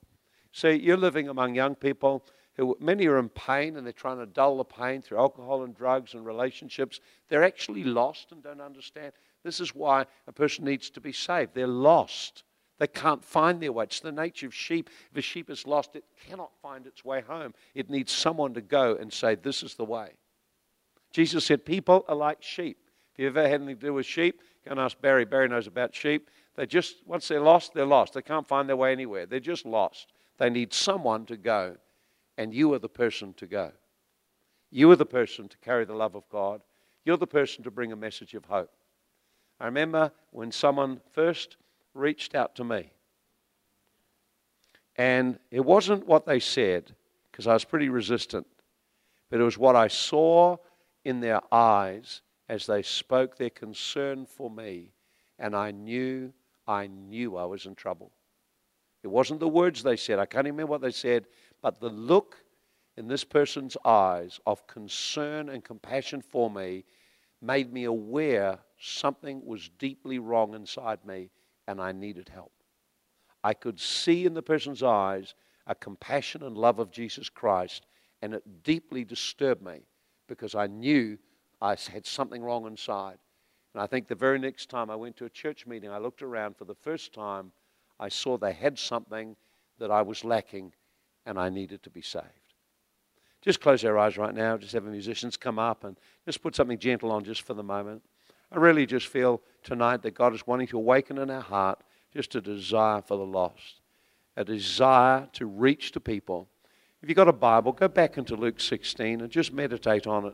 See, 0.54 0.72
you're 0.72 0.96
living 0.96 1.28
among 1.28 1.56
young 1.56 1.76
people 1.76 2.26
who, 2.56 2.76
many 2.80 3.08
are 3.08 3.20
in 3.20 3.30
pain 3.30 3.78
and 3.78 3.86
they're 3.86 3.94
trying 3.94 4.20
to 4.20 4.26
dull 4.26 4.58
the 4.58 4.64
pain 4.64 5.02
through 5.02 5.18
alcohol 5.18 5.64
and 5.64 5.76
drugs 5.76 6.14
and 6.14 6.26
relationships. 6.26 7.00
They're 7.30 7.44
actually 7.44 7.84
lost 7.84 8.32
and 8.32 8.42
don't 8.42 8.62
understand. 8.62 9.12
This 9.44 9.60
is 9.60 9.76
why 9.76 10.06
a 10.28 10.32
person 10.32 10.66
needs 10.66 10.90
to 10.92 11.02
be 11.02 11.12
saved. 11.12 11.52
They're 11.54 11.68
lost. 11.68 12.44
They 12.80 12.88
can't 12.88 13.24
find 13.24 13.62
their 13.62 13.72
way. 13.72 13.86
It's 13.86 14.00
the 14.00 14.12
nature 14.12 14.48
of 14.48 14.54
sheep. 14.54 14.90
If 15.12 15.18
a 15.18 15.22
sheep 15.22 15.50
is 15.50 15.66
lost, 15.66 15.96
it 15.96 16.04
cannot 16.28 16.52
find 16.62 16.86
its 16.86 17.06
way 17.06 17.22
home. 17.22 17.54
It 17.74 17.90
needs 17.90 18.12
someone 18.12 18.54
to 18.54 18.62
go 18.62 18.96
and 18.96 19.12
say, 19.12 19.36
This 19.36 19.64
is 19.64 19.76
the 19.76 19.86
way. 19.86 20.12
Jesus 21.12 21.46
said, 21.46 21.66
People 21.66 22.04
are 22.08 22.16
like 22.16 22.42
sheep. 22.42 22.78
If 23.14 23.20
you 23.20 23.28
ever 23.28 23.44
had 23.44 23.62
anything 23.62 23.78
to 23.78 23.86
do 23.88 23.94
with 23.94 24.06
sheep, 24.06 24.42
go 24.66 24.72
and 24.72 24.80
ask 24.80 25.00
Barry. 25.00 25.24
Barry 25.24 25.48
knows 25.48 25.68
about 25.68 25.96
sheep. 25.96 26.30
They 26.56 26.66
just, 26.66 26.98
once 27.06 27.30
they're 27.30 27.40
lost, 27.40 27.74
they're 27.74 27.86
lost. 27.86 28.14
They 28.14 28.22
can't 28.22 28.48
find 28.48 28.68
their 28.68 28.76
way 28.76 28.92
anywhere. 28.92 29.26
They're 29.26 29.40
just 29.40 29.66
lost. 29.66 30.12
They 30.38 30.50
need 30.50 30.74
someone 30.74 31.26
to 31.28 31.38
go, 31.38 31.78
and 32.38 32.54
you 32.54 32.74
are 32.74 32.80
the 32.80 32.90
person 32.90 33.34
to 33.36 33.46
go. 33.46 33.72
You 34.72 34.92
are 34.92 34.96
the 34.96 35.06
person 35.06 35.48
to 35.48 35.58
carry 35.58 35.86
the 35.86 35.94
love 35.94 36.16
of 36.16 36.28
God. 36.30 36.62
You're 37.06 37.18
the 37.18 37.28
person 37.28 37.64
to 37.64 37.72
bring 37.72 37.92
a 37.92 37.96
message 37.96 38.34
of 38.34 38.46
hope. 38.46 38.72
I 39.60 39.66
remember 39.66 40.12
when 40.32 40.52
someone 40.52 41.00
first 41.14 41.58
reached 41.94 42.36
out 42.36 42.56
to 42.56 42.64
me, 42.64 42.92
and 44.98 45.40
it 45.52 45.64
wasn't 45.64 46.08
what 46.08 46.26
they 46.26 46.40
said, 46.40 46.94
because 47.32 47.48
I 47.48 47.54
was 47.54 47.64
pretty 47.64 47.90
resistant, 47.90 48.48
but 49.30 49.40
it 49.40 49.44
was 49.44 49.58
what 49.58 49.76
I 49.76 49.88
saw 49.88 50.58
in 51.04 51.20
their 51.20 51.42
eyes 51.54 52.22
as 52.50 52.66
they 52.66 52.82
spoke 52.82 53.38
their 53.38 53.50
concern 53.50 54.26
for 54.26 54.50
me, 54.50 54.92
and 55.40 55.56
I 55.56 55.72
knew, 55.72 56.34
I 56.68 56.88
knew 56.88 57.38
I 57.38 57.46
was 57.46 57.66
in 57.66 57.76
trouble. 57.76 58.12
It 59.04 59.08
wasn't 59.08 59.40
the 59.40 59.48
words 59.48 59.84
they 59.84 59.98
said, 59.98 60.20
I 60.20 60.26
can't 60.26 60.46
remember 60.46 60.72
what 60.72 60.82
they 60.82 60.92
said, 60.92 61.28
but 61.66 61.80
the 61.80 61.90
look 61.90 62.38
in 62.96 63.08
this 63.08 63.24
person's 63.24 63.76
eyes 63.84 64.40
of 64.46 64.68
concern 64.68 65.50
and 65.50 65.64
compassion 65.64 66.22
for 66.22 66.48
me 66.48 66.86
made 67.42 67.74
me 67.74 67.86
aware 67.86 68.60
something 68.78 69.44
was 69.44 69.72
deeply 69.80 70.20
wrong 70.20 70.54
inside 70.54 71.04
me 71.04 71.32
and 71.68 71.82
I 71.82 71.92
needed 71.92 72.30
help. 72.30 72.52
I 73.44 73.56
could 73.56 73.80
see 73.80 74.28
in 74.28 74.36
the 74.36 74.44
person's 74.44 74.84
eyes 74.84 75.34
a 75.66 75.74
compassion 75.74 76.44
and 76.44 76.56
love 76.56 76.78
of 76.78 76.92
Jesus 76.92 77.30
Christ, 77.30 77.88
and 78.22 78.36
it 78.36 78.62
deeply 78.62 79.04
disturbed 79.04 79.64
me 79.64 79.88
because 80.28 80.54
I 80.54 80.68
knew 80.68 81.18
I 81.64 81.70
had 81.92 82.06
something 82.06 82.44
wrong 82.44 82.68
inside. 82.68 83.18
And 83.74 83.82
I 83.82 83.88
think 83.88 84.08
the 84.08 84.14
very 84.14 84.38
next 84.38 84.70
time 84.70 84.92
I 84.92 84.96
went 84.96 85.18
to 85.18 85.26
a 85.26 85.32
church 85.32 85.66
meeting, 85.66 85.90
I 85.90 85.98
looked 85.98 86.22
around 86.22 86.58
for 86.58 86.66
the 86.66 86.76
first 86.76 87.12
time, 87.12 87.52
I 88.00 88.10
saw 88.10 88.38
they 88.38 88.54
had 88.54 88.78
something 88.78 89.36
that 89.80 89.90
I 89.90 90.04
was 90.04 90.24
lacking 90.24 90.72
and 91.26 91.40
I 91.40 91.50
needed 91.50 91.84
to 91.84 91.90
be 91.90 92.02
saved. 92.02 92.26
Just 93.42 93.62
close 93.62 93.84
your 93.84 93.98
eyes 94.00 94.18
right 94.18 94.34
now. 94.34 94.58
Just 94.58 94.74
have 94.74 94.86
the 94.86 94.92
musicians 94.92 95.38
come 95.38 95.60
up 95.60 95.84
and 95.84 95.98
just 96.26 96.42
put 96.42 96.56
something 96.56 96.80
gentle 96.80 97.12
on 97.12 97.24
just 97.24 97.44
for 97.44 97.54
the 97.54 97.64
moment. 97.64 98.02
I 98.52 98.58
really 98.58 98.86
just 98.86 99.08
feel 99.08 99.42
tonight 99.64 100.02
that 100.04 100.16
God 100.16 100.34
is 100.34 100.48
wanting 100.48 100.68
to 100.68 100.78
awaken 100.78 101.18
in 101.18 101.30
our 101.30 101.42
heart 101.42 101.80
just 102.14 102.36
a 102.36 102.42
desire 102.42 103.02
for 103.02 103.18
the 103.18 103.26
lost, 103.26 103.82
a 104.38 104.44
desire 104.44 105.28
to 105.34 105.46
reach 105.46 105.92
to 105.92 106.00
people 106.00 106.48
if 107.06 107.10
you've 107.10 107.18
got 107.18 107.28
a 107.28 107.34
Bible, 107.34 107.72
go 107.72 107.88
back 107.88 108.18
into 108.18 108.36
Luke 108.36 108.60
16 108.60 109.22
and 109.22 109.30
just 109.30 109.54
meditate 109.54 110.08
on 110.08 110.26
it. 110.26 110.34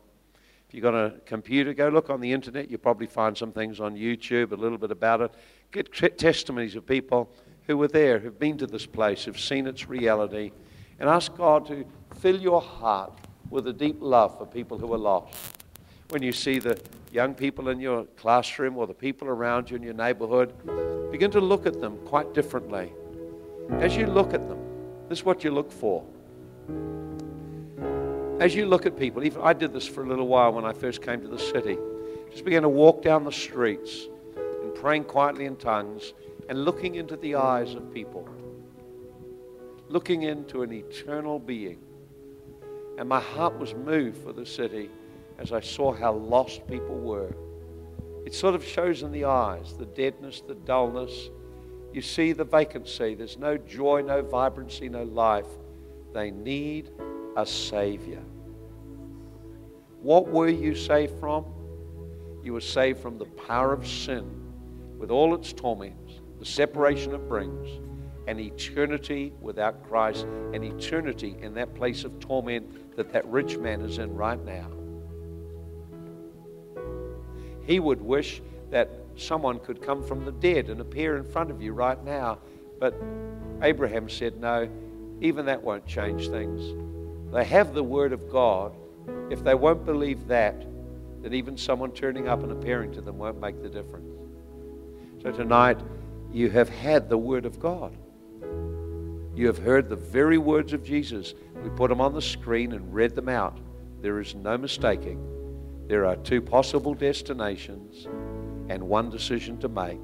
If 0.69 0.73
you've 0.73 0.83
got 0.83 0.93
a 0.93 1.15
computer, 1.25 1.73
go 1.73 1.89
look 1.89 2.09
on 2.09 2.21
the 2.21 2.31
internet. 2.31 2.69
You'll 2.69 2.79
probably 2.79 3.07
find 3.07 3.37
some 3.37 3.51
things 3.51 3.81
on 3.81 3.97
YouTube, 3.97 4.53
a 4.53 4.55
little 4.55 4.77
bit 4.77 4.89
about 4.89 5.19
it. 5.19 5.31
Get 5.73 6.17
testimonies 6.17 6.77
of 6.77 6.85
people 6.85 7.29
who 7.67 7.77
were 7.77 7.89
there, 7.89 8.19
who've 8.19 8.39
been 8.39 8.57
to 8.57 8.67
this 8.67 8.85
place, 8.85 9.25
who've 9.25 9.37
seen 9.37 9.67
its 9.67 9.89
reality, 9.89 10.53
and 11.01 11.09
ask 11.09 11.35
God 11.35 11.65
to 11.65 11.83
fill 12.19 12.39
your 12.39 12.61
heart 12.61 13.11
with 13.49 13.67
a 13.67 13.73
deep 13.73 13.97
love 13.99 14.37
for 14.37 14.45
people 14.45 14.77
who 14.77 14.93
are 14.93 14.99
lost. 14.99 15.35
When 16.09 16.21
you 16.21 16.31
see 16.31 16.59
the 16.59 16.79
young 17.11 17.33
people 17.33 17.69
in 17.69 17.79
your 17.79 18.03
classroom 18.17 18.77
or 18.77 18.85
the 18.85 18.93
people 18.93 19.27
around 19.27 19.71
you 19.71 19.77
in 19.77 19.81
your 19.81 19.95
neighborhood, 19.95 20.53
begin 21.11 21.31
to 21.31 21.41
look 21.41 21.65
at 21.65 21.81
them 21.81 21.97
quite 22.05 22.35
differently. 22.35 22.93
As 23.71 23.97
you 23.97 24.05
look 24.05 24.35
at 24.35 24.47
them, 24.47 24.59
this 25.09 25.19
is 25.19 25.25
what 25.25 25.43
you 25.43 25.49
look 25.49 25.71
for. 25.71 26.05
As 28.39 28.53
you 28.53 28.67
look 28.67 28.85
at 28.85 28.95
people, 28.95 29.23
even 29.23 29.41
I 29.41 29.53
did 29.53 29.73
this 29.73 29.87
for 29.87 30.03
a 30.03 30.07
little 30.07 30.27
while 30.27 30.53
when 30.53 30.65
I 30.65 30.73
first 30.73 31.01
came 31.01 31.19
to 31.21 31.27
the 31.27 31.39
city. 31.39 31.79
Just 32.29 32.45
began 32.45 32.61
to 32.61 32.69
walk 32.69 33.01
down 33.01 33.23
the 33.23 33.31
streets 33.31 34.07
and 34.35 34.75
praying 34.75 35.05
quietly 35.05 35.45
in 35.45 35.55
tongues 35.55 36.13
and 36.47 36.63
looking 36.63 36.93
into 36.93 37.15
the 37.15 37.35
eyes 37.35 37.73
of 37.73 37.91
people, 37.91 38.29
looking 39.91 40.23
into 40.23 40.63
an 40.63 40.71
eternal 40.71 41.37
being. 41.37 41.79
And 42.97 43.09
my 43.09 43.19
heart 43.19 43.57
was 43.59 43.73
moved 43.73 44.23
for 44.23 44.31
the 44.31 44.45
city 44.45 44.89
as 45.37 45.51
I 45.51 45.59
saw 45.59 45.91
how 45.91 46.13
lost 46.13 46.65
people 46.67 46.97
were. 46.97 47.35
It 48.25 48.33
sort 48.33 48.55
of 48.55 48.63
shows 48.63 49.03
in 49.03 49.11
the 49.11 49.25
eyes 49.25 49.73
the 49.77 49.85
deadness, 49.85 50.41
the 50.47 50.55
dullness. 50.55 51.29
You 51.91 52.01
see 52.01 52.31
the 52.31 52.45
vacancy. 52.45 53.15
There's 53.15 53.37
no 53.37 53.57
joy, 53.57 54.01
no 54.01 54.21
vibrancy, 54.21 54.87
no 54.87 55.03
life. 55.03 55.47
They 56.13 56.31
need 56.31 56.91
a 57.35 57.45
Savior. 57.45 58.21
What 60.01 60.27
were 60.27 60.49
you 60.49 60.75
saved 60.75 61.19
from? 61.19 61.45
You 62.43 62.53
were 62.53 62.61
saved 62.61 62.99
from 62.99 63.17
the 63.17 63.25
power 63.25 63.73
of 63.73 63.87
sin 63.87 64.29
with 64.97 65.11
all 65.11 65.33
its 65.35 65.51
torments, 65.53 66.13
the 66.39 66.45
separation 66.45 67.13
it 67.13 67.27
brings, 67.27 67.67
an 68.27 68.39
eternity 68.39 69.33
without 69.41 69.87
Christ, 69.87 70.25
an 70.53 70.63
eternity 70.63 71.35
in 71.41 71.53
that 71.55 71.73
place 71.75 72.03
of 72.03 72.19
torment 72.19 72.95
that 72.95 73.11
that 73.13 73.25
rich 73.25 73.57
man 73.57 73.81
is 73.81 73.97
in 73.97 74.13
right 74.15 74.43
now. 74.43 74.67
He 77.65 77.79
would 77.79 78.01
wish 78.01 78.41
that 78.69 78.89
someone 79.15 79.59
could 79.59 79.81
come 79.81 80.03
from 80.03 80.25
the 80.25 80.31
dead 80.31 80.69
and 80.69 80.81
appear 80.81 81.17
in 81.17 81.23
front 81.23 81.51
of 81.51 81.61
you 81.61 81.73
right 81.73 82.01
now. 82.03 82.39
But 82.79 82.95
Abraham 83.61 84.09
said, 84.09 84.39
No, 84.39 84.69
even 85.19 85.45
that 85.45 85.61
won't 85.61 85.85
change 85.85 86.29
things. 86.29 86.73
They 87.33 87.45
have 87.45 87.73
the 87.73 87.83
Word 87.83 88.13
of 88.13 88.29
God. 88.29 88.75
If 89.29 89.43
they 89.43 89.55
won't 89.55 89.85
believe 89.85 90.27
that, 90.27 90.65
then 91.21 91.33
even 91.33 91.57
someone 91.57 91.91
turning 91.91 92.27
up 92.27 92.43
and 92.43 92.51
appearing 92.51 92.91
to 92.93 93.01
them 93.01 93.17
won't 93.17 93.39
make 93.39 93.61
the 93.61 93.69
difference. 93.69 94.11
So 95.21 95.31
tonight, 95.31 95.79
you 96.31 96.49
have 96.49 96.69
had 96.69 97.09
the 97.09 97.17
Word 97.17 97.45
of 97.45 97.59
God. 97.59 97.95
You 99.35 99.47
have 99.47 99.57
heard 99.57 99.87
the 99.87 99.95
very 99.95 100.37
words 100.37 100.73
of 100.73 100.83
Jesus. 100.83 101.33
We 101.63 101.69
put 101.69 101.89
them 101.89 102.01
on 102.01 102.13
the 102.13 102.21
screen 102.21 102.73
and 102.73 102.93
read 102.93 103.15
them 103.15 103.29
out. 103.29 103.57
There 104.01 104.19
is 104.19 104.35
no 104.35 104.57
mistaking. 104.57 105.25
There 105.87 106.05
are 106.05 106.15
two 106.17 106.41
possible 106.41 106.93
destinations 106.93 108.07
and 108.69 108.83
one 108.83 109.09
decision 109.09 109.57
to 109.59 109.69
make. 109.69 109.99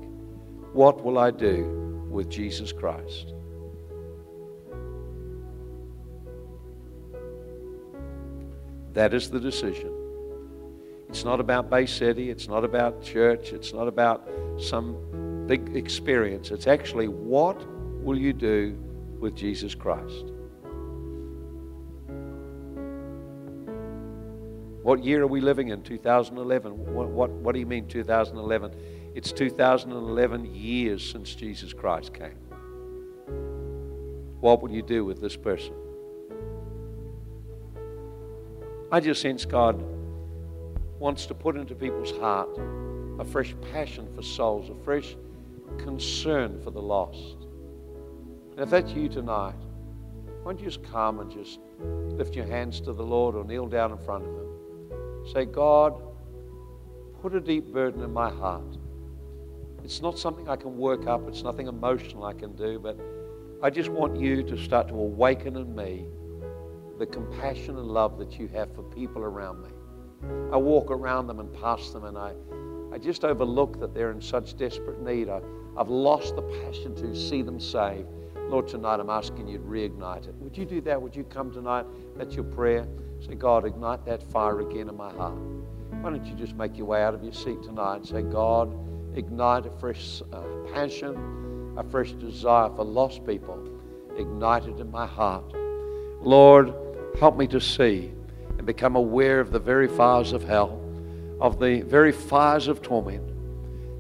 What 0.74 1.04
will 1.04 1.18
I 1.18 1.32
do 1.32 2.08
with 2.10 2.30
Jesus 2.30 2.72
Christ? 2.72 3.34
That 8.94 9.14
is 9.14 9.30
the 9.30 9.40
decision. 9.40 9.94
It's 11.10 11.24
not 11.24 11.40
about 11.40 11.70
Bay 11.70 11.86
City. 11.86 12.30
It's 12.30 12.48
not 12.48 12.64
about 12.64 13.02
church. 13.02 13.54
It's 13.54 13.74
not 13.74 13.88
about 13.88 14.28
some 14.58 15.46
big 15.48 15.76
experience. 15.76 16.52
It's 16.52 16.68
actually 16.68 17.08
what 17.08 17.66
will 18.04 18.18
you 18.18 18.34
do 18.34 18.78
with 19.20 19.36
Jesus 19.36 19.76
Christ? 19.76 20.26
What 24.84 25.04
year 25.04 25.24
are 25.24 25.28
we 25.28 25.42
living 25.42 25.70
in? 25.70 25.84
2011. 25.84 26.94
What, 26.94 27.10
what, 27.10 27.30
what 27.30 27.54
do 27.54 27.60
you 27.60 27.66
mean 27.66 27.88
2011? 27.88 28.72
It's 29.16 29.32
2011 29.32 30.56
years 30.56 31.10
since 31.10 31.36
Jesus 31.36 31.74
Christ 31.74 32.14
came. 32.14 32.38
What 34.40 34.62
will 34.62 34.72
you 34.72 34.82
do 34.82 35.04
with 35.04 35.20
this 35.20 35.36
person? 35.36 35.74
I 38.92 39.00
just 39.00 39.22
sense 39.22 39.44
God 39.44 39.84
wants 41.00 41.26
to 41.26 41.34
put 41.34 41.58
into 41.58 41.76
people's 41.76 42.12
heart 42.12 42.50
a 43.20 43.26
fresh 43.26 43.56
passion 43.74 44.08
for 44.16 44.22
souls, 44.22 44.70
a 44.70 44.76
fresh 44.84 45.18
concern 45.78 46.62
for 46.62 46.72
the 46.72 46.82
lost. 46.82 47.37
And 48.58 48.64
if 48.64 48.72
that's 48.72 48.92
you 48.94 49.08
tonight, 49.08 49.54
why 50.42 50.52
don't 50.52 50.60
you 50.60 50.66
just 50.66 50.82
come 50.82 51.20
and 51.20 51.30
just 51.30 51.60
lift 51.84 52.36
your 52.36 52.48
hands 52.48 52.82
to 52.82 52.92
the 52.92 53.04
Lord 53.04 53.36
or 53.36 53.44
kneel 53.44 53.68
down 53.68 53.92
in 53.92 54.00
front 54.00 54.26
of 54.26 54.32
Him? 54.32 55.32
Say, 55.32 55.46
God, 55.46 55.94
put 57.22 57.36
a 57.36 57.40
deep 57.40 57.72
burden 57.72 58.02
in 58.02 58.12
my 58.12 58.32
heart. 58.32 58.76
It's 59.84 60.02
not 60.02 60.18
something 60.18 60.50
I 60.50 60.56
can 60.56 60.76
work 60.76 61.06
up, 61.06 61.28
it's 61.28 61.44
nothing 61.44 61.68
emotional 61.68 62.26
I 62.26 62.34
can 62.34 62.56
do, 62.56 62.80
but 62.80 63.00
I 63.62 63.70
just 63.70 63.90
want 63.90 64.20
you 64.20 64.42
to 64.42 64.58
start 64.58 64.88
to 64.88 64.96
awaken 64.96 65.56
in 65.56 65.76
me 65.76 66.08
the 66.98 67.06
compassion 67.06 67.78
and 67.78 67.86
love 67.86 68.18
that 68.18 68.40
you 68.40 68.48
have 68.48 68.74
for 68.74 68.82
people 68.82 69.22
around 69.22 69.62
me. 69.62 69.70
I 70.52 70.58
walk 70.58 70.90
around 70.90 71.28
them 71.28 71.40
and 71.40 71.54
past 71.62 71.94
them, 71.94 72.06
and 72.06 72.18
I, 72.18 72.34
I 72.92 72.98
just 72.98 73.24
overlook 73.24 73.80
that 73.82 73.94
they're 73.94 74.10
in 74.10 74.20
such 74.20 74.58
desperate 74.58 75.00
need. 75.00 75.30
I, 75.30 75.42
I've 75.78 75.90
lost 75.90 76.36
the 76.36 76.42
passion 76.42 76.96
to 76.96 77.16
see 77.16 77.44
them 77.44 77.60
saved. 77.60 78.08
Lord, 78.50 78.68
tonight 78.70 79.02
I'm 79.02 79.10
asking 79.10 79.50
you 79.50 79.58
to 79.58 79.64
reignite 79.64 80.30
it. 80.30 80.36
Would 80.36 80.58
you 80.58 80.64
do 80.64 80.80
that? 80.82 81.02
Would 81.02 81.16
you 81.16 81.26
come 81.26 81.52
tonight? 81.52 81.86
That's 82.16 82.34
your 82.34 82.46
prayer. 82.46 82.88
Say, 83.20 83.36
God, 83.36 83.66
ignite 83.66 84.06
that 84.06 84.24
fire 84.32 84.62
again 84.62 84.88
in 84.88 84.96
my 84.96 85.12
heart. 85.12 85.38
Why 86.02 86.12
don't 86.12 86.26
you 86.26 86.34
just 86.34 86.56
make 86.56 86.78
your 86.78 86.86
way 86.86 87.04
out 87.04 87.14
of 87.14 87.24
your 87.24 87.34
seat 87.34 87.62
tonight 87.62 87.98
and 87.98 88.08
say, 88.08 88.22
God, 88.22 88.74
ignite 89.18 89.66
a 89.66 89.72
fresh 89.72 90.22
uh, 90.32 90.42
passion, 90.74 91.76
a 91.78 91.84
fresh 91.84 92.14
desire 92.14 92.70
for 92.70 92.86
lost 92.86 93.26
people. 93.26 93.68
Ignite 94.18 94.66
it 94.66 94.80
in 94.80 94.90
my 94.92 95.06
heart. 95.06 95.54
Lord, 96.22 96.74
help 97.20 97.36
me 97.36 97.48
to 97.48 97.60
see 97.60 98.14
and 98.58 98.66
become 98.66 98.96
aware 98.96 99.42
of 99.42 99.52
the 99.52 99.60
very 99.60 99.90
fires 99.90 100.32
of 100.32 100.44
hell, 100.44 100.82
of 101.42 101.60
the 101.60 101.82
very 101.82 102.14
fires 102.14 102.70
of 102.70 102.82
torment. 102.82 103.27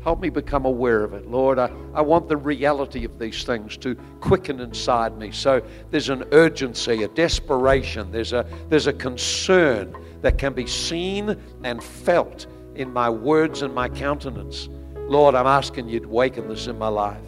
Help 0.07 0.21
me 0.21 0.29
become 0.29 0.63
aware 0.63 1.03
of 1.03 1.13
it. 1.13 1.29
Lord, 1.29 1.59
I, 1.59 1.69
I 1.93 1.99
want 1.99 2.29
the 2.29 2.37
reality 2.37 3.03
of 3.03 3.19
these 3.19 3.43
things 3.43 3.75
to 3.79 3.93
quicken 4.21 4.61
inside 4.61 5.17
me. 5.17 5.31
So 5.31 5.61
there's 5.91 6.07
an 6.07 6.23
urgency, 6.31 7.03
a 7.03 7.09
desperation, 7.09 8.09
there's 8.09 8.31
a, 8.31 8.47
there's 8.69 8.87
a 8.87 8.93
concern 8.93 9.93
that 10.21 10.37
can 10.37 10.53
be 10.53 10.65
seen 10.65 11.35
and 11.65 11.83
felt 11.83 12.47
in 12.75 12.93
my 12.93 13.09
words 13.09 13.63
and 13.63 13.75
my 13.75 13.89
countenance. 13.89 14.69
Lord, 14.95 15.35
I'm 15.35 15.45
asking 15.45 15.89
you 15.89 15.99
to 15.99 16.05
awaken 16.05 16.47
this 16.47 16.67
in 16.67 16.77
my 16.77 16.87
life. 16.87 17.19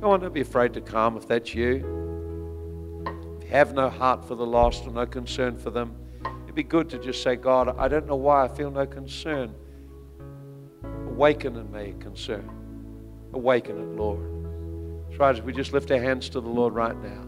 Go 0.00 0.12
on, 0.12 0.20
don't 0.20 0.32
be 0.32 0.40
afraid 0.40 0.72
to 0.72 0.80
come 0.80 1.18
if 1.18 1.28
that's 1.28 1.54
you. 1.54 3.04
If 3.36 3.44
you 3.44 3.50
have 3.50 3.74
no 3.74 3.90
heart 3.90 4.26
for 4.26 4.36
the 4.36 4.46
lost 4.46 4.86
or 4.86 4.90
no 4.90 5.04
concern 5.04 5.58
for 5.58 5.68
them, 5.68 5.94
it'd 6.44 6.54
be 6.54 6.62
good 6.62 6.88
to 6.88 6.98
just 6.98 7.22
say, 7.22 7.36
God, 7.36 7.76
I 7.78 7.88
don't 7.88 8.06
know 8.06 8.16
why 8.16 8.42
I 8.42 8.48
feel 8.48 8.70
no 8.70 8.86
concern. 8.86 9.54
Awaken 11.16 11.56
in 11.56 11.72
me 11.72 11.94
concern. 11.98 12.46
Awaken 13.32 13.78
it, 13.78 13.96
Lord. 13.96 14.20
That's 15.08 15.18
right, 15.18 15.34
as 15.34 15.40
we 15.40 15.50
just 15.50 15.72
lift 15.72 15.90
our 15.90 15.98
hands 15.98 16.28
to 16.28 16.42
the 16.42 16.48
Lord 16.48 16.74
right 16.74 16.94
now. 17.02 17.24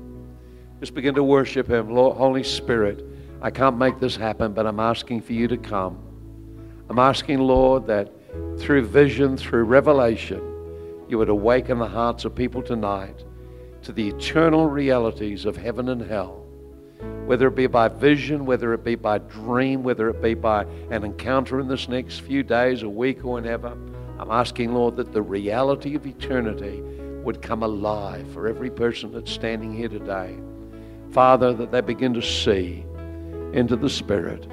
Just 0.79 0.93
begin 0.93 1.15
to 1.15 1.25
worship 1.25 1.71
Him. 1.71 1.89
Lord, 1.89 2.19
Holy 2.19 2.45
Spirit, 2.45 3.03
I 3.41 3.51
can't 3.51 3.79
make 3.79 3.99
this 3.99 4.15
happen, 4.15 4.53
but 4.53 4.67
I'm 4.67 4.79
asking 4.79 5.23
for 5.23 5.33
you 5.33 5.49
to 5.49 5.57
come. 5.57 5.99
I'm 6.91 6.99
asking, 6.99 7.39
Lord, 7.39 7.87
that 7.87 8.13
through 8.59 8.85
vision, 8.85 9.39
through 9.39 9.65
revelation, 9.65 10.43
you 11.09 11.17
would 11.17 11.31
awaken 11.31 11.79
the 11.79 11.89
hearts 11.89 12.27
of 12.27 12.35
people 12.35 12.63
tonight 12.63 13.25
to 13.85 13.93
the 13.93 14.09
eternal 14.09 14.67
realities 14.67 15.47
of 15.47 15.57
heaven 15.57 15.89
and 15.89 16.03
hell, 16.03 16.45
whether 17.27 17.49
it 17.49 17.55
be 17.55 17.67
by 17.67 17.89
vision, 17.89 18.47
whether 18.47 18.73
it 18.75 18.85
be 18.85 18.95
by 18.95 19.19
dream, 19.19 19.83
whether 19.83 20.09
it 20.09 20.23
be 20.23 20.35
by 20.35 20.65
an 20.91 21.05
encounter 21.05 21.61
in 21.61 21.69
this 21.69 21.89
next 21.89 22.21
few 22.21 22.43
days, 22.43 22.83
a 22.83 22.89
week, 22.89 23.25
or 23.25 23.35
whenever. 23.35 23.77
I'm 24.19 24.31
asking, 24.31 24.75
Lord, 24.75 24.97
that 24.97 25.13
the 25.13 25.23
reality 25.23 25.95
of 25.95 26.07
eternity 26.07 26.81
would 27.23 27.43
come 27.43 27.63
alive 27.63 28.27
for 28.33 28.49
every 28.49 28.71
person 28.71 29.13
that's 29.13 29.31
standing 29.31 29.75
here 29.75 29.89
today. 29.89 30.37
Father, 31.11 31.53
that 31.55 31.71
they 31.71 31.81
begin 31.81 32.15
to 32.15 32.23
see 32.23 32.85
into 33.53 33.77
the 33.77 33.91
Spirit 33.91 34.47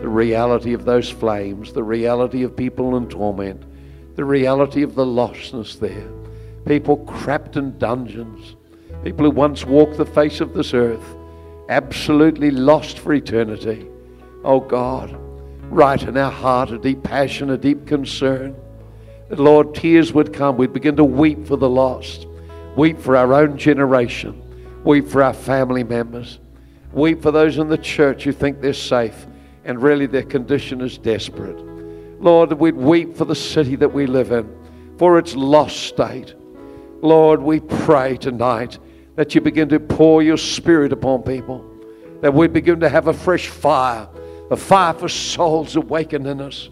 the 0.00 0.08
reality 0.08 0.74
of 0.74 0.84
those 0.84 1.10
flames, 1.10 1.72
the 1.72 1.82
reality 1.82 2.44
of 2.44 2.56
people 2.56 2.96
in 2.96 3.08
torment, 3.08 3.64
the 4.14 4.24
reality 4.24 4.82
of 4.82 4.94
the 4.94 5.04
lostness 5.04 5.78
there 5.78 6.08
people 6.68 7.04
trapped 7.20 7.56
in 7.56 7.76
dungeons, 7.78 8.56
people 9.02 9.24
who 9.24 9.30
once 9.30 9.64
walked 9.64 9.96
the 9.96 10.04
face 10.04 10.40
of 10.40 10.52
this 10.52 10.74
earth, 10.74 11.16
absolutely 11.68 12.50
lost 12.50 12.98
for 12.98 13.12
eternity. 13.12 13.86
Oh 14.44 14.60
God, 14.60 15.14
write 15.70 16.02
in 16.02 16.16
our 16.16 16.30
heart 16.30 16.70
a 16.70 16.78
deep 16.78 17.02
passion, 17.02 17.50
a 17.50 17.58
deep 17.58 17.86
concern. 17.86 18.56
Lord, 19.30 19.74
tears 19.74 20.12
would 20.12 20.32
come. 20.32 20.56
We'd 20.56 20.72
begin 20.72 20.96
to 20.96 21.04
weep 21.04 21.46
for 21.46 21.56
the 21.56 21.68
lost, 21.68 22.26
weep 22.76 22.98
for 22.98 23.16
our 23.16 23.34
own 23.34 23.58
generation, 23.58 24.42
weep 24.84 25.06
for 25.06 25.22
our 25.22 25.34
family 25.34 25.84
members, 25.84 26.38
weep 26.92 27.20
for 27.20 27.30
those 27.30 27.58
in 27.58 27.68
the 27.68 27.76
church 27.78 28.24
who 28.24 28.32
think 28.32 28.60
they're 28.60 28.72
safe 28.72 29.26
and 29.64 29.82
really 29.82 30.06
their 30.06 30.22
condition 30.22 30.80
is 30.80 30.96
desperate. 30.96 31.58
Lord, 32.20 32.52
we'd 32.54 32.74
weep 32.74 33.14
for 33.14 33.26
the 33.26 33.34
city 33.34 33.76
that 33.76 33.92
we 33.92 34.06
live 34.06 34.32
in, 34.32 34.48
for 34.96 35.18
its 35.18 35.36
lost 35.36 35.80
state. 35.80 36.34
Lord, 37.02 37.42
we 37.42 37.60
pray 37.60 38.16
tonight 38.16 38.78
that 39.18 39.34
you 39.34 39.40
begin 39.40 39.68
to 39.68 39.80
pour 39.80 40.22
your 40.22 40.36
spirit 40.36 40.92
upon 40.92 41.24
people, 41.24 41.68
that 42.20 42.32
we 42.32 42.46
begin 42.46 42.78
to 42.78 42.88
have 42.88 43.08
a 43.08 43.12
fresh 43.12 43.48
fire, 43.48 44.08
a 44.48 44.56
fire 44.56 44.94
for 44.94 45.08
souls 45.08 45.74
awakened 45.74 46.24
in 46.24 46.40
us. 46.40 46.68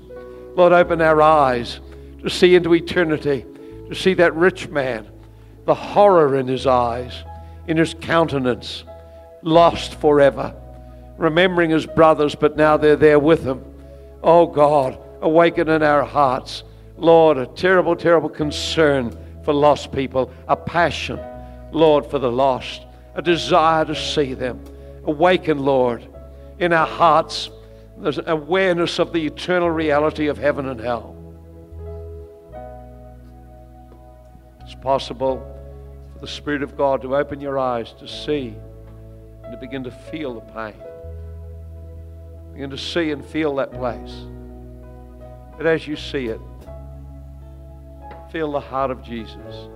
Lord, 0.55 0.73
open 0.73 1.01
our 1.03 1.21
eyes 1.21 1.81
to 2.23 2.31
see 2.31 2.55
into 2.55 2.73
eternity, 2.73 3.45
to 3.89 3.97
see 3.97 4.15
that 4.15 4.33
rich 4.37 4.69
man, 4.69 5.09
the 5.65 5.75
horror 5.75 6.37
in 6.37 6.47
his 6.47 6.69
eyes, 6.69 7.25
in 7.67 7.77
his 7.77 7.95
countenance, 7.95 8.85
lost 9.43 9.97
forever, 9.97 10.55
remembering 11.17 11.71
his 11.71 11.85
brothers, 11.85 12.37
but 12.37 12.57
now 12.57 12.77
they're 12.77 12.95
there 12.95 13.19
with 13.19 13.43
him. 13.43 13.65
Oh 14.23 14.47
God, 14.47 14.97
awaken 15.21 15.69
in 15.69 15.83
our 15.83 16.05
hearts, 16.05 16.63
Lord, 16.97 17.39
a 17.39 17.47
terrible, 17.47 17.97
terrible 17.97 18.29
concern 18.29 19.19
for 19.43 19.53
lost 19.53 19.91
people, 19.91 20.31
a 20.47 20.55
passion, 20.55 21.19
Lord, 21.73 22.07
for 22.07 22.19
the 22.19 22.31
lost, 22.31 22.83
a 23.15 23.23
desire 23.23 23.85
to 23.85 23.95
see 23.95 24.35
them. 24.35 24.63
Awaken, 25.05 25.59
Lord, 25.59 26.07
in 26.59 26.73
our 26.73 26.87
hearts, 26.87 27.51
there's 27.99 28.19
an 28.19 28.29
awareness 28.29 28.99
of 28.99 29.13
the 29.13 29.25
eternal 29.27 29.71
reality 29.71 30.27
of 30.29 30.39
heaven 30.39 30.69
and 30.69 30.81
hell. 30.81 31.15
It's 34.61 34.75
possible 34.75 35.39
for 36.13 36.19
the 36.19 36.27
Spirit 36.27 36.63
of 36.63 36.77
God 36.77 37.03
to 37.03 37.17
open 37.17 37.41
your 37.41 37.59
eyes 37.59 37.93
to 37.95 38.09
see 38.09 38.55
and 39.45 39.53
to 39.53 39.59
begin 39.59 39.85
to 39.85 39.91
feel 39.91 40.35
the 40.35 40.41
pain. 40.41 40.75
Begin 42.53 42.71
to 42.71 42.79
see 42.79 43.11
and 43.11 43.25
feel 43.25 43.55
that 43.57 43.73
place. 43.73 44.27
But 45.57 45.67
as 45.67 45.87
you 45.87 45.97
see 45.97 46.27
it, 46.27 46.41
feel 48.31 48.53
the 48.53 48.61
heart 48.61 48.91
of 48.91 49.03
Jesus. 49.03 49.69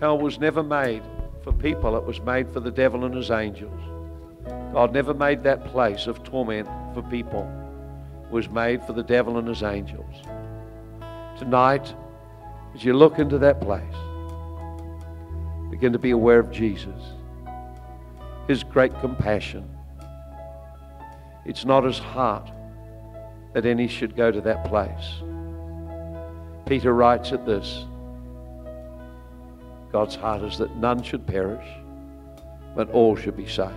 Hell 0.00 0.18
was 0.18 0.38
never 0.38 0.62
made 0.62 1.02
for 1.44 1.52
people, 1.52 1.94
it 1.94 2.04
was 2.04 2.20
made 2.22 2.50
for 2.50 2.60
the 2.60 2.70
devil 2.70 3.04
and 3.04 3.14
his 3.14 3.30
angels. 3.30 3.80
God 4.72 4.94
never 4.94 5.12
made 5.12 5.42
that 5.42 5.66
place 5.66 6.06
of 6.06 6.22
torment 6.22 6.66
for 6.94 7.02
people, 7.02 7.42
it 8.24 8.30
was 8.30 8.48
made 8.48 8.82
for 8.84 8.94
the 8.94 9.02
devil 9.02 9.36
and 9.36 9.46
his 9.46 9.62
angels. 9.62 10.22
Tonight, 11.38 11.94
as 12.74 12.82
you 12.82 12.94
look 12.94 13.18
into 13.18 13.36
that 13.38 13.60
place, 13.60 13.82
begin 15.70 15.92
to 15.92 15.98
be 15.98 16.12
aware 16.12 16.38
of 16.38 16.50
Jesus, 16.50 17.02
his 18.48 18.64
great 18.64 18.98
compassion. 19.00 19.68
It's 21.44 21.66
not 21.66 21.84
his 21.84 21.98
heart 21.98 22.50
that 23.52 23.66
any 23.66 23.86
should 23.86 24.16
go 24.16 24.30
to 24.30 24.40
that 24.40 24.64
place. 24.64 25.22
Peter 26.66 26.94
writes 26.94 27.32
at 27.32 27.44
this 27.44 27.84
God's 29.92 30.14
heart 30.14 30.42
is 30.42 30.58
that 30.58 30.76
none 30.76 31.02
should 31.02 31.26
perish, 31.26 31.66
but 32.76 32.90
all 32.90 33.16
should 33.16 33.36
be 33.36 33.48
saved. 33.48 33.74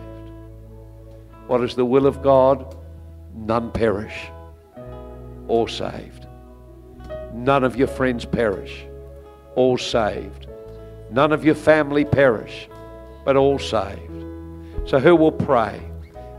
What 1.47 1.63
is 1.63 1.75
the 1.75 1.85
will 1.85 2.05
of 2.05 2.21
God? 2.21 2.77
None 3.35 3.71
perish, 3.71 4.27
all 5.47 5.67
saved. 5.67 6.27
None 7.33 7.63
of 7.63 7.75
your 7.75 7.87
friends 7.87 8.25
perish, 8.25 8.85
all 9.55 9.77
saved. 9.77 10.47
None 11.11 11.31
of 11.31 11.43
your 11.43 11.55
family 11.55 12.05
perish, 12.05 12.69
but 13.25 13.35
all 13.35 13.57
saved. 13.57 14.23
So, 14.85 14.99
who 14.99 15.15
will 15.15 15.31
pray? 15.31 15.81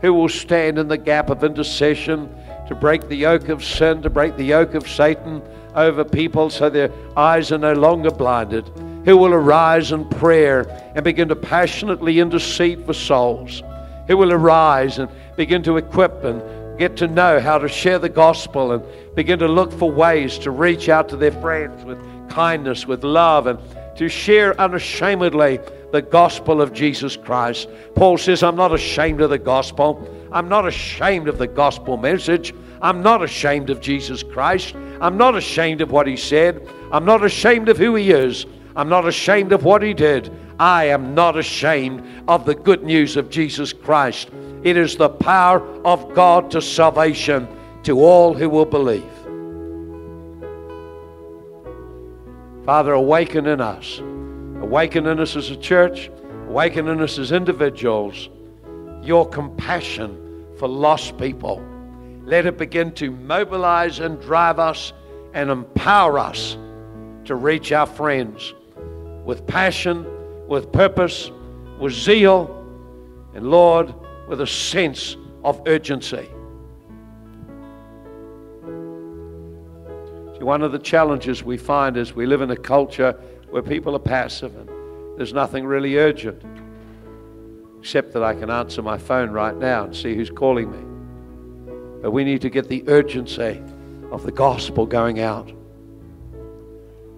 Who 0.01 0.13
will 0.13 0.29
stand 0.29 0.77
in 0.77 0.87
the 0.87 0.97
gap 0.97 1.29
of 1.29 1.43
intercession 1.43 2.29
to 2.67 2.75
break 2.75 3.07
the 3.07 3.15
yoke 3.15 3.49
of 3.49 3.63
sin, 3.63 4.01
to 4.03 4.09
break 4.09 4.37
the 4.37 4.43
yoke 4.43 4.73
of 4.73 4.87
Satan 4.87 5.41
over 5.75 6.03
people 6.03 6.49
so 6.49 6.69
their 6.69 6.91
eyes 7.17 7.51
are 7.51 7.57
no 7.57 7.73
longer 7.73 8.11
blinded? 8.11 8.69
Who 9.05 9.17
will 9.17 9.33
arise 9.33 9.91
in 9.91 10.09
prayer 10.09 10.67
and 10.95 11.03
begin 11.03 11.27
to 11.29 11.35
passionately 11.35 12.19
intercede 12.19 12.85
for 12.85 12.93
souls? 12.93 13.61
Who 14.07 14.17
will 14.17 14.33
arise 14.33 14.97
and 14.99 15.09
begin 15.35 15.63
to 15.63 15.77
equip 15.77 16.23
and 16.23 16.41
get 16.79 16.97
to 16.97 17.07
know 17.07 17.39
how 17.39 17.57
to 17.57 17.69
share 17.69 17.99
the 17.99 18.09
gospel 18.09 18.71
and 18.71 18.83
begin 19.15 19.39
to 19.39 19.47
look 19.47 19.71
for 19.71 19.91
ways 19.91 20.37
to 20.39 20.51
reach 20.51 20.89
out 20.89 21.07
to 21.09 21.17
their 21.17 21.31
friends 21.31 21.85
with 21.85 21.99
kindness, 22.29 22.85
with 22.85 23.03
love, 23.03 23.47
and 23.47 23.59
to 23.97 24.09
share 24.09 24.59
unashamedly 24.59 25.59
the 25.91 26.01
gospel 26.01 26.61
of 26.61 26.73
Jesus 26.73 27.15
Christ. 27.15 27.69
Paul 27.93 28.17
says, 28.17 28.43
I'm 28.43 28.57
not 28.57 28.73
ashamed 28.73 29.21
of 29.21 29.29
the 29.29 29.37
gospel. 29.37 30.05
I'm 30.31 30.49
not 30.49 30.67
ashamed 30.67 31.29
of 31.29 31.37
the 31.37 31.47
gospel 31.47 31.95
message. 31.95 32.53
I'm 32.81 33.01
not 33.01 33.23
ashamed 33.23 33.69
of 33.69 33.79
Jesus 33.79 34.23
Christ. 34.23 34.75
I'm 34.99 35.15
not 35.15 35.35
ashamed 35.35 35.81
of 35.81 35.91
what 35.91 36.07
he 36.07 36.17
said. 36.17 36.67
I'm 36.91 37.05
not 37.05 37.23
ashamed 37.23 37.69
of 37.69 37.77
who 37.77 37.95
he 37.95 38.11
is. 38.11 38.45
I'm 38.75 38.89
not 38.89 39.07
ashamed 39.07 39.53
of 39.53 39.63
what 39.63 39.81
he 39.81 39.93
did. 39.93 40.31
I 40.59 40.85
am 40.85 41.15
not 41.15 41.37
ashamed 41.37 42.03
of 42.27 42.45
the 42.45 42.55
good 42.55 42.83
news 42.83 43.15
of 43.15 43.29
Jesus 43.29 43.71
Christ. 43.71 44.29
It 44.63 44.75
is 44.75 44.97
the 44.97 45.09
power 45.09 45.61
of 45.85 46.13
God 46.13 46.51
to 46.51 46.61
salvation 46.61 47.47
to 47.83 47.99
all 47.99 48.33
who 48.33 48.49
will 48.49 48.65
believe. 48.65 49.03
Father, 52.65 52.93
awaken 52.93 53.45
in 53.45 53.61
us. 53.61 53.99
Awaken 53.99 55.05
in 55.05 55.19
us 55.19 55.35
as 55.35 55.51
a 55.51 55.55
church. 55.55 56.09
Awaken 56.49 56.87
in 56.89 56.99
us 56.99 57.17
as 57.17 57.31
individuals. 57.31 58.29
Your 59.03 59.27
compassion 59.29 60.47
for 60.57 60.67
lost 60.67 61.17
people. 61.17 61.63
Let 62.23 62.45
it 62.45 62.57
begin 62.57 62.91
to 62.93 63.11
mobilize 63.11 63.99
and 63.99 64.19
drive 64.19 64.59
us 64.59 64.91
and 65.33 65.49
empower 65.49 66.17
us 66.17 66.57
to 67.25 67.35
reach 67.35 67.71
our 67.71 67.85
friends 67.85 68.53
with 69.25 69.45
passion, 69.47 70.05
with 70.47 70.71
purpose, 70.71 71.31
with 71.79 71.93
zeal, 71.93 72.63
and 73.33 73.49
Lord, 73.49 73.93
with 74.29 74.39
a 74.39 74.47
sense 74.47 75.17
of 75.43 75.61
urgency. 75.67 76.29
See, 80.37 80.43
one 80.43 80.61
of 80.61 80.71
the 80.71 80.79
challenges 80.79 81.43
we 81.43 81.57
find 81.57 81.97
is 81.97 82.13
we 82.13 82.25
live 82.25 82.41
in 82.41 82.51
a 82.51 82.55
culture 82.57 83.13
where 83.49 83.61
people 83.61 83.95
are 83.95 83.99
passive 83.99 84.55
and 84.55 84.69
there's 85.17 85.33
nothing 85.33 85.65
really 85.65 85.97
urgent, 85.97 86.43
except 87.79 88.13
that 88.13 88.23
I 88.23 88.35
can 88.35 88.49
answer 88.49 88.81
my 88.81 88.97
phone 88.97 89.31
right 89.31 89.55
now 89.55 89.85
and 89.85 89.95
see 89.95 90.13
who's 90.15 90.29
calling 90.29 90.71
me. 90.71 92.01
But 92.01 92.11
we 92.11 92.23
need 92.23 92.41
to 92.41 92.49
get 92.49 92.67
the 92.67 92.83
urgency 92.87 93.61
of 94.11 94.23
the 94.23 94.31
gospel 94.31 94.85
going 94.85 95.19
out. 95.19 95.51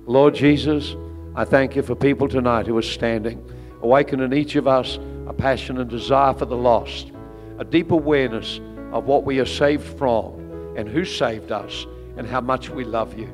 Lord 0.06 0.36
Jesus, 0.36 0.96
I 1.38 1.46
thank 1.46 1.76
you 1.76 1.84
for 1.84 1.94
people 1.94 2.28
tonight 2.28 2.66
who 2.66 2.76
are 2.80 2.82
standing. 2.82 3.48
Awaken 3.84 4.22
in 4.22 4.34
each 4.34 4.56
of 4.56 4.68
us 4.68 4.98
a 5.28 5.34
passion 5.34 5.80
and 5.80 5.88
desire 5.88 6.34
for 6.34 6.46
the 6.46 6.58
lost, 6.58 7.12
a 7.60 7.64
deep 7.64 7.92
awareness 7.92 8.60
of 8.92 9.06
what 9.06 9.24
we 9.24 9.40
are 9.40 9.46
saved 9.46 9.86
from 10.00 10.74
and 10.76 10.90
who 10.90 11.06
saved 11.06 11.52
us 11.52 11.86
and 12.18 12.26
how 12.26 12.42
much 12.42 12.72
we 12.72 12.84
love 12.84 13.16
you. 13.20 13.28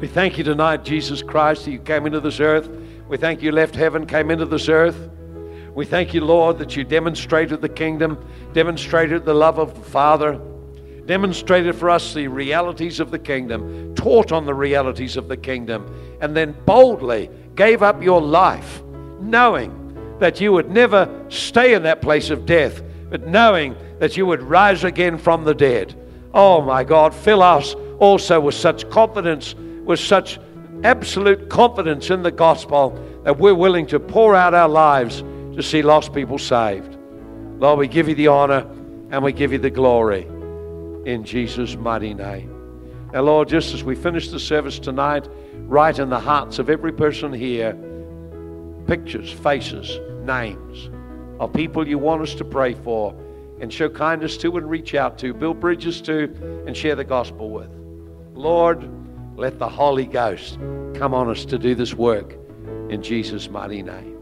We 0.00 0.06
thank 0.06 0.38
you 0.38 0.44
tonight, 0.44 0.84
Jesus 0.84 1.20
Christ, 1.20 1.64
that 1.64 1.72
you 1.72 1.80
came 1.80 2.06
into 2.06 2.20
this 2.20 2.38
earth. 2.38 2.70
We 3.08 3.16
thank 3.16 3.42
you 3.42 3.50
left 3.50 3.74
heaven, 3.74 4.06
came 4.06 4.30
into 4.30 4.46
this 4.46 4.68
earth. 4.68 5.10
We 5.74 5.84
thank 5.84 6.14
you, 6.14 6.20
Lord, 6.20 6.58
that 6.58 6.76
you 6.76 6.84
demonstrated 6.84 7.60
the 7.60 7.68
kingdom, 7.68 8.24
demonstrated 8.52 9.24
the 9.24 9.34
love 9.34 9.58
of 9.58 9.74
the 9.74 9.90
Father, 9.90 10.40
demonstrated 11.06 11.74
for 11.74 11.90
us 11.90 12.14
the 12.14 12.28
realities 12.28 13.00
of 13.00 13.10
the 13.10 13.18
kingdom, 13.18 13.94
taught 13.94 14.32
on 14.32 14.46
the 14.46 14.54
realities 14.54 15.16
of 15.16 15.28
the 15.28 15.36
kingdom, 15.36 16.16
and 16.20 16.36
then 16.36 16.56
boldly 16.64 17.28
gave 17.56 17.82
up 17.82 18.02
your 18.02 18.20
life, 18.20 18.82
knowing 19.20 20.16
that 20.20 20.40
you 20.40 20.52
would 20.52 20.70
never 20.70 21.08
stay 21.28 21.74
in 21.74 21.82
that 21.82 22.00
place 22.00 22.30
of 22.30 22.46
death, 22.46 22.82
but 23.10 23.26
knowing 23.26 23.76
that 23.98 24.16
you 24.16 24.24
would 24.26 24.42
rise 24.42 24.84
again 24.84 25.18
from 25.18 25.44
the 25.44 25.54
dead. 25.54 25.94
Oh 26.32 26.62
my 26.62 26.84
God, 26.84 27.14
fill 27.14 27.42
us 27.42 27.74
also 27.98 28.40
with 28.40 28.54
such 28.54 28.88
confidence, 28.90 29.54
with 29.84 30.00
such 30.00 30.38
absolute 30.84 31.48
confidence 31.48 32.10
in 32.10 32.22
the 32.22 32.30
gospel 32.30 32.90
that 33.24 33.38
we're 33.38 33.54
willing 33.54 33.86
to 33.86 34.00
pour 34.00 34.34
out 34.34 34.54
our 34.54 34.68
lives 34.68 35.22
to 35.54 35.62
see 35.62 35.82
lost 35.82 36.12
people 36.14 36.38
saved. 36.38 36.96
Lord, 37.58 37.78
we 37.78 37.86
give 37.86 38.08
you 38.08 38.14
the 38.14 38.28
honor 38.28 38.66
and 39.10 39.22
we 39.22 39.32
give 39.32 39.52
you 39.52 39.58
the 39.58 39.70
glory 39.70 40.26
in 41.04 41.24
Jesus' 41.24 41.76
mighty 41.76 42.14
name. 42.14 43.10
Now, 43.12 43.22
Lord, 43.22 43.48
just 43.48 43.74
as 43.74 43.84
we 43.84 43.94
finish 43.94 44.28
the 44.28 44.40
service 44.40 44.78
tonight, 44.78 45.28
write 45.54 45.98
in 45.98 46.08
the 46.08 46.20
hearts 46.20 46.58
of 46.58 46.70
every 46.70 46.92
person 46.92 47.32
here 47.32 47.76
pictures, 48.86 49.30
faces, 49.30 49.98
names 50.24 50.90
of 51.40 51.52
people 51.52 51.86
you 51.86 51.98
want 51.98 52.22
us 52.22 52.34
to 52.34 52.44
pray 52.44 52.74
for 52.74 53.14
and 53.60 53.72
show 53.72 53.88
kindness 53.88 54.36
to 54.38 54.56
and 54.56 54.68
reach 54.68 54.94
out 54.94 55.18
to, 55.18 55.32
build 55.32 55.60
bridges 55.60 56.00
to, 56.00 56.24
and 56.66 56.76
share 56.76 56.96
the 56.96 57.04
gospel 57.04 57.50
with. 57.50 57.70
Lord, 58.34 58.88
let 59.36 59.58
the 59.58 59.68
Holy 59.68 60.06
Ghost 60.06 60.58
come 60.94 61.14
on 61.14 61.30
us 61.30 61.44
to 61.46 61.58
do 61.58 61.74
this 61.74 61.94
work 61.94 62.36
in 62.90 63.02
Jesus' 63.02 63.48
mighty 63.48 63.82
name. 63.82 64.21